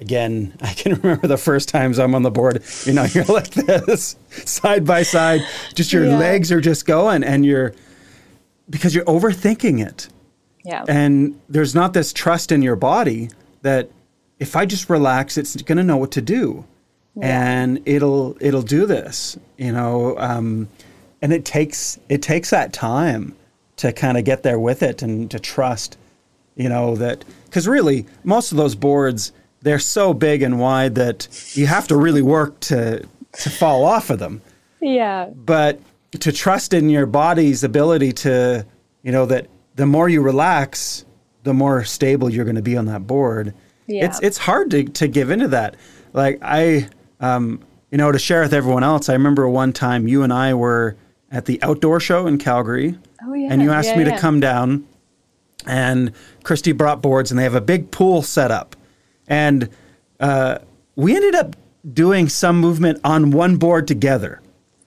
again, 0.00 0.56
I 0.62 0.72
can 0.72 0.94
remember 0.94 1.26
the 1.26 1.36
first 1.36 1.68
times 1.68 1.98
I'm 1.98 2.14
on 2.14 2.22
the 2.22 2.30
board. 2.30 2.62
You 2.86 2.94
know, 2.94 3.04
you're 3.12 3.24
like 3.24 3.50
this, 3.50 4.16
side 4.30 4.86
by 4.86 5.02
side, 5.02 5.42
just 5.74 5.92
your 5.92 6.06
Yeah. 6.06 6.18
legs 6.18 6.50
are 6.50 6.60
just 6.62 6.86
going, 6.86 7.22
and 7.22 7.44
you're 7.44 7.74
because 8.68 8.94
you're 8.94 9.04
overthinking 9.04 9.84
it. 9.84 10.08
Yeah. 10.64 10.84
And 10.88 11.40
there's 11.48 11.74
not 11.74 11.92
this 11.92 12.12
trust 12.12 12.52
in 12.52 12.62
your 12.62 12.76
body 12.76 13.30
that 13.62 13.90
if 14.38 14.56
I 14.56 14.66
just 14.66 14.88
relax, 14.88 15.36
it's 15.36 15.60
going 15.62 15.78
to 15.78 15.84
know 15.84 15.96
what 15.96 16.12
to 16.12 16.22
do, 16.22 16.64
and 17.20 17.80
it'll 17.84 18.36
it'll 18.40 18.62
do 18.62 18.86
this, 18.86 19.36
you 19.56 19.72
know. 19.72 20.16
Um, 20.18 20.68
and 21.20 21.32
it 21.32 21.44
takes 21.44 21.98
it 22.08 22.22
takes 22.22 22.50
that 22.50 22.72
time 22.72 23.36
to 23.76 23.92
kind 23.92 24.18
of 24.18 24.24
get 24.24 24.42
there 24.42 24.58
with 24.58 24.82
it 24.82 25.02
and 25.02 25.30
to 25.30 25.38
trust, 25.38 25.96
you 26.56 26.68
know, 26.68 26.96
that 26.96 27.24
because 27.44 27.68
really 27.68 28.06
most 28.24 28.52
of 28.52 28.58
those 28.58 28.74
boards 28.74 29.32
they're 29.62 29.78
so 29.78 30.12
big 30.12 30.42
and 30.42 30.58
wide 30.58 30.96
that 30.96 31.28
you 31.54 31.66
have 31.66 31.88
to 31.88 31.96
really 31.96 32.22
work 32.22 32.58
to 32.60 33.06
to 33.32 33.50
fall 33.50 33.84
off 33.84 34.10
of 34.10 34.18
them 34.18 34.42
yeah. 34.80 35.26
but 35.26 35.80
to 36.20 36.32
trust 36.32 36.74
in 36.74 36.90
your 36.90 37.06
body's 37.06 37.64
ability 37.64 38.12
to 38.12 38.66
you 39.02 39.12
know 39.12 39.26
that 39.26 39.48
the 39.76 39.86
more 39.86 40.08
you 40.08 40.20
relax 40.20 41.04
the 41.42 41.54
more 41.54 41.84
stable 41.84 42.30
you're 42.30 42.44
going 42.44 42.56
to 42.56 42.62
be 42.62 42.76
on 42.76 42.86
that 42.86 43.06
board. 43.06 43.54
Yeah. 43.86 44.04
it's 44.06 44.20
it's 44.20 44.38
hard 44.38 44.70
to, 44.70 44.84
to 44.84 45.08
give 45.08 45.30
into 45.30 45.48
that. 45.48 45.76
Like 46.12 46.38
i 46.42 46.88
um, 47.20 47.60
you 47.90 47.98
know 47.98 48.12
to 48.12 48.18
share 48.18 48.42
with 48.42 48.52
everyone 48.54 48.84
else 48.84 49.08
i 49.08 49.12
remember 49.12 49.48
one 49.48 49.72
time 49.72 50.06
you 50.08 50.22
and 50.22 50.32
i 50.32 50.54
were 50.54 50.96
at 51.30 51.46
the 51.46 51.60
outdoor 51.62 51.98
show 51.98 52.26
in 52.26 52.38
calgary. 52.38 52.98
Oh, 53.24 53.32
yeah. 53.32 53.48
and 53.50 53.62
you 53.62 53.70
asked 53.70 53.88
Yeah, 53.88 53.98
me 53.98 54.04
to 54.04 54.18
come 54.18 54.38
down 54.38 54.86
and 55.66 56.12
Kristy 56.44 56.76
brought 56.76 57.00
boards 57.00 57.30
and 57.30 57.38
they 57.38 57.44
have 57.44 57.54
a 57.54 57.60
big 57.60 57.90
pool 57.90 58.22
set 58.22 58.50
up. 58.50 58.76
And 59.26 59.70
uh, 60.20 60.58
we 60.94 61.16
ended 61.16 61.34
up 61.34 61.56
doing 61.90 62.28
some 62.28 62.60
movement 62.60 63.00
on 63.02 63.30
one 63.30 63.56
board 63.56 63.88
together 63.88 64.41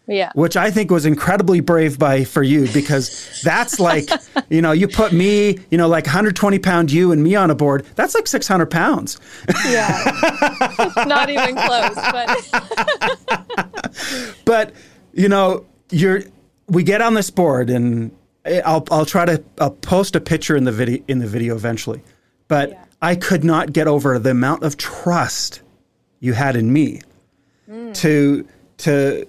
Yeah. 0.07 0.31
which 0.35 0.55
I 0.55 0.69
think 0.69 0.91
was 0.91 1.05
incredibly 1.05 1.61
brave 1.61 1.97
by 1.97 2.23
for 2.25 2.43
you 2.43 2.67
because 2.71 3.41
that's 3.43 3.79
like, 3.79 4.07
you 4.49 4.61
know, 4.61 4.71
you 4.71 4.87
put 4.87 5.13
me, 5.13 5.57
you 5.71 5.77
know, 5.77 5.87
like 5.87 6.05
120 6.05 6.59
pound 6.59 6.91
you 6.91 7.11
and 7.11 7.23
me 7.23 7.35
on 7.35 7.49
a 7.49 7.55
board. 7.55 7.85
That's 7.95 8.13
like 8.13 8.27
600 8.27 8.69
pounds. 8.69 9.19
Yeah. 9.65 10.91
Not 11.07 11.29
even 11.29 11.55
close, 11.65 11.95
but 11.95 13.65
But 14.45 14.73
you 15.13 15.29
know, 15.29 15.65
you're 15.89 16.21
we 16.67 16.83
get 16.83 17.01
on 17.01 17.13
this 17.13 17.29
board 17.29 17.69
and 17.69 18.15
I'll 18.65 18.85
I'll 18.91 19.05
try 19.05 19.25
to 19.25 19.43
I'll 19.59 19.71
post 19.71 20.15
a 20.15 20.21
picture 20.21 20.55
in 20.55 20.63
the 20.65 20.71
video 20.71 21.03
in 21.07 21.19
the 21.19 21.27
video 21.27 21.55
eventually. 21.55 22.01
But 22.47 22.69
Yeah. 22.69 22.85
I 23.01 23.15
could 23.15 23.43
not 23.43 23.73
get 23.73 23.87
over 23.87 24.17
the 24.19 24.31
amount 24.31 24.63
of 24.63 24.77
trust 24.77 25.61
you 26.19 26.33
had 26.33 26.55
in 26.55 26.71
me 26.71 27.01
mm. 27.69 27.93
to 27.95 28.47
to 28.77 29.25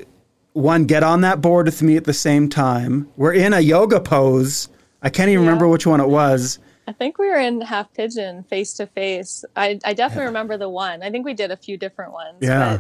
one 0.57 0.87
get 0.87 1.03
on 1.03 1.21
that 1.21 1.41
board 1.43 1.67
with 1.67 1.83
me 1.83 1.97
at 1.97 2.05
the 2.05 2.15
same 2.15 2.49
time. 2.49 3.07
We're 3.17 3.35
in 3.35 3.53
a 3.53 3.61
yoga 3.61 4.01
pose. 4.01 4.69
I 5.03 5.11
can't 5.11 5.29
even 5.29 5.45
Yeah. 5.45 5.51
remember 5.51 5.69
which 5.69 5.87
one 5.87 6.01
it 6.01 6.09
was. 6.09 6.59
I 6.89 6.93
think 6.93 7.19
we 7.19 7.29
were 7.29 7.37
in 7.39 7.61
half 7.61 7.93
pigeon 7.93 8.43
face 8.45 8.73
to 8.75 8.87
face. 8.87 9.45
I 9.55 9.79
I 9.85 9.93
definitely 9.93 10.27
remember 10.27 10.57
the 10.57 10.69
one. 10.71 11.03
I 11.03 11.11
think 11.11 11.27
we 11.27 11.35
did 11.35 11.51
a 11.51 11.57
few 11.57 11.77
different 11.77 12.13
ones. 12.13 12.39
Yeah. 12.41 12.79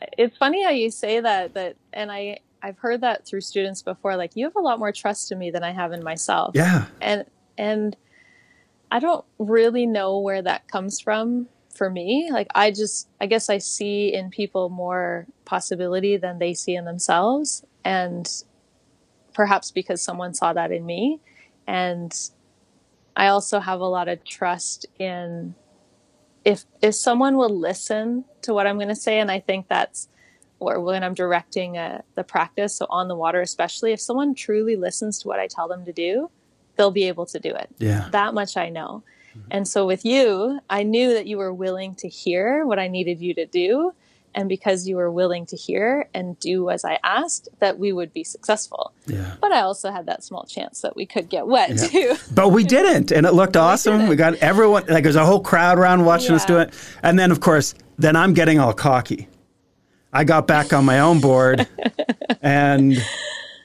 But 0.00 0.14
it's 0.18 0.36
funny 0.36 0.64
how 0.64 0.70
you 0.70 0.90
say 0.90 1.20
that 1.20 1.54
that 1.54 1.76
and 1.92 2.10
I 2.10 2.38
I've 2.62 2.78
heard 2.78 3.02
that 3.02 3.24
through 3.26 3.42
students 3.42 3.82
before 3.82 4.16
like 4.16 4.32
you 4.34 4.44
have 4.46 4.56
a 4.56 4.60
lot 4.60 4.78
more 4.80 4.90
trust 4.90 5.30
in 5.30 5.38
me 5.38 5.50
than 5.52 5.62
I 5.62 5.70
have 5.70 5.92
in 5.92 6.02
myself. 6.02 6.52
Yeah. 6.54 6.86
And 7.00 7.24
and 7.56 7.96
I 8.90 8.98
don't 8.98 9.24
really 9.38 9.86
know 9.86 10.18
where 10.18 10.42
that 10.42 10.66
comes 10.66 10.98
from 10.98 11.46
for 11.78 11.88
me. 11.88 12.28
Like 12.30 12.48
I 12.54 12.70
just 12.70 13.08
I 13.20 13.26
guess 13.26 13.48
I 13.48 13.58
see 13.58 14.12
in 14.12 14.28
people 14.30 14.68
more 14.68 15.26
possibility 15.44 16.16
than 16.18 16.38
they 16.38 16.52
see 16.52 16.74
in 16.74 16.84
themselves 16.84 17.64
and 17.84 18.28
perhaps 19.32 19.70
because 19.70 20.02
someone 20.02 20.34
saw 20.34 20.52
that 20.52 20.72
in 20.72 20.84
me 20.84 21.20
and 21.66 22.12
I 23.16 23.28
also 23.28 23.58
have 23.60 23.80
a 23.80 23.86
lot 23.86 24.08
of 24.08 24.24
trust 24.24 24.86
in 24.98 25.54
if 26.44 26.64
if 26.80 26.94
someone 26.94 27.36
will 27.36 27.54
listen 27.54 28.24
to 28.42 28.54
what 28.54 28.66
I'm 28.66 28.76
going 28.76 28.88
to 28.88 28.96
say, 28.96 29.18
and 29.18 29.30
I 29.30 29.40
think 29.40 29.68
that's 29.68 30.08
or 30.60 30.80
when 30.80 31.04
I'm 31.04 31.14
directing 31.14 31.76
uh 31.76 32.02
the 32.14 32.24
practice, 32.24 32.76
so 32.76 32.86
on 32.88 33.08
the 33.08 33.16
water 33.16 33.40
especially, 33.40 33.92
if 33.92 34.00
someone 34.00 34.34
truly 34.34 34.76
listens 34.76 35.18
to 35.20 35.28
what 35.28 35.40
I 35.40 35.46
tell 35.46 35.68
them 35.68 35.84
to 35.84 35.92
do, 35.92 36.30
they'll 36.76 36.90
be 36.90 37.08
able 37.08 37.26
to 37.26 37.38
do 37.38 37.50
it. 37.50 37.68
Yeah. 37.78 38.08
That 38.12 38.34
much 38.34 38.56
I 38.56 38.70
know. 38.70 39.02
Mm-hmm. 39.38 39.48
And 39.50 39.68
so 39.68 39.86
with 39.86 40.04
you, 40.04 40.60
I 40.68 40.82
knew 40.82 41.14
that 41.14 41.26
you 41.26 41.38
were 41.38 41.52
willing 41.52 41.94
to 41.96 42.08
hear 42.08 42.66
what 42.66 42.78
I 42.78 42.88
needed 42.88 43.20
you 43.20 43.34
to 43.34 43.46
do. 43.46 43.92
And 44.34 44.48
because 44.48 44.86
you 44.86 44.96
were 44.96 45.10
willing 45.10 45.46
to 45.46 45.56
hear 45.56 46.08
and 46.14 46.38
do 46.38 46.68
as 46.70 46.84
I 46.84 46.98
asked, 47.02 47.48
that 47.60 47.78
we 47.78 47.92
would 47.92 48.12
be 48.12 48.22
successful. 48.22 48.92
Yeah. 49.06 49.34
But 49.40 49.52
I 49.52 49.62
also 49.62 49.90
had 49.90 50.06
that 50.06 50.22
small 50.22 50.44
chance 50.44 50.82
that 50.82 50.94
we 50.94 51.06
could 51.06 51.28
get 51.28 51.46
wet 51.46 51.70
Yeah. 51.70 51.86
too. 51.88 52.14
But 52.34 52.50
we 52.50 52.62
didn't, 52.62 53.10
and 53.10 53.26
it 53.26 53.32
looked 53.32 53.56
awesome. 53.66 54.02
We, 54.02 54.16
didn't. 54.16 54.18
got 54.18 54.34
everyone 54.36 54.84
like 54.88 55.02
there's 55.02 55.16
a 55.16 55.24
whole 55.26 55.40
crowd 55.40 55.78
around 55.78 56.04
watching 56.04 56.34
us 56.36 56.44
do 56.44 56.58
it, 56.58 56.72
and 57.02 57.18
then 57.18 57.30
of 57.32 57.40
course, 57.40 57.74
then 57.96 58.14
I'm 58.16 58.34
getting 58.34 58.60
all 58.60 58.74
cocky. 58.74 59.28
I 60.12 60.24
got 60.24 60.46
back 60.46 60.72
on 60.72 60.84
my 60.84 61.00
own 61.00 61.20
board, 61.20 61.66
and 62.42 63.02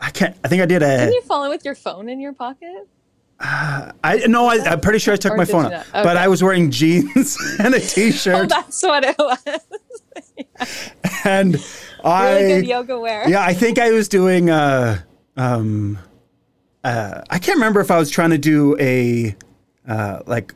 I 0.01 0.09
can't. 0.09 0.35
I 0.43 0.47
think 0.47 0.61
I 0.61 0.65
did 0.65 0.81
a. 0.81 0.97
Didn't 0.97 1.13
you 1.13 1.21
fall 1.23 1.43
in 1.43 1.49
with 1.51 1.65
your 1.65 1.75
phone 1.75 2.09
in 2.09 2.19
your 2.19 2.33
pocket? 2.33 2.87
I 4.03 4.23
no, 4.27 4.47
I, 4.47 4.55
I'm 4.65 4.79
pretty 4.79 4.99
sure 4.99 5.13
I 5.13 5.17
took 5.17 5.33
Or 5.33 5.37
my 5.37 5.45
phone 5.45 5.65
out, 5.65 5.71
not? 5.71 6.03
but 6.03 6.15
I 6.17 6.27
was 6.29 6.41
wearing 6.41 6.71
jeans 6.71 7.37
and 7.59 7.73
a 7.73 7.77
Oh, 7.81 7.81
t-shirt, 7.81 8.49
that's 8.49 8.81
what 8.83 9.03
it 9.03 9.17
was. 9.17 9.59
and 11.25 11.63
I 12.03 12.33
Really 12.35 12.61
good 12.61 12.67
yoga 12.67 12.99
wear. 12.99 13.29
yeah, 13.29 13.43
I 13.43 13.53
think 13.53 13.79
I 13.79 13.91
was 13.91 14.07
doing. 14.07 14.49
Uh, 14.49 15.01
um, 15.37 15.97
uh, 16.83 17.21
I 17.29 17.39
can't 17.39 17.55
remember 17.57 17.79
if 17.81 17.91
I 17.91 17.97
was 17.97 18.09
trying 18.09 18.29
to 18.31 18.37
do 18.37 18.77
a 18.79 19.35
uh, 19.87 20.19
like. 20.25 20.53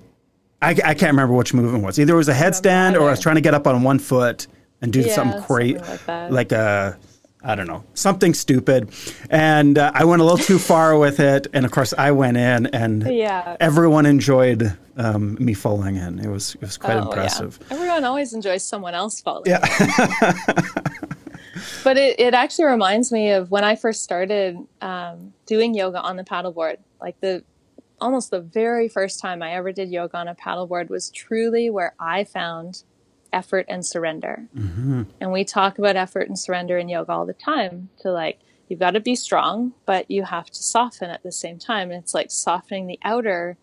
I, 0.61 0.69
I 0.71 0.93
can't 0.95 1.11
remember 1.11 1.33
which 1.35 1.53
movement 1.53 1.83
was. 1.83 1.99
Either 1.99 2.13
it 2.13 2.17
was 2.17 2.29
a 2.29 2.33
headstand 2.33 2.95
or 2.95 3.03
I 3.07 3.11
was 3.11 3.19
trying 3.19 3.35
to 3.35 3.41
get 3.41 3.53
up 3.53 3.67
on 3.67 3.83
one 3.83 3.99
foot 3.99 4.47
and 4.81 4.91
do 4.91 5.01
Yeah, 5.01 5.13
something 5.13 5.41
great, 5.43 5.77
like 5.77 6.05
that. 6.05 6.31
like 6.31 6.51
a. 6.51 6.97
I 7.47 7.55
don't 7.55 7.65
know, 7.67 7.83
something 7.93 8.33
stupid. 8.33 8.89
And 9.29 9.77
uh, 9.77 9.91
I 9.95 10.03
went 10.05 10.21
a 10.21 10.25
little 10.25 10.37
too 10.37 10.59
far 10.59 10.97
with 10.99 11.19
it. 11.19 11.47
And 11.53 11.65
of 11.65 11.71
course, 11.71 11.93
I 11.97 12.11
went 12.11 12.35
in 12.37 12.67
and 12.67 13.03
Yeah. 13.09 13.55
everyone 13.59 14.05
enjoyed 14.05 14.77
um, 14.97 15.37
me 15.39 15.53
falling 15.53 15.95
in. 15.95 16.19
It 16.19 16.27
was, 16.27 16.55
it 16.55 16.61
was 16.61 16.77
quite 16.77 16.95
Oh, 16.95 16.99
yeah. 16.99 17.05
impressive. 17.05 17.57
Everyone 17.71 18.03
always 18.03 18.33
enjoys 18.33 18.63
someone 18.63 18.93
else 18.93 19.21
falling. 19.21 19.43
Yeah. 19.47 19.63
But 21.83 21.97
it, 21.97 22.19
it 22.19 22.33
actually 22.33 22.65
reminds 22.65 23.11
me 23.11 23.31
of 23.31 23.49
when 23.49 23.63
I 23.63 23.75
first 23.75 24.03
started 24.03 24.57
um, 24.81 25.33
doing 25.45 25.73
yoga 25.73 25.99
on 26.01 26.15
the 26.17 26.23
paddleboard. 26.23 26.77
Like 27.01 27.19
the 27.21 27.43
almost 27.99 28.29
the 28.29 28.41
very 28.41 28.87
first 28.89 29.19
time 29.19 29.41
I 29.41 29.53
ever 29.53 29.71
did 29.71 29.89
yoga 29.89 30.17
on 30.17 30.27
a 30.27 30.35
paddleboard 30.35 30.89
was 30.89 31.09
truly 31.09 31.69
where 31.71 31.95
I 31.99 32.25
found 32.25 32.83
effort 33.33 33.65
and 33.67 33.85
surrender. 33.85 34.47
Mm-hmm. 34.55 35.03
And 35.19 35.31
we 35.31 35.43
talk 35.43 35.77
about 35.77 35.95
effort 35.95 36.27
and 36.27 36.37
surrender 36.37 36.77
in 36.77 36.89
yoga 36.89 37.11
all 37.11 37.25
the 37.25 37.33
time 37.33 37.89
to 37.99 38.11
like, 38.11 38.39
you've 38.67 38.79
got 38.79 38.91
to 38.91 38.99
be 38.99 39.15
strong, 39.15 39.73
but 39.85 40.09
you 40.09 40.23
have 40.23 40.47
to 40.47 40.63
soften 40.63 41.09
at 41.09 41.23
the 41.23 41.31
same 41.31 41.57
time. 41.59 41.91
And 41.91 42.01
it's 42.01 42.13
like 42.13 42.31
softening 42.31 42.87
the 42.87 42.99
outer 43.03 43.57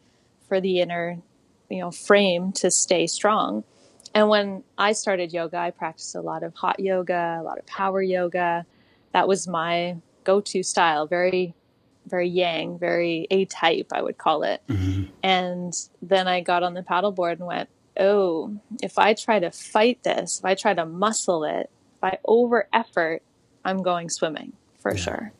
for 0.48 0.60
the 0.60 0.80
inner, 0.80 1.18
you 1.70 1.80
know, 1.80 1.90
frame 1.90 2.52
to 2.52 2.70
stay 2.70 3.06
strong. 3.06 3.64
And 4.14 4.28
when 4.28 4.62
I 4.78 4.92
started 4.92 5.32
yoga, 5.32 5.58
I 5.58 5.70
practiced 5.70 6.14
a 6.14 6.20
lot 6.20 6.42
of 6.42 6.54
hot 6.54 6.78
yoga, 6.78 7.38
a 7.40 7.42
lot 7.42 7.58
of 7.58 7.66
power 7.66 8.00
yoga. 8.00 8.64
That 9.12 9.26
was 9.26 9.48
my 9.48 9.96
go 10.22 10.40
to 10.40 10.62
style, 10.62 11.06
very, 11.06 11.54
very 12.06 12.28
yang, 12.28 12.78
very 12.78 13.26
A 13.30 13.44
type, 13.46 13.88
I 13.92 14.02
would 14.02 14.18
call 14.18 14.42
it. 14.44 14.62
Mm-hmm. 14.68 15.04
And 15.22 15.74
then 16.00 16.28
I 16.28 16.40
got 16.40 16.62
on 16.62 16.74
the 16.74 16.82
paddleboard 16.82 17.32
and 17.32 17.46
went, 17.46 17.68
oh, 17.99 18.57
if 18.82 18.99
I 18.99 19.14
try 19.14 19.38
to 19.38 19.51
fight 19.51 20.03
this, 20.03 20.38
if 20.38 20.45
I 20.45 20.55
try 20.55 20.74
to 20.74 20.84
muscle 20.84 21.45
it, 21.45 21.70
if 21.97 22.05
I 22.05 22.18
over 22.24 22.68
effort, 22.72 23.22
I'm 23.64 23.82
going 23.82 24.11
swimming 24.11 24.53
for 24.78 24.97
sure. 24.97 25.32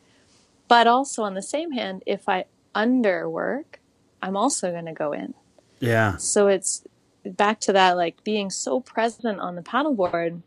But 0.67 0.87
also 0.87 1.23
on 1.23 1.35
the 1.35 1.41
same 1.41 1.71
hand, 1.71 2.03
if 2.05 2.27
I 2.27 2.45
under 2.73 3.29
work, 3.29 3.79
I'm 4.21 4.35
also 4.35 4.71
going 4.71 4.85
to 4.85 4.93
go 4.93 5.11
in. 5.13 5.33
Yeah. 5.79 6.17
So 6.17 6.47
it's 6.47 6.83
back 7.23 7.59
to 7.61 7.73
that, 7.73 7.97
like 7.97 8.23
being 8.23 8.49
so 8.49 8.79
present 8.79 9.39
on 9.39 9.55
the 9.55 9.61
paddleboard, 9.61 10.41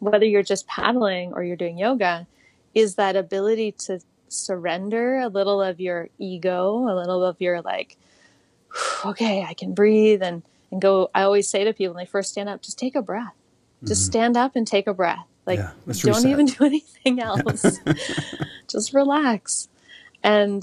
whether 0.00 0.26
you're 0.26 0.42
just 0.42 0.66
paddling 0.66 1.32
or 1.32 1.42
you're 1.42 1.56
doing 1.56 1.78
yoga, 1.78 2.26
is 2.74 2.96
that 2.96 3.16
ability 3.16 3.72
to 3.72 4.00
surrender 4.28 5.18
a 5.18 5.28
little 5.28 5.62
of 5.62 5.80
your 5.80 6.08
ego, 6.18 6.86
a 6.88 6.94
little 6.94 7.24
of 7.24 7.40
your 7.40 7.62
like, 7.62 7.96
okay, 9.04 9.42
I 9.42 9.54
can 9.54 9.74
breathe 9.74 10.22
and, 10.22 10.42
and 10.70 10.80
go. 10.80 11.10
I 11.14 11.22
always 11.22 11.48
say 11.48 11.64
to 11.64 11.72
people 11.72 11.94
when 11.94 12.04
they 12.04 12.10
first 12.10 12.30
stand 12.30 12.48
up, 12.48 12.62
just 12.62 12.78
take 12.78 12.94
a 12.94 13.02
breath. 13.02 13.34
Just 13.84 14.02
mm-hmm. 14.02 14.10
stand 14.10 14.36
up 14.36 14.56
and 14.56 14.66
take 14.66 14.86
a 14.86 14.94
breath. 14.94 15.24
Like, 15.46 15.60
Yeah, 15.60 15.70
don't 15.86 16.06
reset. 16.06 16.26
even 16.26 16.46
do 16.46 16.64
anything 16.64 17.20
else. 17.20 17.80
Just 18.68 18.92
relax, 18.92 19.68
and 20.22 20.62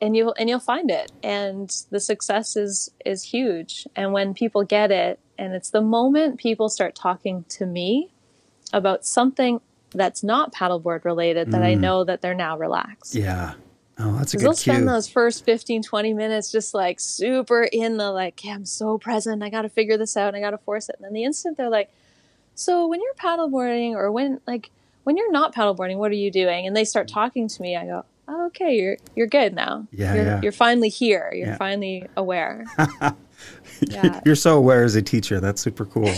and 0.00 0.16
you'll 0.16 0.34
and 0.38 0.48
you'll 0.48 0.60
find 0.60 0.90
it. 0.90 1.10
And 1.22 1.68
the 1.90 1.98
success 1.98 2.56
is 2.56 2.90
is 3.04 3.24
huge. 3.24 3.88
And 3.96 4.12
when 4.12 4.34
people 4.34 4.62
get 4.62 4.92
it, 4.92 5.18
and 5.36 5.52
it's 5.52 5.70
the 5.70 5.80
moment 5.80 6.38
people 6.38 6.68
start 6.68 6.94
talking 6.94 7.44
to 7.48 7.66
me 7.66 8.10
about 8.72 9.04
something 9.04 9.60
that's 9.92 10.22
not 10.22 10.54
paddleboard 10.54 11.04
related 11.04 11.50
that 11.50 11.62
I 11.62 11.74
mm. 11.74 11.80
know 11.80 12.04
that 12.04 12.22
they're 12.22 12.34
now 12.34 12.56
relaxed. 12.56 13.16
Yeah. 13.16 13.54
Oh, 14.00 14.16
that's 14.16 14.32
a 14.34 14.36
good 14.38 14.44
they'll 14.46 14.52
spend 14.54 14.88
those 14.88 15.08
first 15.08 15.44
15, 15.44 15.82
20 15.82 16.14
minutes 16.14 16.50
just 16.50 16.72
like 16.74 16.98
super 17.00 17.62
in 17.64 17.96
the 17.98 18.10
like, 18.10 18.42
yeah, 18.44 18.54
I'm 18.54 18.64
so 18.64 18.96
present. 18.98 19.42
I 19.42 19.50
got 19.50 19.62
to 19.62 19.68
figure 19.68 19.98
this 19.98 20.16
out. 20.16 20.34
I 20.34 20.40
got 20.40 20.50
to 20.50 20.58
force 20.58 20.88
it. 20.88 20.96
And 20.98 21.04
then 21.04 21.12
the 21.12 21.24
instant 21.24 21.56
they're 21.56 21.68
like, 21.70 21.90
so 22.54 22.86
when 22.86 23.00
you're 23.00 23.14
paddleboarding 23.14 23.92
or 23.92 24.10
when 24.10 24.40
like 24.46 24.70
when 25.04 25.16
you're 25.16 25.30
not 25.32 25.54
paddleboarding, 25.54 25.96
what 25.96 26.10
are 26.10 26.14
you 26.16 26.30
doing? 26.30 26.66
And 26.66 26.76
they 26.76 26.84
start 26.84 27.08
talking 27.08 27.48
to 27.48 27.62
me. 27.62 27.76
I 27.76 27.84
go, 27.86 28.04
oh, 28.28 28.46
okay, 28.46 28.74
you're 28.76 28.96
you're 29.14 29.26
good 29.26 29.54
now. 29.54 29.86
Yeah, 29.92 30.14
you're, 30.14 30.24
yeah. 30.24 30.40
you're 30.42 30.52
finally 30.52 30.88
here. 30.88 31.30
You're 31.34 31.48
Yeah. 31.48 31.56
finally 31.56 32.06
aware. 32.16 32.64
yeah, 33.80 34.20
You're 34.26 34.34
so 34.34 34.56
aware 34.56 34.84
as 34.84 34.94
a 34.94 35.02
teacher. 35.02 35.40
That's 35.40 35.60
super 35.60 35.84
cool. 35.86 36.04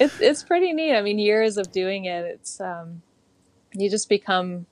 it's 0.00 0.20
it's 0.20 0.42
pretty 0.42 0.72
neat. 0.72 0.94
I 0.96 1.02
mean, 1.02 1.18
years 1.18 1.56
of 1.56 1.70
doing 1.72 2.04
it, 2.06 2.24
it's 2.24 2.60
um, 2.60 3.02
you 3.72 3.88
just 3.90 4.08
become, 4.08 4.66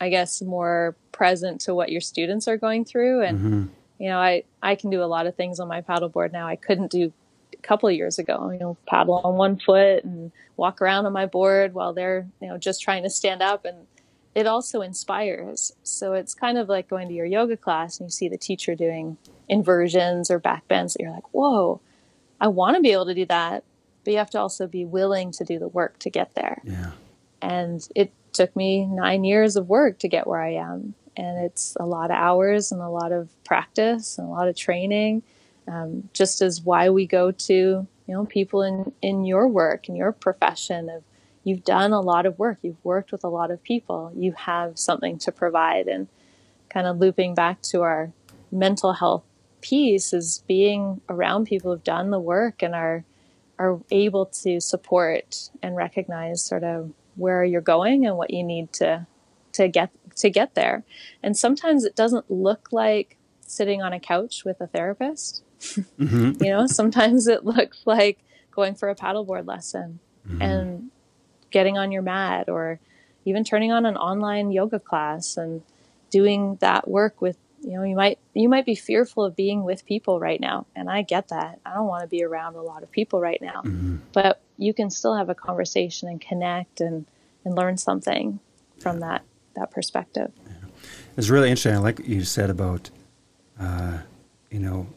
I 0.00 0.08
guess, 0.10 0.42
more 0.42 0.96
present 1.12 1.60
to 1.62 1.74
what 1.74 1.90
your 1.92 2.00
students 2.00 2.48
are 2.48 2.56
going 2.56 2.84
through, 2.84 3.22
and 3.22 3.38
Mhm. 3.40 3.68
you 3.98 4.08
know, 4.08 4.18
I 4.18 4.42
I 4.62 4.74
can 4.74 4.90
do 4.90 5.02
a 5.02 5.06
lot 5.06 5.26
of 5.26 5.34
things 5.34 5.60
on 5.60 5.68
my 5.68 5.80
paddleboard 5.80 6.32
now. 6.32 6.46
I 6.46 6.56
couldn't 6.56 6.90
do 6.90 7.12
a 7.52 7.56
couple 7.58 7.88
of 7.88 7.94
years 7.94 8.18
ago. 8.18 8.50
You 8.50 8.58
know, 8.58 8.76
paddle 8.86 9.20
on 9.24 9.36
one 9.36 9.56
foot 9.58 10.04
and 10.04 10.32
walk 10.56 10.80
around 10.82 11.06
on 11.06 11.12
my 11.12 11.26
board 11.26 11.74
while 11.74 11.92
they're 11.92 12.26
you 12.40 12.48
know 12.48 12.58
just 12.58 12.82
trying 12.82 13.02
to 13.04 13.10
stand 13.10 13.40
up, 13.42 13.64
and 13.64 13.86
it 14.34 14.46
also 14.48 14.80
inspires. 14.82 15.72
So 15.84 16.14
it's 16.14 16.34
kind 16.34 16.58
of 16.58 16.68
like 16.68 16.88
going 16.88 17.06
to 17.08 17.14
your 17.14 17.26
yoga 17.26 17.56
class 17.56 18.00
and 18.00 18.08
you 18.08 18.10
see 18.10 18.28
the 18.28 18.36
teacher 18.36 18.74
doing 18.74 19.16
inversions 19.48 20.28
or 20.30 20.38
back 20.40 20.66
bends. 20.66 20.94
That 20.94 21.02
you're 21.02 21.12
like, 21.12 21.32
whoa, 21.32 21.80
I 22.40 22.48
want 22.48 22.76
to 22.76 22.82
be 22.82 22.90
able 22.90 23.06
to 23.06 23.14
do 23.14 23.26
that, 23.26 23.62
but 24.04 24.10
you 24.10 24.18
have 24.18 24.30
to 24.30 24.40
also 24.40 24.66
be 24.66 24.84
willing 24.84 25.30
to 25.32 25.44
do 25.44 25.60
the 25.60 25.68
work 25.68 26.00
to 26.00 26.10
get 26.10 26.34
there. 26.34 26.60
Yeah. 26.64 26.90
And 27.40 27.86
it 27.94 28.10
took 28.34 28.54
me 28.54 28.86
nine 28.86 29.24
years 29.24 29.56
of 29.56 29.68
work 29.68 29.98
to 30.00 30.08
get 30.08 30.26
where 30.26 30.40
I 30.40 30.54
am. 30.54 30.94
And 31.16 31.44
it's 31.44 31.76
a 31.78 31.86
lot 31.86 32.10
of 32.10 32.16
hours 32.16 32.72
and 32.72 32.82
a 32.82 32.88
lot 32.88 33.12
of 33.12 33.28
practice 33.44 34.18
and 34.18 34.26
a 34.26 34.30
lot 34.30 34.48
of 34.48 34.56
training. 34.56 35.22
Um, 35.66 36.08
just 36.12 36.42
as 36.42 36.60
why 36.60 36.90
we 36.90 37.06
go 37.06 37.30
to, 37.30 37.54
you 37.54 37.86
know, 38.06 38.26
people 38.26 38.62
in, 38.62 38.92
in 39.00 39.24
your 39.24 39.48
work, 39.48 39.88
in 39.88 39.96
your 39.96 40.12
profession 40.12 40.90
of 40.90 41.04
you've 41.44 41.64
done 41.64 41.92
a 41.92 42.00
lot 42.00 42.26
of 42.26 42.38
work. 42.38 42.58
You've 42.62 42.84
worked 42.84 43.12
with 43.12 43.24
a 43.24 43.28
lot 43.28 43.50
of 43.50 43.62
people. 43.62 44.12
You 44.14 44.32
have 44.32 44.78
something 44.78 45.18
to 45.20 45.32
provide. 45.32 45.86
And 45.86 46.08
kind 46.68 46.86
of 46.86 46.98
looping 46.98 47.34
back 47.34 47.62
to 47.62 47.82
our 47.82 48.12
mental 48.50 48.94
health 48.94 49.22
piece 49.60 50.12
is 50.12 50.42
being 50.46 51.00
around 51.08 51.46
people 51.46 51.72
who've 51.72 51.84
done 51.84 52.10
the 52.10 52.20
work 52.20 52.62
and 52.62 52.74
are 52.74 53.04
are 53.58 53.80
able 53.90 54.26
to 54.26 54.60
support 54.60 55.48
and 55.62 55.76
recognize 55.76 56.42
sort 56.42 56.64
of 56.64 56.92
where 57.16 57.44
you're 57.44 57.60
going 57.60 58.06
and 58.06 58.16
what 58.16 58.30
you 58.30 58.42
need 58.42 58.72
to 58.74 59.06
to 59.52 59.68
get 59.68 59.90
to 60.16 60.30
get 60.30 60.54
there. 60.54 60.84
And 61.22 61.36
sometimes 61.36 61.84
it 61.84 61.96
doesn't 61.96 62.30
look 62.30 62.68
like 62.72 63.16
sitting 63.40 63.82
on 63.82 63.92
a 63.92 64.00
couch 64.00 64.44
with 64.44 64.60
a 64.60 64.66
therapist. 64.66 65.42
hmm 65.98 66.32
You 66.40 66.50
know, 66.50 66.66
sometimes 66.66 67.26
it 67.26 67.44
looks 67.44 67.80
like 67.84 68.18
going 68.50 68.74
for 68.74 68.88
a 68.88 68.94
paddleboard 68.94 69.46
lesson 69.46 70.00
and 70.40 70.90
getting 71.50 71.78
on 71.78 71.92
your 71.92 72.02
mat 72.02 72.48
or 72.48 72.80
even 73.24 73.44
turning 73.44 73.72
on 73.72 73.86
an 73.86 73.96
online 73.96 74.50
yoga 74.52 74.78
class 74.78 75.36
and 75.36 75.62
doing 76.10 76.56
that 76.60 76.88
work 76.88 77.20
with 77.20 77.36
you 77.64 77.72
know 77.72 77.82
you 77.82 77.96
might 77.96 78.18
you 78.34 78.48
might 78.48 78.66
be 78.66 78.74
fearful 78.74 79.24
of 79.24 79.34
being 79.34 79.64
with 79.64 79.86
people 79.86 80.20
right 80.20 80.40
now 80.40 80.66
and 80.76 80.90
i 80.90 81.02
get 81.02 81.28
that. 81.28 81.60
I 81.64 81.74
don't 81.74 81.86
want 81.86 82.02
to 82.02 82.08
be 82.08 82.22
around 82.22 82.56
a 82.56 82.62
lot 82.62 82.82
of 82.82 82.90
people 82.90 83.20
right 83.20 83.40
now. 83.40 83.62
But 84.12 84.40
you 84.58 84.74
can 84.74 84.90
still 84.90 85.14
have 85.14 85.28
a 85.28 85.34
conversation 85.34 86.08
and 86.08 86.20
connect 86.20 86.80
and 86.80 87.06
and 87.44 87.54
learn 87.54 87.76
something 87.76 88.40
from 88.78 89.00
that 89.00 89.22
that 89.54 89.70
perspective. 89.70 90.32
It's 91.16 91.28
really 91.28 91.48
interesting. 91.48 91.74
I 91.74 91.78
like 91.78 91.98
what 92.00 92.08
you 92.08 92.24
said 92.24 92.50
about, 92.50 92.90
uh, 93.58 93.98
you 94.50 94.58
know, 94.58 94.88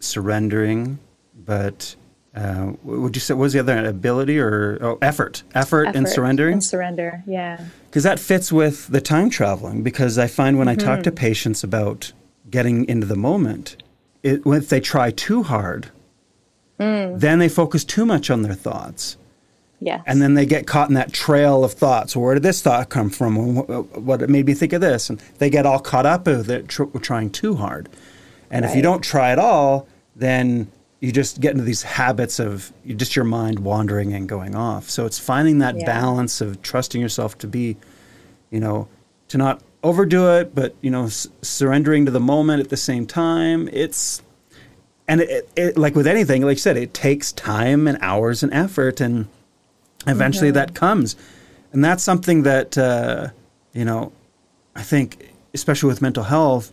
surrendering, 0.00 0.98
but 1.34 1.96
uh, 2.34 2.66
what 2.82 2.98
would 3.00 3.16
you 3.16 3.20
say? 3.20 3.34
What 3.34 3.42
was 3.42 3.52
the 3.52 3.58
other 3.60 3.84
ability 3.84 4.38
or 4.38 4.78
oh, 4.80 4.98
effort? 5.02 5.42
Effort, 5.54 5.94
and 5.94 6.08
surrendering? 6.08 6.54
and 6.54 6.64
surrender 6.64 7.22
yeah 7.26 7.64
Because 7.86 8.04
that 8.04 8.18
fits 8.18 8.50
with 8.52 8.88
the 8.88 9.00
time 9.00 9.28
traveling. 9.30 9.82
Because 9.82 10.16
I 10.18 10.26
find 10.28 10.58
when 10.58 10.68
I 10.68 10.74
talk 10.74 11.02
to 11.02 11.10
Mm-hmm. 11.10 11.16
patients 11.26 11.62
about 11.64 12.12
getting 12.50 12.88
into 12.88 13.06
the 13.06 13.16
moment, 13.16 13.76
it, 14.22 14.42
if 14.46 14.68
they 14.68 14.80
try 14.80 15.10
too 15.10 15.42
hard, 15.42 15.90
Mm. 16.80 17.20
then 17.20 17.38
they 17.38 17.48
focus 17.50 17.84
too 17.84 18.04
much 18.06 18.30
on 18.30 18.42
their 18.42 18.54
thoughts. 18.54 19.16
yes 19.78 20.02
And 20.06 20.20
then 20.22 20.34
they 20.34 20.46
get 20.46 20.66
caught 20.66 20.88
in 20.88 20.94
that 20.94 21.12
trail 21.12 21.64
of 21.64 21.74
thoughts. 21.74 22.16
Where 22.16 22.34
did 22.34 22.42
this 22.42 22.62
thought 22.62 22.88
come 22.88 23.10
from? 23.10 23.56
What, 23.56 24.28
made 24.28 24.46
me 24.46 24.54
think 24.54 24.72
of 24.72 24.80
this? 24.80 25.10
And 25.10 25.20
they 25.38 25.50
get 25.50 25.66
all 25.66 25.78
caught 25.78 26.06
up 26.06 26.26
with 26.26 26.50
it, 26.50 26.68
tr- 26.68 26.84
trying 27.00 27.30
too 27.30 27.56
hard. 27.56 27.88
And 28.50 28.64
if 28.64 28.74
you 28.74 28.82
don't 28.82 29.02
try 29.02 29.30
at 29.32 29.38
all, 29.38 29.86
then 30.16 30.68
you 31.02 31.10
just 31.10 31.40
get 31.40 31.50
into 31.50 31.64
these 31.64 31.82
habits 31.82 32.38
of 32.38 32.72
just 32.86 33.16
your 33.16 33.24
mind 33.24 33.58
wandering 33.58 34.14
and 34.14 34.28
going 34.28 34.54
off. 34.54 34.88
So 34.88 35.04
it's 35.04 35.18
finding 35.18 35.58
that 35.58 35.76
Yeah. 35.76 35.84
balance 35.84 36.40
of 36.40 36.62
trusting 36.62 37.00
yourself 37.00 37.36
to 37.38 37.48
be, 37.48 37.76
you 38.50 38.60
know, 38.60 38.86
to 39.28 39.36
not 39.36 39.60
overdo 39.82 40.30
it, 40.38 40.54
but 40.54 40.76
you 40.80 40.90
know, 40.90 41.06
s- 41.06 41.26
surrendering 41.42 42.06
to 42.06 42.12
the 42.12 42.20
moment 42.20 42.60
at 42.60 42.68
the 42.70 42.76
same 42.76 43.04
time. 43.04 43.68
It's 43.72 44.22
and 45.08 45.20
it, 45.20 45.48
it, 45.56 45.76
like 45.76 45.96
with 45.96 46.06
anything, 46.06 46.42
like 46.42 46.54
you 46.58 46.60
said, 46.60 46.76
it 46.76 46.94
takes 46.94 47.32
time 47.32 47.88
and 47.88 47.98
hours 48.00 48.44
and 48.44 48.54
effort, 48.54 49.00
and 49.00 49.26
eventually 50.06 50.48
Mm-hmm. 50.50 50.54
that 50.54 50.74
comes. 50.74 51.16
And 51.72 51.84
that's 51.84 52.04
something 52.04 52.44
that 52.44 52.78
uh, 52.78 53.28
you 53.72 53.84
know, 53.84 54.12
I 54.76 54.82
think, 54.82 55.30
especially 55.52 55.88
with 55.88 56.00
mental 56.00 56.22
health, 56.24 56.70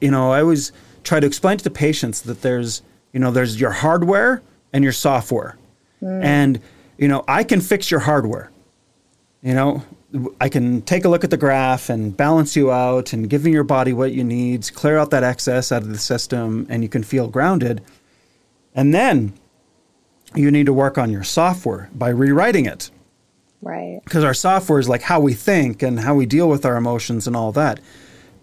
you 0.00 0.12
know, 0.12 0.30
I 0.30 0.40
always 0.40 0.70
try 1.02 1.18
to 1.18 1.26
explain 1.26 1.58
to 1.58 1.64
the 1.64 1.70
patients 1.70 2.20
that 2.22 2.42
there's, 2.42 2.82
you 3.12 3.20
know, 3.20 3.30
there's 3.30 3.60
your 3.60 3.70
hardware 3.70 4.42
and 4.72 4.84
your 4.84 4.92
software, 4.92 5.58
hmm. 6.00 6.22
and 6.22 6.60
you 6.98 7.08
know, 7.08 7.24
I 7.26 7.44
can 7.44 7.60
fix 7.60 7.90
your 7.90 8.00
hardware. 8.00 8.50
You 9.42 9.54
know, 9.54 9.82
I 10.40 10.48
can 10.48 10.82
take 10.82 11.04
a 11.04 11.08
look 11.08 11.24
at 11.24 11.30
the 11.30 11.36
graph 11.36 11.88
and 11.88 12.16
balance 12.16 12.56
you 12.56 12.70
out 12.70 13.12
and 13.12 13.30
giving 13.30 13.52
your 13.52 13.64
body 13.64 13.92
what 13.92 14.12
you 14.12 14.22
need, 14.22 14.70
clear 14.74 14.98
out 14.98 15.10
that 15.10 15.22
excess 15.22 15.72
out 15.72 15.82
of 15.82 15.88
the 15.88 15.98
system, 15.98 16.66
and 16.68 16.82
you 16.82 16.88
can 16.88 17.02
feel 17.02 17.28
grounded. 17.28 17.82
And 18.74 18.92
then 18.92 19.32
you 20.34 20.50
need 20.50 20.66
to 20.66 20.72
work 20.72 20.98
on 20.98 21.10
your 21.10 21.24
software 21.24 21.90
by 21.94 22.08
rewriting 22.08 22.66
it 22.66 22.90
right 23.62 24.00
because 24.04 24.24
our 24.24 24.34
software 24.34 24.78
is 24.78 24.88
like 24.88 25.02
how 25.02 25.20
we 25.20 25.34
think 25.34 25.82
and 25.82 26.00
how 26.00 26.14
we 26.14 26.26
deal 26.26 26.48
with 26.48 26.64
our 26.64 26.76
emotions 26.76 27.26
and 27.26 27.36
all 27.36 27.52
that. 27.52 27.80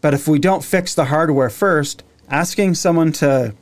But 0.01 0.13
if 0.13 0.27
we 0.27 0.39
don't 0.39 0.63
fix 0.63 0.93
the 0.93 1.05
hardware 1.05 1.49
first, 1.49 2.03
asking 2.29 2.75
someone 2.75 3.11
to 3.13 3.55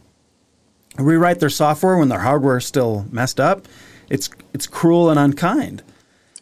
rewrite 0.97 1.39
their 1.39 1.49
software 1.49 1.97
when 1.97 2.09
their 2.09 2.19
hardware 2.19 2.57
is 2.57 2.65
still 2.65 3.05
messed 3.11 3.39
up, 3.39 3.67
it's 4.09 4.29
it's 4.53 4.67
cruel 4.67 5.09
and 5.09 5.19
unkind. 5.19 5.83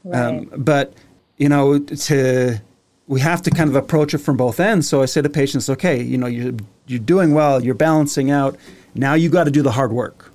right 0.03 0.25
Um, 0.25 0.51
but 0.57 0.93
you 1.37 1.49
know, 1.49 1.79
to 1.79 2.61
we 3.07 3.19
have 3.19 3.41
to 3.41 3.51
kind 3.51 3.69
of 3.69 3.75
approach 3.75 4.13
it 4.13 4.19
from 4.19 4.37
both 4.37 4.59
ends. 4.59 4.87
So 4.87 5.01
I 5.01 5.05
say 5.05 5.21
to 5.21 5.29
patients, 5.29 5.69
okay, 5.69 6.01
you 6.01 6.17
know, 6.17 6.27
you're 6.27 6.53
you're 6.87 6.99
doing 6.99 7.33
well, 7.33 7.63
you're 7.63 7.75
balancing 7.75 8.31
out. 8.31 8.57
Now 8.95 9.13
you 9.13 9.29
got 9.29 9.45
to 9.45 9.51
do 9.51 9.61
the 9.61 9.71
hard 9.71 9.91
work. 9.91 10.31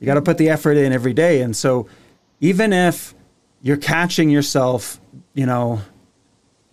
You 0.00 0.06
got 0.06 0.14
to 0.14 0.22
put 0.22 0.38
the 0.38 0.48
effort 0.48 0.76
in 0.76 0.92
every 0.92 1.12
day. 1.12 1.42
And 1.42 1.56
so, 1.56 1.88
even 2.40 2.72
if 2.72 3.14
you're 3.62 3.76
catching 3.76 4.30
yourself, 4.30 5.00
you 5.34 5.46
know, 5.46 5.80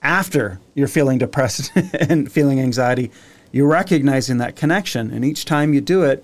after 0.01 0.59
you're 0.76 0.88
feeling 0.88 1.17
depressed 1.17 1.71
and 1.93 2.32
feeling 2.32 2.59
anxiety, 2.59 3.11
you're 3.51 3.67
recognizing 3.67 4.38
that 4.38 4.55
connection. 4.55 5.11
And 5.11 5.26
each 5.26 5.45
time 5.45 5.73
you 5.73 5.82
do 5.82 6.03
it, 6.03 6.23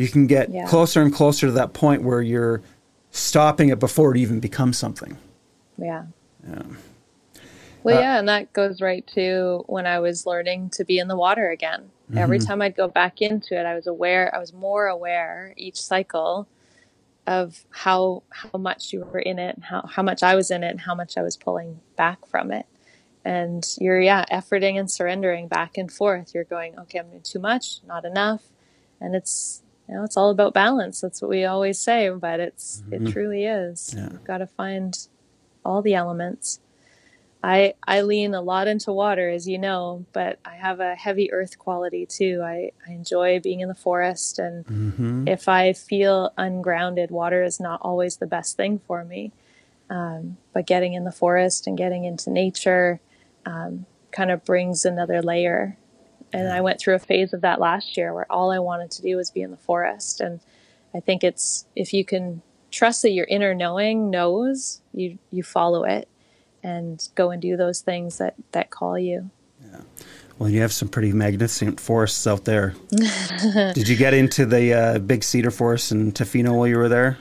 you 0.00 0.08
can 0.08 0.26
get 0.26 0.50
Yeah. 0.50 0.66
closer 0.66 1.02
and 1.02 1.12
closer 1.12 1.46
to 1.46 1.52
that 1.52 1.72
point 1.72 2.02
where 2.02 2.22
you're 2.22 2.62
stopping 3.10 3.68
it 3.68 3.78
before 3.78 4.12
it 4.12 4.16
even 4.18 4.40
becomes 4.40 4.78
something. 4.78 5.16
Yeah. 5.76 6.04
Yeah. 6.48 6.62
Well, 7.82 7.98
Uh, 7.98 8.00
yeah, 8.00 8.18
and 8.18 8.28
that 8.28 8.52
goes 8.52 8.80
right 8.80 9.06
to 9.14 9.64
when 9.66 9.86
I 9.86 9.98
was 10.00 10.26
learning 10.26 10.70
to 10.70 10.84
be 10.84 10.98
in 10.98 11.08
the 11.08 11.16
water 11.16 11.50
again. 11.50 11.90
Every 12.16 12.38
Mm-hmm. 12.38 12.46
time 12.46 12.62
I'd 12.62 12.76
go 12.76 12.88
back 12.88 13.22
into 13.22 13.58
it, 13.58 13.64
I 13.66 13.74
was 13.74 13.86
aware, 13.86 14.34
I 14.34 14.38
was 14.38 14.52
more 14.52 14.86
aware 14.86 15.54
each 15.56 15.80
cycle 15.80 16.48
of 17.26 17.64
how 17.70 18.22
how 18.30 18.58
much 18.58 18.92
you 18.92 19.04
were 19.04 19.20
in 19.20 19.38
it, 19.38 19.54
and 19.54 19.64
how 19.64 19.82
how 19.82 20.02
much 20.02 20.22
I 20.22 20.34
was 20.34 20.50
in 20.50 20.64
it, 20.64 20.70
and 20.70 20.80
how 20.80 20.94
much 20.94 21.16
I 21.16 21.22
was 21.22 21.36
pulling 21.36 21.80
back 21.96 22.26
from 22.26 22.50
it. 22.50 22.66
And 23.24 23.64
you're 23.78 24.00
yeah, 24.00 24.24
efforting 24.32 24.78
and 24.78 24.90
surrendering 24.90 25.46
back 25.46 25.76
and 25.78 25.92
forth. 25.92 26.34
You're 26.34 26.44
going, 26.44 26.78
okay, 26.80 26.98
I'm 26.98 27.08
doing 27.10 27.20
too 27.22 27.38
much, 27.38 27.80
not 27.86 28.04
enough, 28.04 28.42
and 29.00 29.14
it's 29.14 29.59
you 29.90 29.96
know 29.96 30.04
it's 30.04 30.16
all 30.16 30.30
about 30.30 30.54
balance. 30.54 31.00
That's 31.00 31.20
what 31.20 31.30
we 31.30 31.44
always 31.44 31.78
say, 31.78 32.10
but 32.10 32.38
it's 32.38 32.82
it 32.92 33.10
truly 33.10 33.44
is. 33.44 33.90
Mm-hmm. 33.90 33.98
Yeah. 33.98 34.12
You've 34.12 34.24
got 34.24 34.38
to 34.38 34.46
find 34.46 34.96
all 35.64 35.82
the 35.82 35.94
elements. 35.94 36.60
I 37.42 37.74
I 37.86 38.02
lean 38.02 38.32
a 38.34 38.40
lot 38.40 38.68
into 38.68 38.92
water, 38.92 39.28
as 39.28 39.48
you 39.48 39.58
know, 39.58 40.04
but 40.12 40.38
I 40.44 40.54
have 40.54 40.78
a 40.78 40.94
heavy 40.94 41.32
earth 41.32 41.58
quality 41.58 42.06
too. 42.06 42.40
I, 42.44 42.70
I 42.86 42.92
enjoy 42.92 43.40
being 43.40 43.60
in 43.60 43.68
the 43.68 43.74
forest, 43.74 44.38
and 44.38 44.64
mm-hmm. 44.64 45.26
if 45.26 45.48
I 45.48 45.72
feel 45.72 46.32
ungrounded, 46.38 47.10
water 47.10 47.42
is 47.42 47.58
not 47.58 47.80
always 47.82 48.18
the 48.18 48.26
best 48.26 48.56
thing 48.56 48.80
for 48.86 49.04
me. 49.04 49.32
Um, 49.88 50.36
but 50.52 50.68
getting 50.68 50.94
in 50.94 51.02
the 51.02 51.10
forest 51.10 51.66
and 51.66 51.76
getting 51.76 52.04
into 52.04 52.30
nature 52.30 53.00
um, 53.44 53.86
kind 54.12 54.30
of 54.30 54.44
brings 54.44 54.84
another 54.84 55.20
layer. 55.20 55.76
And 56.32 56.52
I 56.52 56.60
went 56.60 56.80
through 56.80 56.94
a 56.94 57.00
phase 57.00 57.32
of 57.32 57.40
that 57.40 57.60
last 57.60 57.96
year 57.96 58.14
where 58.14 58.30
all 58.30 58.50
I 58.50 58.58
wanted 58.58 58.90
to 58.92 59.02
do 59.02 59.16
was 59.16 59.30
be 59.30 59.42
in 59.42 59.50
the 59.50 59.56
forest. 59.56 60.20
And 60.20 60.40
I 60.94 61.00
think 61.00 61.24
it's 61.24 61.66
if 61.74 61.92
you 61.92 62.04
can 62.04 62.42
trust 62.70 63.02
that 63.02 63.10
your 63.10 63.26
inner 63.26 63.54
knowing 63.54 64.10
knows, 64.10 64.80
you 64.92 65.18
you 65.30 65.42
follow 65.42 65.84
it 65.84 66.08
and 66.62 67.08
go 67.14 67.30
and 67.30 67.40
do 67.40 67.56
those 67.56 67.80
things 67.80 68.18
that 68.18 68.34
that 68.52 68.70
call 68.70 68.98
you. 68.98 69.30
Yeah. 69.60 69.80
Well, 70.38 70.48
you 70.48 70.62
have 70.62 70.72
some 70.72 70.88
pretty 70.88 71.12
magnificent 71.12 71.80
forests 71.80 72.26
out 72.26 72.46
there. 72.46 72.74
Did 72.90 73.88
you 73.88 73.96
get 73.96 74.14
into 74.14 74.46
the 74.46 74.72
uh, 74.72 74.98
big 74.98 75.22
cedar 75.22 75.50
forest 75.50 75.92
in 75.92 76.12
Tofino 76.12 76.56
while 76.56 76.66
you 76.66 76.78
were 76.78 76.88
there? 76.88 77.18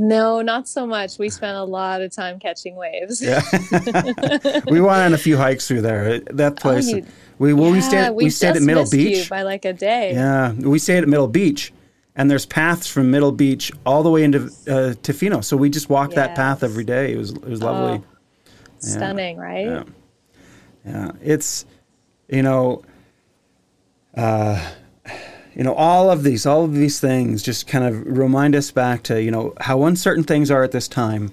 No, 0.00 0.42
not 0.42 0.68
so 0.68 0.86
much. 0.86 1.18
We 1.18 1.28
spent 1.28 1.56
a 1.56 1.64
lot 1.64 2.02
of 2.02 2.12
time 2.12 2.38
catching 2.38 2.76
waves. 2.76 3.20
Yeah, 3.20 3.42
we 4.70 4.80
went 4.80 5.02
on 5.02 5.12
a 5.12 5.18
few 5.18 5.36
hikes 5.36 5.66
through 5.66 5.82
there. 5.82 6.20
That 6.20 6.52
oh, 6.52 6.54
place. 6.54 6.88
Oh, 6.88 6.98
you, 6.98 7.06
we 7.40 7.52
well, 7.52 7.66
yeah, 7.66 7.72
we 7.72 7.80
stayed 7.80 8.10
we, 8.10 8.24
we 8.24 8.30
stayed 8.30 8.56
at 8.56 8.62
Middle 8.62 8.88
Beach 8.88 9.28
by 9.28 9.42
like 9.42 9.64
a 9.64 9.72
day. 9.72 10.12
Yeah, 10.12 10.52
we 10.52 10.78
stayed 10.78 11.02
at 11.02 11.08
Middle 11.08 11.26
Beach, 11.26 11.72
and 12.14 12.30
there's 12.30 12.46
paths 12.46 12.86
from 12.86 13.10
Middle 13.10 13.32
Beach 13.32 13.72
all 13.84 14.04
the 14.04 14.10
way 14.10 14.22
into 14.22 14.44
uh, 14.44 14.94
Tofino. 15.02 15.42
So 15.42 15.56
we 15.56 15.68
just 15.68 15.90
walked 15.90 16.12
yes. 16.12 16.28
that 16.28 16.36
path 16.36 16.62
every 16.62 16.84
day. 16.84 17.12
It 17.12 17.18
was 17.18 17.32
it 17.32 17.44
was 17.44 17.60
lovely. 17.60 17.98
Oh, 17.98 18.04
yeah. 18.44 18.78
Stunning, 18.78 19.36
right? 19.36 19.66
Yeah. 19.66 19.82
yeah, 20.86 21.10
it's 21.20 21.66
you 22.28 22.44
know. 22.44 22.82
Uh, 24.16 24.64
you 25.58 25.64
know 25.64 25.74
all 25.74 26.10
of 26.10 26.22
these 26.22 26.46
all 26.46 26.64
of 26.64 26.72
these 26.72 27.00
things 27.00 27.42
just 27.42 27.66
kind 27.66 27.84
of 27.84 28.06
remind 28.06 28.56
us 28.56 28.70
back 28.70 29.02
to 29.02 29.22
you 29.22 29.30
know 29.30 29.52
how 29.60 29.84
uncertain 29.84 30.24
things 30.24 30.50
are 30.50 30.62
at 30.62 30.72
this 30.72 30.88
time 30.88 31.30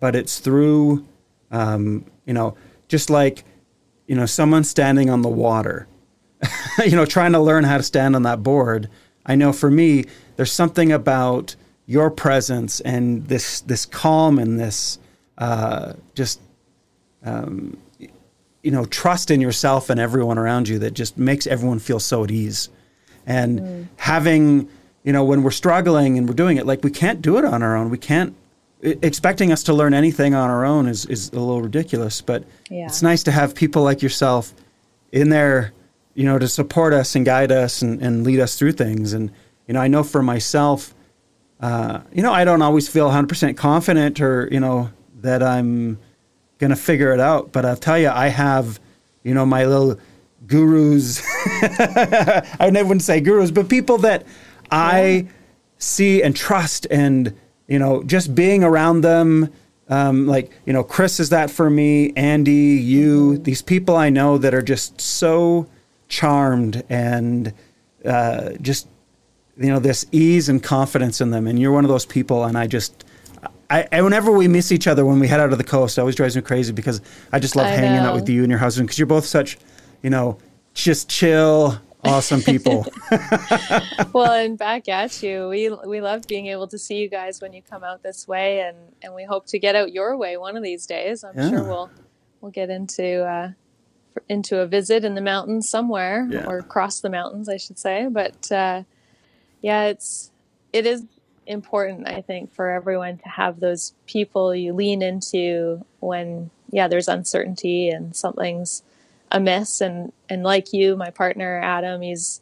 but 0.00 0.16
it's 0.16 0.40
through 0.40 1.06
um, 1.52 2.04
you 2.24 2.34
know 2.34 2.56
just 2.88 3.10
like 3.10 3.44
you 4.08 4.16
know 4.16 4.26
someone 4.26 4.64
standing 4.64 5.08
on 5.10 5.22
the 5.22 5.28
water 5.28 5.86
you 6.84 6.96
know 6.96 7.06
trying 7.06 7.32
to 7.32 7.38
learn 7.38 7.64
how 7.64 7.76
to 7.76 7.82
stand 7.82 8.14
on 8.14 8.22
that 8.22 8.42
board. 8.42 8.88
I 9.24 9.34
know 9.34 9.52
for 9.52 9.70
me 9.70 10.04
there's 10.36 10.52
something 10.52 10.92
about 10.92 11.56
your 11.86 12.10
presence 12.10 12.80
and 12.80 13.26
this 13.26 13.60
this 13.62 13.86
calm 13.86 14.38
and 14.38 14.58
this 14.58 14.98
uh, 15.38 15.94
just 16.14 16.40
um, 17.24 17.76
you 17.98 18.70
know 18.70 18.84
trust 18.86 19.30
in 19.30 19.40
yourself 19.40 19.90
and 19.90 20.00
everyone 20.00 20.38
around 20.38 20.68
you 20.68 20.78
that 20.80 20.92
just 20.92 21.18
makes 21.18 21.46
everyone 21.46 21.78
feel 21.78 22.00
so 22.00 22.24
at 22.24 22.30
ease 22.30 22.68
and 23.26 23.60
mm. 23.60 23.86
having 23.96 24.68
you 25.02 25.12
know 25.12 25.24
when 25.24 25.42
we're 25.42 25.50
struggling 25.50 26.16
and 26.16 26.28
we're 26.28 26.34
doing 26.34 26.56
it 26.56 26.66
like 26.66 26.82
we 26.82 26.90
can't 26.90 27.20
do 27.20 27.36
it 27.36 27.44
on 27.44 27.62
our 27.62 27.76
own 27.76 27.90
we 27.90 27.98
can't 27.98 28.34
expecting 28.82 29.52
us 29.52 29.62
to 29.64 29.72
learn 29.72 29.94
anything 29.94 30.34
on 30.34 30.50
our 30.50 30.64
own 30.64 30.86
is, 30.86 31.06
is 31.06 31.30
a 31.30 31.40
little 31.40 31.62
ridiculous 31.62 32.20
but 32.20 32.44
yeah. 32.70 32.86
it's 32.86 33.02
nice 33.02 33.22
to 33.22 33.30
have 33.32 33.54
people 33.54 33.82
like 33.82 34.02
yourself 34.02 34.54
in 35.12 35.30
there 35.30 35.72
you 36.14 36.24
know 36.24 36.38
to 36.38 36.46
support 36.46 36.92
us 36.92 37.14
and 37.14 37.24
guide 37.24 37.50
us 37.50 37.82
and, 37.82 38.00
and 38.02 38.24
lead 38.24 38.38
us 38.38 38.56
through 38.56 38.72
things 38.72 39.12
and 39.12 39.30
you 39.66 39.74
know 39.74 39.80
i 39.80 39.88
know 39.88 40.02
for 40.02 40.22
myself 40.22 40.94
uh, 41.60 42.00
you 42.12 42.22
know 42.22 42.32
i 42.32 42.44
don't 42.44 42.62
always 42.62 42.88
feel 42.88 43.08
100% 43.08 43.56
confident 43.56 44.20
or 44.20 44.48
you 44.52 44.60
know 44.60 44.90
that 45.20 45.42
i'm 45.42 45.98
gonna 46.58 46.76
figure 46.76 47.12
it 47.12 47.20
out 47.20 47.50
but 47.52 47.64
i'll 47.64 47.76
tell 47.76 47.98
you 47.98 48.08
i 48.10 48.28
have 48.28 48.78
you 49.22 49.34
know 49.34 49.46
my 49.46 49.64
little 49.64 49.98
gurus. 50.46 51.22
I 52.60 52.70
never 52.70 52.88
wouldn't 52.88 53.02
say 53.02 53.20
gurus, 53.20 53.50
but 53.50 53.68
people 53.68 53.98
that 53.98 54.26
I 54.70 55.28
see 55.78 56.22
and 56.22 56.34
trust, 56.34 56.86
and 56.90 57.34
you 57.66 57.78
know, 57.78 58.02
just 58.02 58.34
being 58.34 58.64
around 58.64 59.02
them. 59.02 59.52
Um, 59.88 60.26
like 60.26 60.50
you 60.64 60.72
know, 60.72 60.82
Chris 60.82 61.20
is 61.20 61.28
that 61.30 61.50
for 61.50 61.70
me. 61.70 62.12
Andy, 62.16 62.52
you, 62.52 63.34
mm-hmm. 63.34 63.42
these 63.44 63.62
people 63.62 63.96
I 63.96 64.10
know 64.10 64.36
that 64.38 64.52
are 64.52 64.62
just 64.62 65.00
so 65.00 65.68
charmed 66.08 66.82
and 66.88 67.52
uh, 68.04 68.50
just 68.60 68.88
you 69.56 69.68
know 69.68 69.78
this 69.78 70.04
ease 70.10 70.48
and 70.48 70.62
confidence 70.62 71.20
in 71.20 71.30
them. 71.30 71.46
And 71.46 71.58
you're 71.58 71.72
one 71.72 71.84
of 71.84 71.90
those 71.90 72.06
people, 72.06 72.44
and 72.44 72.56
I 72.58 72.66
just. 72.66 73.04
I, 73.68 74.00
whenever 74.00 74.30
we 74.30 74.46
miss 74.46 74.70
each 74.70 74.86
other 74.86 75.04
when 75.04 75.18
we 75.18 75.26
head 75.26 75.40
out 75.40 75.50
of 75.50 75.58
the 75.58 75.64
coast, 75.64 75.98
it 75.98 76.00
always 76.00 76.14
drives 76.14 76.36
me 76.36 76.42
crazy 76.42 76.72
because 76.72 77.00
I 77.32 77.40
just 77.40 77.56
love 77.56 77.66
I 77.66 77.70
hanging 77.70 78.00
know. 78.00 78.10
out 78.10 78.14
with 78.14 78.28
you 78.28 78.42
and 78.42 78.48
your 78.48 78.60
husband 78.60 78.86
because 78.86 78.96
you're 78.96 79.06
both 79.06 79.26
such 79.26 79.58
you 80.06 80.10
know, 80.10 80.38
just 80.72 81.08
chill, 81.08 81.80
awesome 82.04 82.40
people. 82.40 82.86
well, 84.12 84.30
and 84.30 84.56
back 84.56 84.88
at 84.88 85.20
you. 85.20 85.48
We 85.48 85.68
we 85.68 86.00
love 86.00 86.28
being 86.28 86.46
able 86.46 86.68
to 86.68 86.78
see 86.78 86.98
you 86.98 87.08
guys 87.08 87.40
when 87.40 87.52
you 87.52 87.60
come 87.60 87.82
out 87.82 88.04
this 88.04 88.28
way, 88.28 88.60
and 88.60 88.76
and 89.02 89.16
we 89.16 89.24
hope 89.24 89.46
to 89.46 89.58
get 89.58 89.74
out 89.74 89.92
your 89.92 90.16
way 90.16 90.36
one 90.36 90.56
of 90.56 90.62
these 90.62 90.86
days. 90.86 91.24
I'm 91.24 91.36
yeah. 91.36 91.50
sure 91.50 91.64
we'll 91.64 91.90
we'll 92.40 92.52
get 92.52 92.70
into 92.70 93.24
uh, 93.24 93.50
into 94.28 94.60
a 94.60 94.66
visit 94.68 95.04
in 95.04 95.16
the 95.16 95.20
mountains 95.20 95.68
somewhere, 95.68 96.28
yeah. 96.30 96.46
or 96.46 96.58
across 96.58 97.00
the 97.00 97.10
mountains, 97.10 97.48
I 97.48 97.56
should 97.56 97.76
say. 97.76 98.06
But 98.08 98.52
uh, 98.52 98.84
yeah, 99.60 99.86
it's 99.86 100.30
it 100.72 100.86
is 100.86 101.04
important, 101.48 102.06
I 102.06 102.20
think, 102.20 102.54
for 102.54 102.70
everyone 102.70 103.18
to 103.18 103.28
have 103.28 103.58
those 103.58 103.92
people 104.06 104.54
you 104.54 104.72
lean 104.72 105.02
into 105.02 105.84
when 105.98 106.52
yeah, 106.70 106.86
there's 106.86 107.08
uncertainty 107.08 107.88
and 107.88 108.14
something's 108.14 108.84
amiss 109.32 109.80
and 109.80 110.12
and 110.28 110.42
like 110.42 110.72
you 110.72 110.96
my 110.96 111.10
partner 111.10 111.60
adam 111.62 112.02
he's 112.02 112.40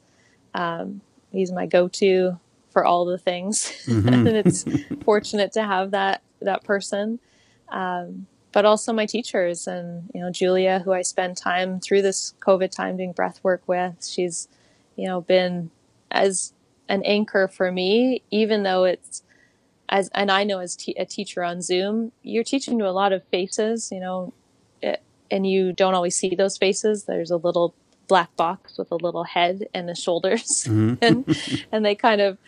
um, 0.54 1.00
he's 1.32 1.50
my 1.50 1.66
go-to 1.66 2.38
for 2.70 2.84
all 2.84 3.04
the 3.04 3.18
things 3.18 3.72
mm-hmm. 3.86 4.08
and 4.08 4.28
it's 4.28 4.64
fortunate 5.04 5.52
to 5.52 5.62
have 5.62 5.90
that 5.92 6.22
that 6.40 6.64
person 6.64 7.18
um, 7.70 8.26
but 8.52 8.64
also 8.64 8.92
my 8.92 9.06
teachers 9.06 9.66
and 9.66 10.10
you 10.14 10.20
know 10.20 10.30
julia 10.30 10.80
who 10.80 10.92
i 10.92 11.02
spend 11.02 11.36
time 11.36 11.80
through 11.80 12.02
this 12.02 12.34
covid 12.40 12.70
time 12.70 12.96
doing 12.96 13.12
breath 13.12 13.40
work 13.42 13.62
with 13.66 14.06
she's 14.06 14.48
you 14.96 15.06
know 15.06 15.20
been 15.20 15.70
as 16.10 16.52
an 16.88 17.02
anchor 17.04 17.48
for 17.48 17.72
me 17.72 18.22
even 18.30 18.62
though 18.62 18.84
it's 18.84 19.22
as 19.88 20.08
and 20.14 20.30
i 20.30 20.44
know 20.44 20.60
as 20.60 20.76
a 20.96 21.04
teacher 21.04 21.42
on 21.42 21.62
zoom 21.62 22.12
you're 22.22 22.44
teaching 22.44 22.78
to 22.78 22.86
a 22.86 22.90
lot 22.90 23.12
of 23.12 23.24
faces 23.24 23.90
you 23.90 24.00
know 24.00 24.32
and 25.34 25.44
you 25.44 25.72
don't 25.72 25.94
always 25.94 26.14
see 26.14 26.36
those 26.36 26.56
faces. 26.56 27.04
There's 27.04 27.32
a 27.32 27.36
little 27.36 27.74
black 28.06 28.34
box 28.36 28.78
with 28.78 28.92
a 28.92 28.96
little 28.96 29.24
head 29.24 29.66
and 29.74 29.88
the 29.88 29.94
shoulders, 29.96 30.64
mm-hmm. 30.64 30.94
and 31.02 31.66
and 31.72 31.84
they 31.84 31.96
kind 31.96 32.20
of, 32.20 32.38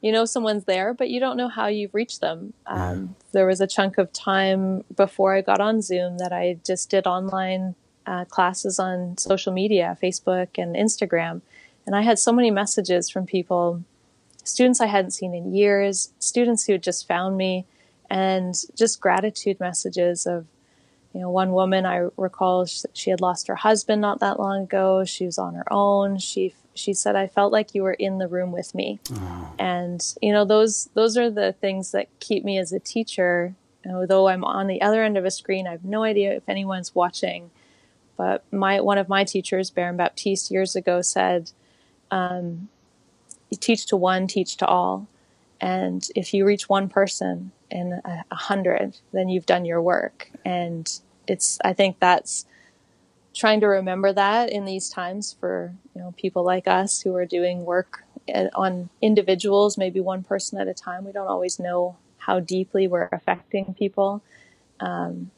you 0.00 0.12
know, 0.12 0.24
someone's 0.24 0.64
there, 0.64 0.94
but 0.94 1.10
you 1.10 1.18
don't 1.18 1.36
know 1.36 1.48
how 1.48 1.66
you've 1.66 1.92
reached 1.92 2.20
them. 2.20 2.52
Um, 2.68 3.16
there 3.32 3.48
was 3.48 3.60
a 3.60 3.66
chunk 3.66 3.98
of 3.98 4.12
time 4.12 4.84
before 4.94 5.34
I 5.34 5.40
got 5.40 5.60
on 5.60 5.82
Zoom 5.82 6.18
that 6.18 6.32
I 6.32 6.58
just 6.64 6.88
did 6.88 7.04
online 7.04 7.74
uh, 8.06 8.26
classes 8.26 8.78
on 8.78 9.18
social 9.18 9.52
media, 9.52 9.98
Facebook 10.00 10.50
and 10.56 10.76
Instagram, 10.76 11.42
and 11.84 11.96
I 11.96 12.02
had 12.02 12.20
so 12.20 12.32
many 12.32 12.52
messages 12.52 13.10
from 13.10 13.26
people, 13.26 13.82
students 14.44 14.80
I 14.80 14.86
hadn't 14.86 15.10
seen 15.10 15.34
in 15.34 15.52
years, 15.52 16.12
students 16.20 16.64
who 16.64 16.74
had 16.74 16.82
just 16.84 17.08
found 17.08 17.36
me, 17.36 17.66
and 18.08 18.54
just 18.76 19.00
gratitude 19.00 19.58
messages 19.58 20.26
of 20.26 20.46
you 21.16 21.22
know, 21.22 21.30
one 21.30 21.52
woman 21.52 21.86
I 21.86 22.08
recall 22.18 22.66
she 22.66 23.08
had 23.08 23.22
lost 23.22 23.46
her 23.46 23.54
husband 23.54 24.02
not 24.02 24.20
that 24.20 24.38
long 24.38 24.64
ago. 24.64 25.02
She 25.06 25.24
was 25.24 25.38
on 25.38 25.54
her 25.54 25.72
own. 25.72 26.18
She 26.18 26.54
she 26.74 26.92
said, 26.92 27.16
"I 27.16 27.26
felt 27.26 27.54
like 27.54 27.74
you 27.74 27.84
were 27.84 27.94
in 27.94 28.18
the 28.18 28.28
room 28.28 28.52
with 28.52 28.74
me," 28.74 29.00
oh. 29.14 29.54
and 29.58 30.04
you 30.20 30.30
know 30.30 30.44
those 30.44 30.90
those 30.92 31.16
are 31.16 31.30
the 31.30 31.54
things 31.54 31.92
that 31.92 32.08
keep 32.20 32.44
me 32.44 32.58
as 32.58 32.70
a 32.70 32.78
teacher. 32.78 33.54
Although 33.86 34.28
I'm 34.28 34.44
on 34.44 34.66
the 34.66 34.82
other 34.82 35.02
end 35.02 35.16
of 35.16 35.24
a 35.24 35.30
screen, 35.30 35.66
I 35.66 35.70
have 35.70 35.86
no 35.86 36.02
idea 36.02 36.34
if 36.34 36.46
anyone's 36.50 36.94
watching. 36.94 37.50
But 38.18 38.44
my 38.52 38.82
one 38.82 38.98
of 38.98 39.08
my 39.08 39.24
teachers, 39.24 39.70
Baron 39.70 39.96
Baptiste, 39.96 40.50
years 40.50 40.76
ago 40.76 41.00
said, 41.00 41.50
um, 42.10 42.68
"Teach 43.58 43.86
to 43.86 43.96
one, 43.96 44.26
teach 44.26 44.58
to 44.58 44.66
all." 44.66 45.08
And 45.62 46.06
if 46.14 46.34
you 46.34 46.44
reach 46.44 46.68
one 46.68 46.90
person 46.90 47.52
in 47.70 48.02
a, 48.04 48.22
a 48.30 48.34
hundred, 48.34 48.98
then 49.14 49.30
you've 49.30 49.46
done 49.46 49.64
your 49.64 49.80
work. 49.80 50.30
And 50.44 50.86
it's 51.26 51.58
I 51.64 51.72
think 51.72 51.98
that's 51.98 52.46
trying 53.34 53.60
to 53.60 53.66
remember 53.66 54.12
that 54.12 54.50
in 54.50 54.64
these 54.64 54.88
times 54.88 55.36
for 55.38 55.74
you 55.94 56.00
know 56.00 56.14
people 56.16 56.44
like 56.44 56.66
us 56.66 57.02
who 57.02 57.14
are 57.14 57.26
doing 57.26 57.64
work 57.64 58.04
on 58.54 58.88
individuals, 59.00 59.78
maybe 59.78 60.00
one 60.00 60.22
person 60.22 60.58
at 60.58 60.66
a 60.66 60.74
time. 60.74 61.04
We 61.04 61.12
don't 61.12 61.28
always 61.28 61.60
know 61.60 61.96
how 62.18 62.40
deeply 62.40 62.88
we're 62.88 63.08
affecting 63.12 63.74
people, 63.74 64.22
um, 64.80 65.30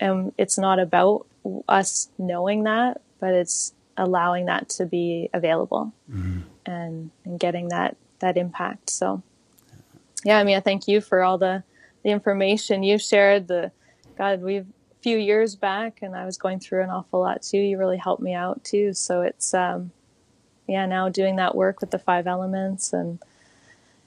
and 0.00 0.32
it's 0.38 0.58
not 0.58 0.78
about 0.78 1.26
us 1.68 2.08
knowing 2.18 2.64
that, 2.64 3.00
but 3.20 3.34
it's 3.34 3.74
allowing 3.96 4.46
that 4.46 4.68
to 4.70 4.86
be 4.86 5.28
available 5.32 5.92
mm-hmm. 6.10 6.40
and 6.66 7.10
and 7.24 7.38
getting 7.38 7.68
that 7.68 7.96
that 8.20 8.36
impact. 8.36 8.90
So, 8.90 9.22
yeah, 10.24 10.38
I 10.38 10.44
mean, 10.44 10.56
I 10.56 10.60
thank 10.60 10.88
you 10.88 11.00
for 11.00 11.22
all 11.22 11.38
the 11.38 11.62
the 12.02 12.10
information 12.10 12.82
you 12.82 12.98
shared, 12.98 13.48
the 13.48 13.70
God, 14.16 14.42
we've 14.42 14.66
few 15.02 15.18
years 15.18 15.56
back, 15.56 16.00
and 16.02 16.14
I 16.14 16.24
was 16.24 16.38
going 16.38 16.60
through 16.60 16.84
an 16.84 16.90
awful 16.90 17.20
lot 17.20 17.42
too. 17.42 17.58
You 17.58 17.78
really 17.78 17.96
helped 17.96 18.22
me 18.22 18.34
out 18.34 18.62
too. 18.64 18.92
So 18.92 19.22
it's, 19.22 19.52
um, 19.52 19.90
yeah, 20.68 20.86
now 20.86 21.08
doing 21.08 21.36
that 21.36 21.54
work 21.54 21.80
with 21.80 21.90
the 21.90 21.98
five 21.98 22.26
elements, 22.26 22.92
and 22.92 23.18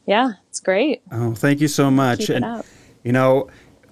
yeah, 0.06 0.34
it's 0.50 0.60
great. 0.60 1.02
Oh, 1.12 1.34
thank 1.34 1.60
you 1.60 1.68
so 1.68 1.92
much. 1.92 2.28
Keep 2.28 2.38
and 2.38 2.64
you 3.04 3.12
know, 3.12 3.50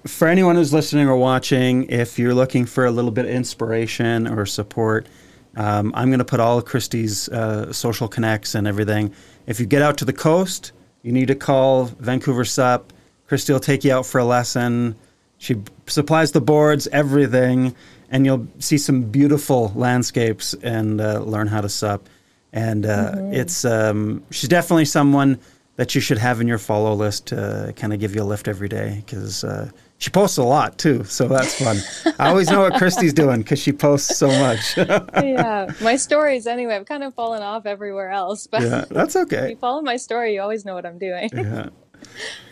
for 0.08 0.28
anyone 0.28 0.56
who's 0.56 0.74
listening 0.74 1.08
or 1.08 1.16
watching, 1.16 1.90
if 1.90 2.18
you're 2.18 2.34
looking 2.34 2.66
for 2.66 2.86
a 2.86 2.92
little 2.92 3.12
bit 3.12 3.26
of 3.26 3.32
inspiration 3.32 4.28
or 4.28 4.46
support, 4.46 5.08
um, 5.56 5.92
I'm 5.96 6.10
going 6.10 6.20
to 6.20 6.26
put 6.26 6.40
all 6.40 6.58
of 6.58 6.66
Kristy's 6.66 7.30
uh, 7.30 7.72
social 7.72 8.08
connects 8.08 8.56
and 8.56 8.68
everything. 8.68 9.14
If 9.46 9.60
you 9.60 9.66
get 9.66 9.82
out 9.82 9.98
to 9.98 10.06
the 10.06 10.14
coast, 10.14 10.72
you 11.04 11.12
need 11.12 11.28
to 11.28 11.36
call 11.36 11.86
Vancouver 11.86 12.46
Sup. 12.46 12.92
Kristy 13.30 13.52
will 13.52 13.60
take 13.60 13.84
you 13.84 13.94
out 13.94 14.06
for 14.06 14.20
a 14.20 14.26
lesson. 14.26 14.96
She 15.38 15.56
supplies 15.88 16.32
the 16.32 16.42
boards, 16.42 16.88
everything, 16.88 17.76
and 18.10 18.26
you'll 18.26 18.48
see 18.60 18.78
some 18.78 19.04
beautiful 19.04 19.72
landscapes 19.76 20.54
and 20.64 21.02
uh, 21.02 21.20
learn 21.20 21.48
how 21.48 21.62
to 21.62 21.70
sup. 21.70 22.08
And 22.52 22.86
uh, 22.86 23.16
it's 23.32 23.66
um, 23.66 24.24
she's 24.30 24.50
definitely 24.50 24.86
someone 24.86 25.40
that 25.76 25.96
you 25.96 26.02
should 26.02 26.20
have 26.20 26.40
in 26.40 26.48
your 26.48 26.60
follow 26.60 26.94
list 26.94 27.28
to 27.28 27.74
kind 27.76 27.94
of 27.94 28.00
give 28.00 28.16
you 28.16 28.22
a 28.22 28.24
lift 28.26 28.48
every 28.48 28.70
day 28.70 29.02
because 29.04 29.44
uh, 29.44 29.72
she 29.98 30.12
posts 30.12 30.38
a 30.38 30.44
lot 30.44 30.78
too, 30.78 31.04
so 31.06 31.28
that's 31.28 31.64
fun. 31.64 31.78
I 32.20 32.30
always 32.30 32.52
know 32.52 32.62
what 32.62 32.74
Kristy's 32.74 33.14
doing 33.14 33.42
because 33.42 33.58
she 33.58 33.72
posts 33.72 34.18
so 34.18 34.28
much. 34.28 34.78
yeah, 34.78 35.72
my 35.82 35.96
stories 35.96 36.46
anyway. 36.46 36.76
I've 36.76 36.86
kind 36.86 37.04
of 37.04 37.16
fallen 37.16 37.42
off 37.42 37.66
everywhere 37.66 38.12
else, 38.12 38.46
but 38.46 38.62
yeah, 38.62 38.86
that's 38.90 39.16
if 39.16 39.24
okay. 39.24 39.50
you 39.52 39.56
follow 39.56 39.82
my 39.82 39.98
story, 39.98 40.36
you 40.36 40.42
always 40.42 40.64
know 40.66 40.76
what 40.76 40.86
I'm 40.86 41.00
doing. 41.00 41.30
Yeah. 41.34 41.70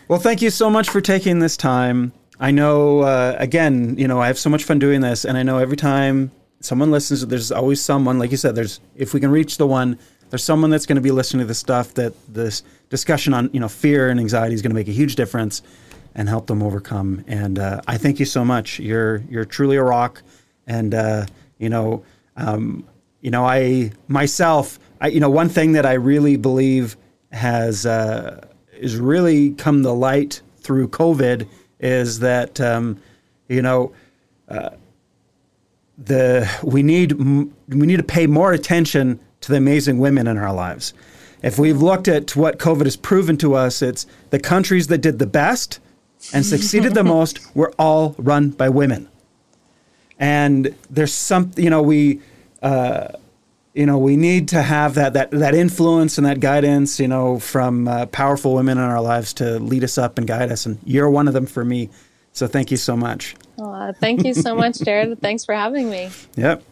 Well, 0.07 0.19
thank 0.19 0.41
you 0.41 0.49
so 0.49 0.69
much 0.69 0.89
for 0.89 1.01
taking 1.01 1.39
this 1.39 1.57
time. 1.57 2.13
I 2.41 2.49
know, 2.49 3.01
uh, 3.01 3.35
again, 3.37 3.99
you 3.99 4.07
know, 4.07 4.19
I 4.19 4.25
have 4.25 4.39
so 4.39 4.49
much 4.49 4.63
fun 4.63 4.79
doing 4.79 5.01
this, 5.01 5.25
and 5.25 5.37
I 5.37 5.43
know 5.43 5.59
every 5.59 5.77
time 5.77 6.31
someone 6.59 6.89
listens, 6.89 7.25
there's 7.27 7.51
always 7.51 7.79
someone, 7.79 8.17
like 8.17 8.31
you 8.31 8.37
said, 8.37 8.55
there's 8.55 8.79
if 8.95 9.13
we 9.13 9.19
can 9.19 9.29
reach 9.29 9.57
the 9.57 9.67
one, 9.67 9.99
there's 10.31 10.43
someone 10.43 10.71
that's 10.71 10.87
going 10.87 10.95
to 10.95 11.03
be 11.03 11.11
listening 11.11 11.41
to 11.41 11.45
this 11.45 11.59
stuff 11.59 11.93
that 11.93 12.13
this 12.27 12.63
discussion 12.89 13.35
on, 13.35 13.51
you 13.53 13.59
know, 13.59 13.67
fear 13.67 14.09
and 14.09 14.19
anxiety 14.19 14.55
is 14.55 14.63
going 14.63 14.71
to 14.71 14.75
make 14.75 14.87
a 14.87 14.91
huge 14.91 15.15
difference 15.15 15.61
and 16.15 16.27
help 16.27 16.47
them 16.47 16.63
overcome. 16.63 17.23
And 17.27 17.59
uh, 17.59 17.81
I 17.87 17.97
thank 17.97 18.19
you 18.19 18.25
so 18.25 18.43
much. 18.43 18.79
You're 18.79 19.17
you're 19.29 19.45
truly 19.45 19.75
a 19.75 19.83
rock, 19.83 20.23
and 20.65 20.95
uh, 20.95 21.27
you 21.59 21.69
know, 21.69 22.03
um, 22.37 22.87
you 23.21 23.29
know, 23.29 23.45
I 23.45 23.91
myself, 24.07 24.79
I, 24.99 25.09
you 25.09 25.19
know, 25.19 25.29
one 25.29 25.49
thing 25.49 25.73
that 25.73 25.85
I 25.85 25.93
really 25.93 26.37
believe 26.37 26.97
has 27.31 27.85
uh, 27.85 28.47
is 28.73 28.97
really 28.97 29.51
come 29.51 29.83
to 29.83 29.91
light 29.91 30.41
through 30.57 30.87
COVID 30.87 31.47
is 31.81 32.19
that 32.19 32.61
um, 32.61 33.01
you 33.49 33.61
know 33.61 33.91
the 35.97 36.49
we 36.63 36.83
need 36.83 37.13
we 37.13 37.87
need 37.87 37.97
to 37.97 38.03
pay 38.03 38.27
more 38.27 38.53
attention 38.53 39.19
to 39.41 39.51
the 39.51 39.57
amazing 39.57 39.99
women 39.99 40.27
in 40.27 40.37
our 40.37 40.53
lives. 40.53 40.93
If 41.41 41.57
we've 41.57 41.81
looked 41.81 42.07
at 42.07 42.35
what 42.35 42.59
COVID 42.59 42.85
has 42.85 42.95
proven 42.95 43.37
to 43.37 43.55
us, 43.55 43.81
it's 43.81 44.05
the 44.29 44.39
countries 44.39 44.87
that 44.87 44.99
did 44.99 45.19
the 45.19 45.25
best 45.25 45.79
and 46.33 46.45
succeeded 46.45 46.93
the 46.93 47.03
most 47.17 47.39
were 47.55 47.73
all 47.79 48.15
run 48.17 48.51
by 48.51 48.69
women. 48.69 49.09
And 50.19 50.75
there's 50.89 51.13
some, 51.13 51.51
you 51.55 51.71
know, 51.71 51.81
we, 51.81 52.21
uh, 52.61 53.07
you 53.73 53.85
know, 53.85 53.97
we 53.97 54.17
need 54.17 54.49
to 54.49 54.61
have 54.61 54.95
that 54.95 55.13
that 55.13 55.31
that 55.31 55.55
influence 55.55 56.17
and 56.17 56.27
that 56.27 56.39
guidance, 56.39 56.99
you 56.99 57.07
know, 57.07 57.39
from 57.39 57.87
uh, 57.87 58.05
powerful 58.07 58.53
women 58.53 58.77
in 58.77 58.83
our 58.83 59.01
lives 59.01 59.33
to 59.35 59.59
lead 59.59 59.83
us 59.83 59.97
up 59.97 60.17
and 60.17 60.27
guide 60.27 60.51
us. 60.51 60.65
And 60.65 60.77
you're 60.85 61.09
one 61.09 61.27
of 61.27 61.33
them 61.33 61.45
for 61.45 61.63
me. 61.63 61.89
So 62.33 62.47
thank 62.47 62.71
you 62.71 62.77
so 62.77 62.97
much. 62.97 63.35
Thank 63.99 64.25
you 64.25 64.33
so 64.33 64.55
much, 64.55 64.79
Jared. 64.79 65.19
Thanks 65.21 65.45
for 65.45 65.53
having 65.53 65.89
me. 65.89 66.09
Yep. 66.35 66.63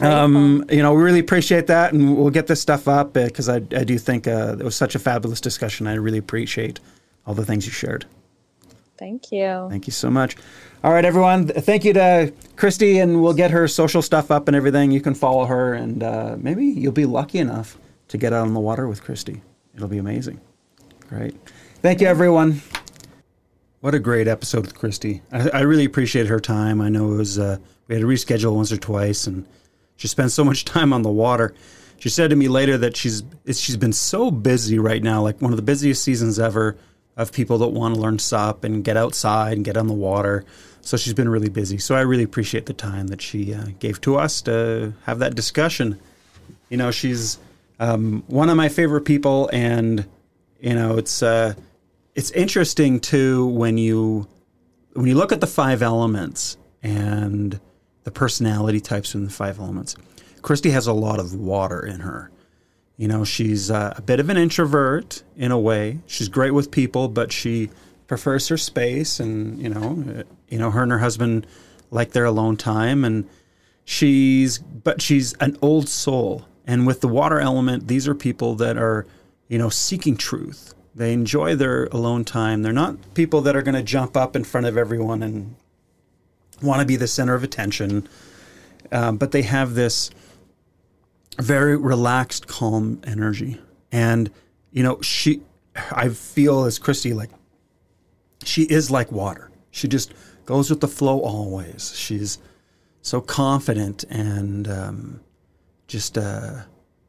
Um, 0.00 0.64
you 0.70 0.82
know, 0.82 0.94
we 0.94 1.02
really 1.02 1.18
appreciate 1.18 1.66
that, 1.66 1.92
and 1.92 2.16
we'll 2.16 2.30
get 2.30 2.46
this 2.46 2.60
stuff 2.60 2.88
up 2.88 3.12
because 3.12 3.48
I, 3.48 3.56
I 3.56 3.84
do 3.84 3.98
think 3.98 4.26
uh, 4.26 4.56
it 4.58 4.64
was 4.64 4.76
such 4.76 4.94
a 4.94 4.98
fabulous 4.98 5.40
discussion. 5.40 5.86
I 5.86 5.94
really 5.94 6.18
appreciate 6.18 6.80
all 7.26 7.34
the 7.34 7.44
things 7.44 7.66
you 7.66 7.72
shared. 7.72 8.06
Thank 9.00 9.32
you. 9.32 9.66
Thank 9.70 9.86
you 9.86 9.94
so 9.94 10.10
much. 10.10 10.36
All 10.84 10.92
right, 10.92 11.06
everyone. 11.06 11.48
Thank 11.48 11.86
you 11.86 11.94
to 11.94 12.34
Kristy, 12.56 13.02
and 13.02 13.22
we'll 13.22 13.32
get 13.32 13.50
her 13.50 13.66
social 13.66 14.02
stuff 14.02 14.30
up 14.30 14.46
and 14.46 14.54
everything. 14.54 14.90
You 14.90 15.00
can 15.00 15.14
follow 15.14 15.46
her, 15.46 15.72
and 15.72 16.02
uh, 16.02 16.36
maybe 16.38 16.66
you'll 16.66 16.92
be 16.92 17.06
lucky 17.06 17.38
enough 17.38 17.78
to 18.08 18.18
get 18.18 18.34
out 18.34 18.46
on 18.46 18.52
the 18.52 18.60
water 18.60 18.86
with 18.86 19.02
Kristy. 19.02 19.40
It'll 19.74 19.88
be 19.88 19.96
amazing. 19.96 20.38
Great. 21.08 21.34
Thank 21.80 22.02
you, 22.02 22.08
everyone. 22.08 22.60
What 23.80 23.94
a 23.94 23.98
great 23.98 24.28
episode 24.28 24.66
with 24.66 24.74
Kristy. 24.74 25.22
I, 25.32 25.48
I 25.48 25.60
really 25.62 25.86
appreciate 25.86 26.26
her 26.26 26.38
time. 26.38 26.82
I 26.82 26.90
know 26.90 27.14
it 27.14 27.16
was 27.16 27.38
uh, 27.38 27.56
we 27.88 27.94
had 27.94 28.02
to 28.02 28.06
reschedule 28.06 28.54
once 28.54 28.70
or 28.70 28.76
twice, 28.76 29.26
and 29.26 29.46
she 29.96 30.08
spent 30.08 30.30
so 30.30 30.44
much 30.44 30.64
time 30.66 30.92
on 30.92 31.00
the 31.00 31.10
water. 31.10 31.54
She 32.00 32.10
said 32.10 32.28
to 32.28 32.36
me 32.36 32.48
later 32.48 32.76
that 32.76 32.98
she's 32.98 33.22
she's 33.46 33.78
been 33.78 33.94
so 33.94 34.30
busy 34.30 34.78
right 34.78 35.02
now, 35.02 35.22
like 35.22 35.40
one 35.40 35.54
of 35.54 35.56
the 35.56 35.62
busiest 35.62 36.04
seasons 36.04 36.38
ever 36.38 36.76
of 37.16 37.32
people 37.32 37.58
that 37.58 37.68
want 37.68 37.94
to 37.94 38.00
learn 38.00 38.18
sup 38.18 38.64
and 38.64 38.84
get 38.84 38.96
outside 38.96 39.54
and 39.54 39.64
get 39.64 39.76
on 39.76 39.86
the 39.86 39.94
water. 39.94 40.44
So 40.82 40.96
she's 40.96 41.14
been 41.14 41.28
really 41.28 41.48
busy. 41.50 41.78
So 41.78 41.94
I 41.94 42.00
really 42.00 42.22
appreciate 42.22 42.66
the 42.66 42.72
time 42.72 43.08
that 43.08 43.20
she 43.20 43.52
uh, 43.54 43.66
gave 43.78 44.00
to 44.02 44.16
us 44.16 44.40
to 44.42 44.94
have 45.04 45.18
that 45.18 45.34
discussion. 45.34 46.00
You 46.70 46.78
know, 46.78 46.90
she's 46.90 47.38
um, 47.78 48.22
one 48.26 48.48
of 48.48 48.56
my 48.56 48.68
favorite 48.68 49.02
people, 49.02 49.50
and 49.52 50.06
you 50.60 50.74
know, 50.74 50.96
it's 50.96 51.22
uh, 51.22 51.54
it's 52.14 52.30
interesting 52.30 53.00
too 53.00 53.46
when 53.46 53.78
you 53.78 54.26
when 54.94 55.06
you 55.06 55.14
look 55.14 55.32
at 55.32 55.40
the 55.40 55.46
five 55.46 55.82
elements 55.82 56.56
and 56.82 57.60
the 58.04 58.10
personality 58.10 58.80
types 58.80 59.14
in 59.14 59.24
the 59.24 59.30
five 59.30 59.58
elements. 59.58 59.96
Kristy 60.42 60.70
has 60.70 60.86
a 60.86 60.92
lot 60.92 61.20
of 61.20 61.34
water 61.34 61.84
in 61.84 62.00
her. 62.00 62.30
You 63.00 63.08
know, 63.08 63.24
she's 63.24 63.70
uh, 63.70 63.94
a 63.96 64.02
bit 64.02 64.20
of 64.20 64.28
an 64.28 64.36
introvert 64.36 65.22
in 65.34 65.52
a 65.52 65.58
way. 65.58 66.00
She's 66.06 66.28
great 66.28 66.50
with 66.50 66.70
people, 66.70 67.08
but 67.08 67.32
she 67.32 67.70
prefers 68.06 68.48
her 68.48 68.58
space, 68.58 69.18
and 69.18 69.58
you 69.58 69.70
know, 69.70 70.04
uh, 70.18 70.22
you 70.50 70.58
know, 70.58 70.70
her 70.70 70.82
and 70.82 70.92
her 70.92 70.98
husband 70.98 71.46
like 71.90 72.10
their 72.10 72.26
alone 72.26 72.58
time, 72.58 73.02
and 73.06 73.26
she's 73.86 74.58
but 74.58 75.00
she's 75.00 75.32
an 75.40 75.56
old 75.62 75.88
soul. 75.88 76.44
And 76.66 76.86
with 76.86 77.00
the 77.00 77.08
water 77.08 77.40
element, 77.40 77.88
these 77.88 78.06
are 78.06 78.14
people 78.14 78.54
that 78.56 78.76
are, 78.76 79.06
you 79.48 79.56
know, 79.56 79.70
seeking 79.70 80.18
truth. 80.18 80.74
They 80.94 81.14
enjoy 81.14 81.56
their 81.56 81.86
alone 81.86 82.26
time. 82.26 82.60
They're 82.60 82.70
not 82.70 83.14
people 83.14 83.40
that 83.40 83.56
are 83.56 83.62
going 83.62 83.76
to 83.76 83.82
jump 83.82 84.14
up 84.14 84.36
in 84.36 84.44
front 84.44 84.66
of 84.66 84.76
everyone 84.76 85.22
and 85.22 85.56
want 86.60 86.80
to 86.80 86.86
be 86.86 86.96
the 86.96 87.08
center 87.08 87.34
of 87.34 87.44
attention. 87.44 88.06
Um, 88.92 89.16
but 89.16 89.32
they 89.32 89.40
have 89.40 89.72
this 89.72 90.10
very 91.40 91.76
relaxed, 91.76 92.46
calm 92.46 93.00
energy. 93.04 93.60
And, 93.92 94.30
you 94.72 94.82
know, 94.82 95.00
she, 95.00 95.42
I 95.92 96.08
feel 96.08 96.64
as 96.64 96.78
Kristy, 96.78 97.14
like, 97.14 97.30
she 98.44 98.62
is 98.62 98.90
like 98.90 99.12
water. 99.12 99.50
She 99.70 99.88
just 99.88 100.12
goes 100.46 100.70
with 100.70 100.80
the 100.80 100.88
flow 100.88 101.20
always. 101.20 101.94
She's 101.96 102.38
so 103.02 103.20
confident 103.20 104.04
and 104.10 104.68
um, 104.68 105.20
just, 105.86 106.18
uh, 106.18 106.62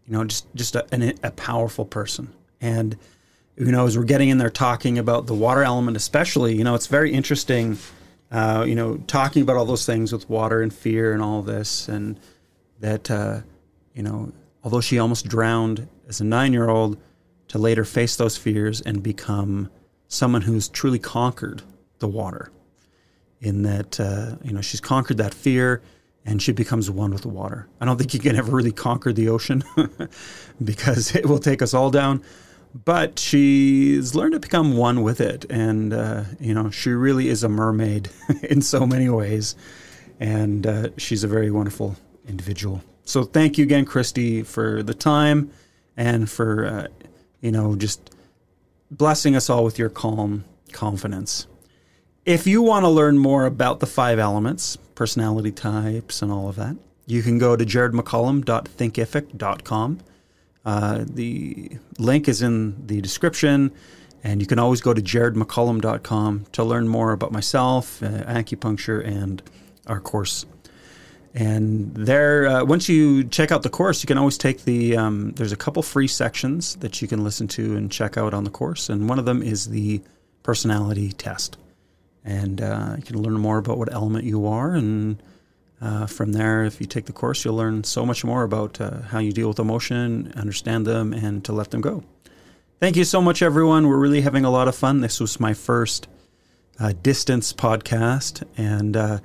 you 0.05 0.13
know, 0.13 0.23
just, 0.23 0.53
just 0.55 0.75
a, 0.75 0.85
an, 0.93 1.13
a 1.23 1.31
powerful 1.31 1.85
person. 1.85 2.33
And, 2.59 2.97
you 3.57 3.71
know, 3.71 3.85
as 3.85 3.97
we're 3.97 4.03
getting 4.03 4.29
in 4.29 4.37
there 4.37 4.49
talking 4.49 4.97
about 4.97 5.27
the 5.27 5.33
water 5.33 5.63
element, 5.63 5.97
especially, 5.97 6.55
you 6.55 6.63
know, 6.63 6.75
it's 6.75 6.87
very 6.87 7.11
interesting, 7.11 7.77
uh, 8.31 8.63
you 8.67 8.75
know, 8.75 8.97
talking 9.07 9.41
about 9.41 9.57
all 9.57 9.65
those 9.65 9.85
things 9.85 10.11
with 10.13 10.29
water 10.29 10.61
and 10.61 10.73
fear 10.73 11.13
and 11.13 11.21
all 11.21 11.41
this. 11.41 11.87
And 11.87 12.19
that, 12.79 13.09
uh, 13.11 13.41
you 13.93 14.03
know, 14.03 14.31
although 14.63 14.81
she 14.81 14.99
almost 14.99 15.27
drowned 15.27 15.87
as 16.07 16.21
a 16.21 16.23
nine 16.23 16.53
year 16.53 16.69
old, 16.69 16.97
to 17.51 17.57
later 17.57 17.83
face 17.83 18.15
those 18.15 18.37
fears 18.37 18.79
and 18.79 19.03
become 19.03 19.69
someone 20.07 20.41
who's 20.41 20.69
truly 20.69 20.99
conquered 20.99 21.61
the 21.99 22.07
water. 22.07 22.49
In 23.41 23.63
that, 23.63 23.99
uh, 23.99 24.37
you 24.41 24.53
know, 24.53 24.61
she's 24.61 24.79
conquered 24.79 25.17
that 25.17 25.33
fear 25.33 25.81
and 26.25 26.41
she 26.41 26.53
becomes 26.53 26.89
one 26.89 27.11
with 27.11 27.23
the 27.23 27.27
water. 27.27 27.67
I 27.81 27.85
don't 27.85 27.97
think 27.97 28.13
you 28.13 28.21
can 28.21 28.37
ever 28.37 28.51
really 28.55 28.71
conquer 28.71 29.11
the 29.11 29.27
ocean 29.27 29.65
because 30.63 31.13
it 31.13 31.25
will 31.25 31.39
take 31.39 31.61
us 31.61 31.73
all 31.73 31.91
down. 31.91 32.23
But 32.73 33.19
she's 33.19 34.15
learned 34.15 34.31
to 34.31 34.39
become 34.39 34.77
one 34.77 35.01
with 35.01 35.19
it. 35.19 35.45
And, 35.49 35.91
uh, 35.91 36.23
you 36.39 36.53
know, 36.53 36.69
she 36.69 36.91
really 36.91 37.27
is 37.27 37.43
a 37.43 37.49
mermaid 37.49 38.09
in 38.43 38.61
so 38.61 38.87
many 38.87 39.09
ways. 39.09 39.55
And 40.21 40.65
uh, 40.65 40.89
she's 40.97 41.25
a 41.25 41.27
very 41.27 41.51
wonderful 41.51 41.97
individual. 42.25 42.81
So 43.03 43.23
thank 43.23 43.57
you 43.57 43.63
again, 43.63 43.85
Kristy, 43.85 44.45
for 44.45 44.83
the 44.83 44.93
time 44.93 45.49
and 45.97 46.29
for, 46.29 46.65
uh, 46.65 46.87
you 47.41 47.51
know, 47.51 47.75
just 47.75 48.15
blessing 48.89 49.35
us 49.35 49.49
all 49.49 49.63
with 49.63 49.79
your 49.79 49.89
calm 49.89 50.45
confidence. 50.71 51.47
If 52.25 52.45
you 52.45 52.61
want 52.61 52.83
to 52.83 52.89
learn 52.89 53.17
more 53.17 53.45
about 53.45 53.79
the 53.79 53.87
five 53.87 54.19
elements, 54.19 54.77
personality 54.95 55.51
types, 55.51 56.21
and 56.21 56.31
all 56.31 56.49
of 56.49 56.55
that, 56.57 56.75
you 57.07 57.23
can 57.23 57.39
go 57.39 57.55
to 57.55 57.65
jaredmccollum.thinkific.com. 57.65 59.99
Uh, 60.63 61.03
the 61.07 61.71
link 61.97 62.27
is 62.27 62.43
in 62.43 62.85
the 62.87 63.01
description, 63.01 63.71
And 64.23 64.39
you 64.39 64.45
can 64.45 64.59
always 64.59 64.81
go 64.81 64.93
to 64.93 65.01
jaredmccollum.com 65.01 66.45
to 66.51 66.63
learn 66.63 66.87
more 66.87 67.11
about 67.11 67.31
myself, 67.31 68.03
uh, 68.03 68.23
acupuncture, 68.25 69.03
and 69.03 69.41
our 69.87 69.99
course. 69.99 70.45
And 71.33 71.95
there, 71.95 72.47
uh, 72.47 72.65
once 72.65 72.89
you 72.89 73.23
check 73.23 73.51
out 73.51 73.63
the 73.63 73.69
course, 73.69 74.03
you 74.03 74.07
can 74.07 74.17
always 74.17 74.37
take 74.37 74.65
the. 74.65 74.97
Um, 74.97 75.31
there's 75.31 75.53
a 75.53 75.57
couple 75.57 75.81
free 75.81 76.07
sections 76.07 76.75
that 76.77 77.01
you 77.01 77.07
can 77.07 77.23
listen 77.23 77.47
to 77.49 77.77
and 77.77 77.89
check 77.89 78.17
out 78.17 78.33
on 78.33 78.43
the 78.43 78.49
course, 78.49 78.89
and 78.89 79.07
one 79.07 79.17
of 79.17 79.25
them 79.25 79.41
is 79.41 79.69
the 79.69 80.01
personality 80.43 81.13
test. 81.13 81.57
And 82.25 82.61
uh, 82.61 82.95
you 82.97 83.03
can 83.03 83.21
learn 83.21 83.39
more 83.39 83.57
about 83.57 83.77
what 83.77 83.91
element 83.93 84.25
you 84.25 84.45
are, 84.45 84.73
and 84.73 85.23
uh, 85.81 86.05
from 86.05 86.33
there, 86.33 86.63
if 86.63 86.79
you 86.79 86.85
take 86.85 87.05
the 87.05 87.13
course, 87.13 87.43
you'll 87.43 87.55
learn 87.55 87.83
so 87.83 88.05
much 88.05 88.23
more 88.23 88.43
about 88.43 88.79
uh, 88.79 89.01
how 89.01 89.19
you 89.19 89.31
deal 89.31 89.47
with 89.47 89.57
emotion, 89.57 90.31
understand 90.35 90.85
them, 90.85 91.13
and 91.13 91.43
to 91.45 91.53
let 91.53 91.71
them 91.71 91.81
go. 91.81 92.03
Thank 92.79 92.95
you 92.95 93.03
so 93.03 93.21
much, 93.21 93.41
everyone. 93.41 93.87
We're 93.87 93.97
really 93.97 94.21
having 94.21 94.43
a 94.43 94.51
lot 94.51 94.67
of 94.67 94.75
fun. 94.75 95.01
This 95.01 95.19
was 95.19 95.39
my 95.39 95.53
first 95.53 96.07
uh, 96.79 96.93
distance 97.01 97.53
podcast, 97.53 98.43
and 98.57 98.95
uh, 98.97 99.19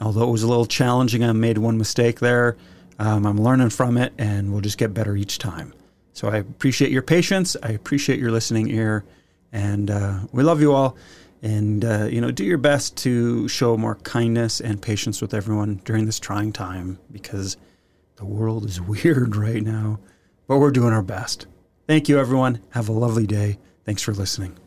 although 0.00 0.28
it 0.28 0.30
was 0.30 0.42
a 0.42 0.48
little 0.48 0.66
challenging, 0.66 1.24
I 1.24 1.32
made 1.32 1.58
one 1.58 1.78
mistake 1.78 2.20
there. 2.20 2.56
Um, 2.98 3.26
I'm 3.26 3.38
learning 3.40 3.70
from 3.70 3.96
it, 3.96 4.12
and 4.18 4.52
we'll 4.52 4.60
just 4.60 4.78
get 4.78 4.92
better 4.92 5.16
each 5.16 5.38
time. 5.38 5.72
So 6.12 6.28
I 6.28 6.36
appreciate 6.36 6.90
your 6.90 7.02
patience. 7.02 7.56
I 7.62 7.70
appreciate 7.70 8.18
your 8.18 8.30
listening 8.30 8.68
ear, 8.68 9.04
and 9.52 9.90
uh, 9.90 10.20
we 10.32 10.42
love 10.42 10.60
you 10.60 10.72
all. 10.72 10.96
And 11.42 11.82
uh, 11.86 12.04
you 12.04 12.20
know 12.20 12.30
do 12.30 12.44
your 12.44 12.58
best 12.58 12.98
to 12.98 13.48
show 13.48 13.78
more 13.78 13.94
kindness 13.94 14.60
and 14.60 14.82
patience 14.82 15.22
with 15.22 15.32
everyone 15.32 15.80
during 15.86 16.04
this 16.04 16.20
trying 16.20 16.52
time 16.52 16.98
because 17.10 17.56
the 18.16 18.26
world 18.26 18.66
is 18.66 18.80
weird 19.04 19.36
right 19.36 19.62
now. 19.62 20.00
But 20.46 20.58
we're 20.58 20.70
doing 20.70 20.92
our 20.92 21.02
best. 21.02 21.46
Thank 21.86 22.08
you 22.08 22.18
everyone. 22.18 22.60
Have 22.70 22.88
a 22.88 22.92
lovely 22.92 23.26
day. 23.26 23.58
Thanks 23.86 24.02
for 24.02 24.12
listening 24.12 24.58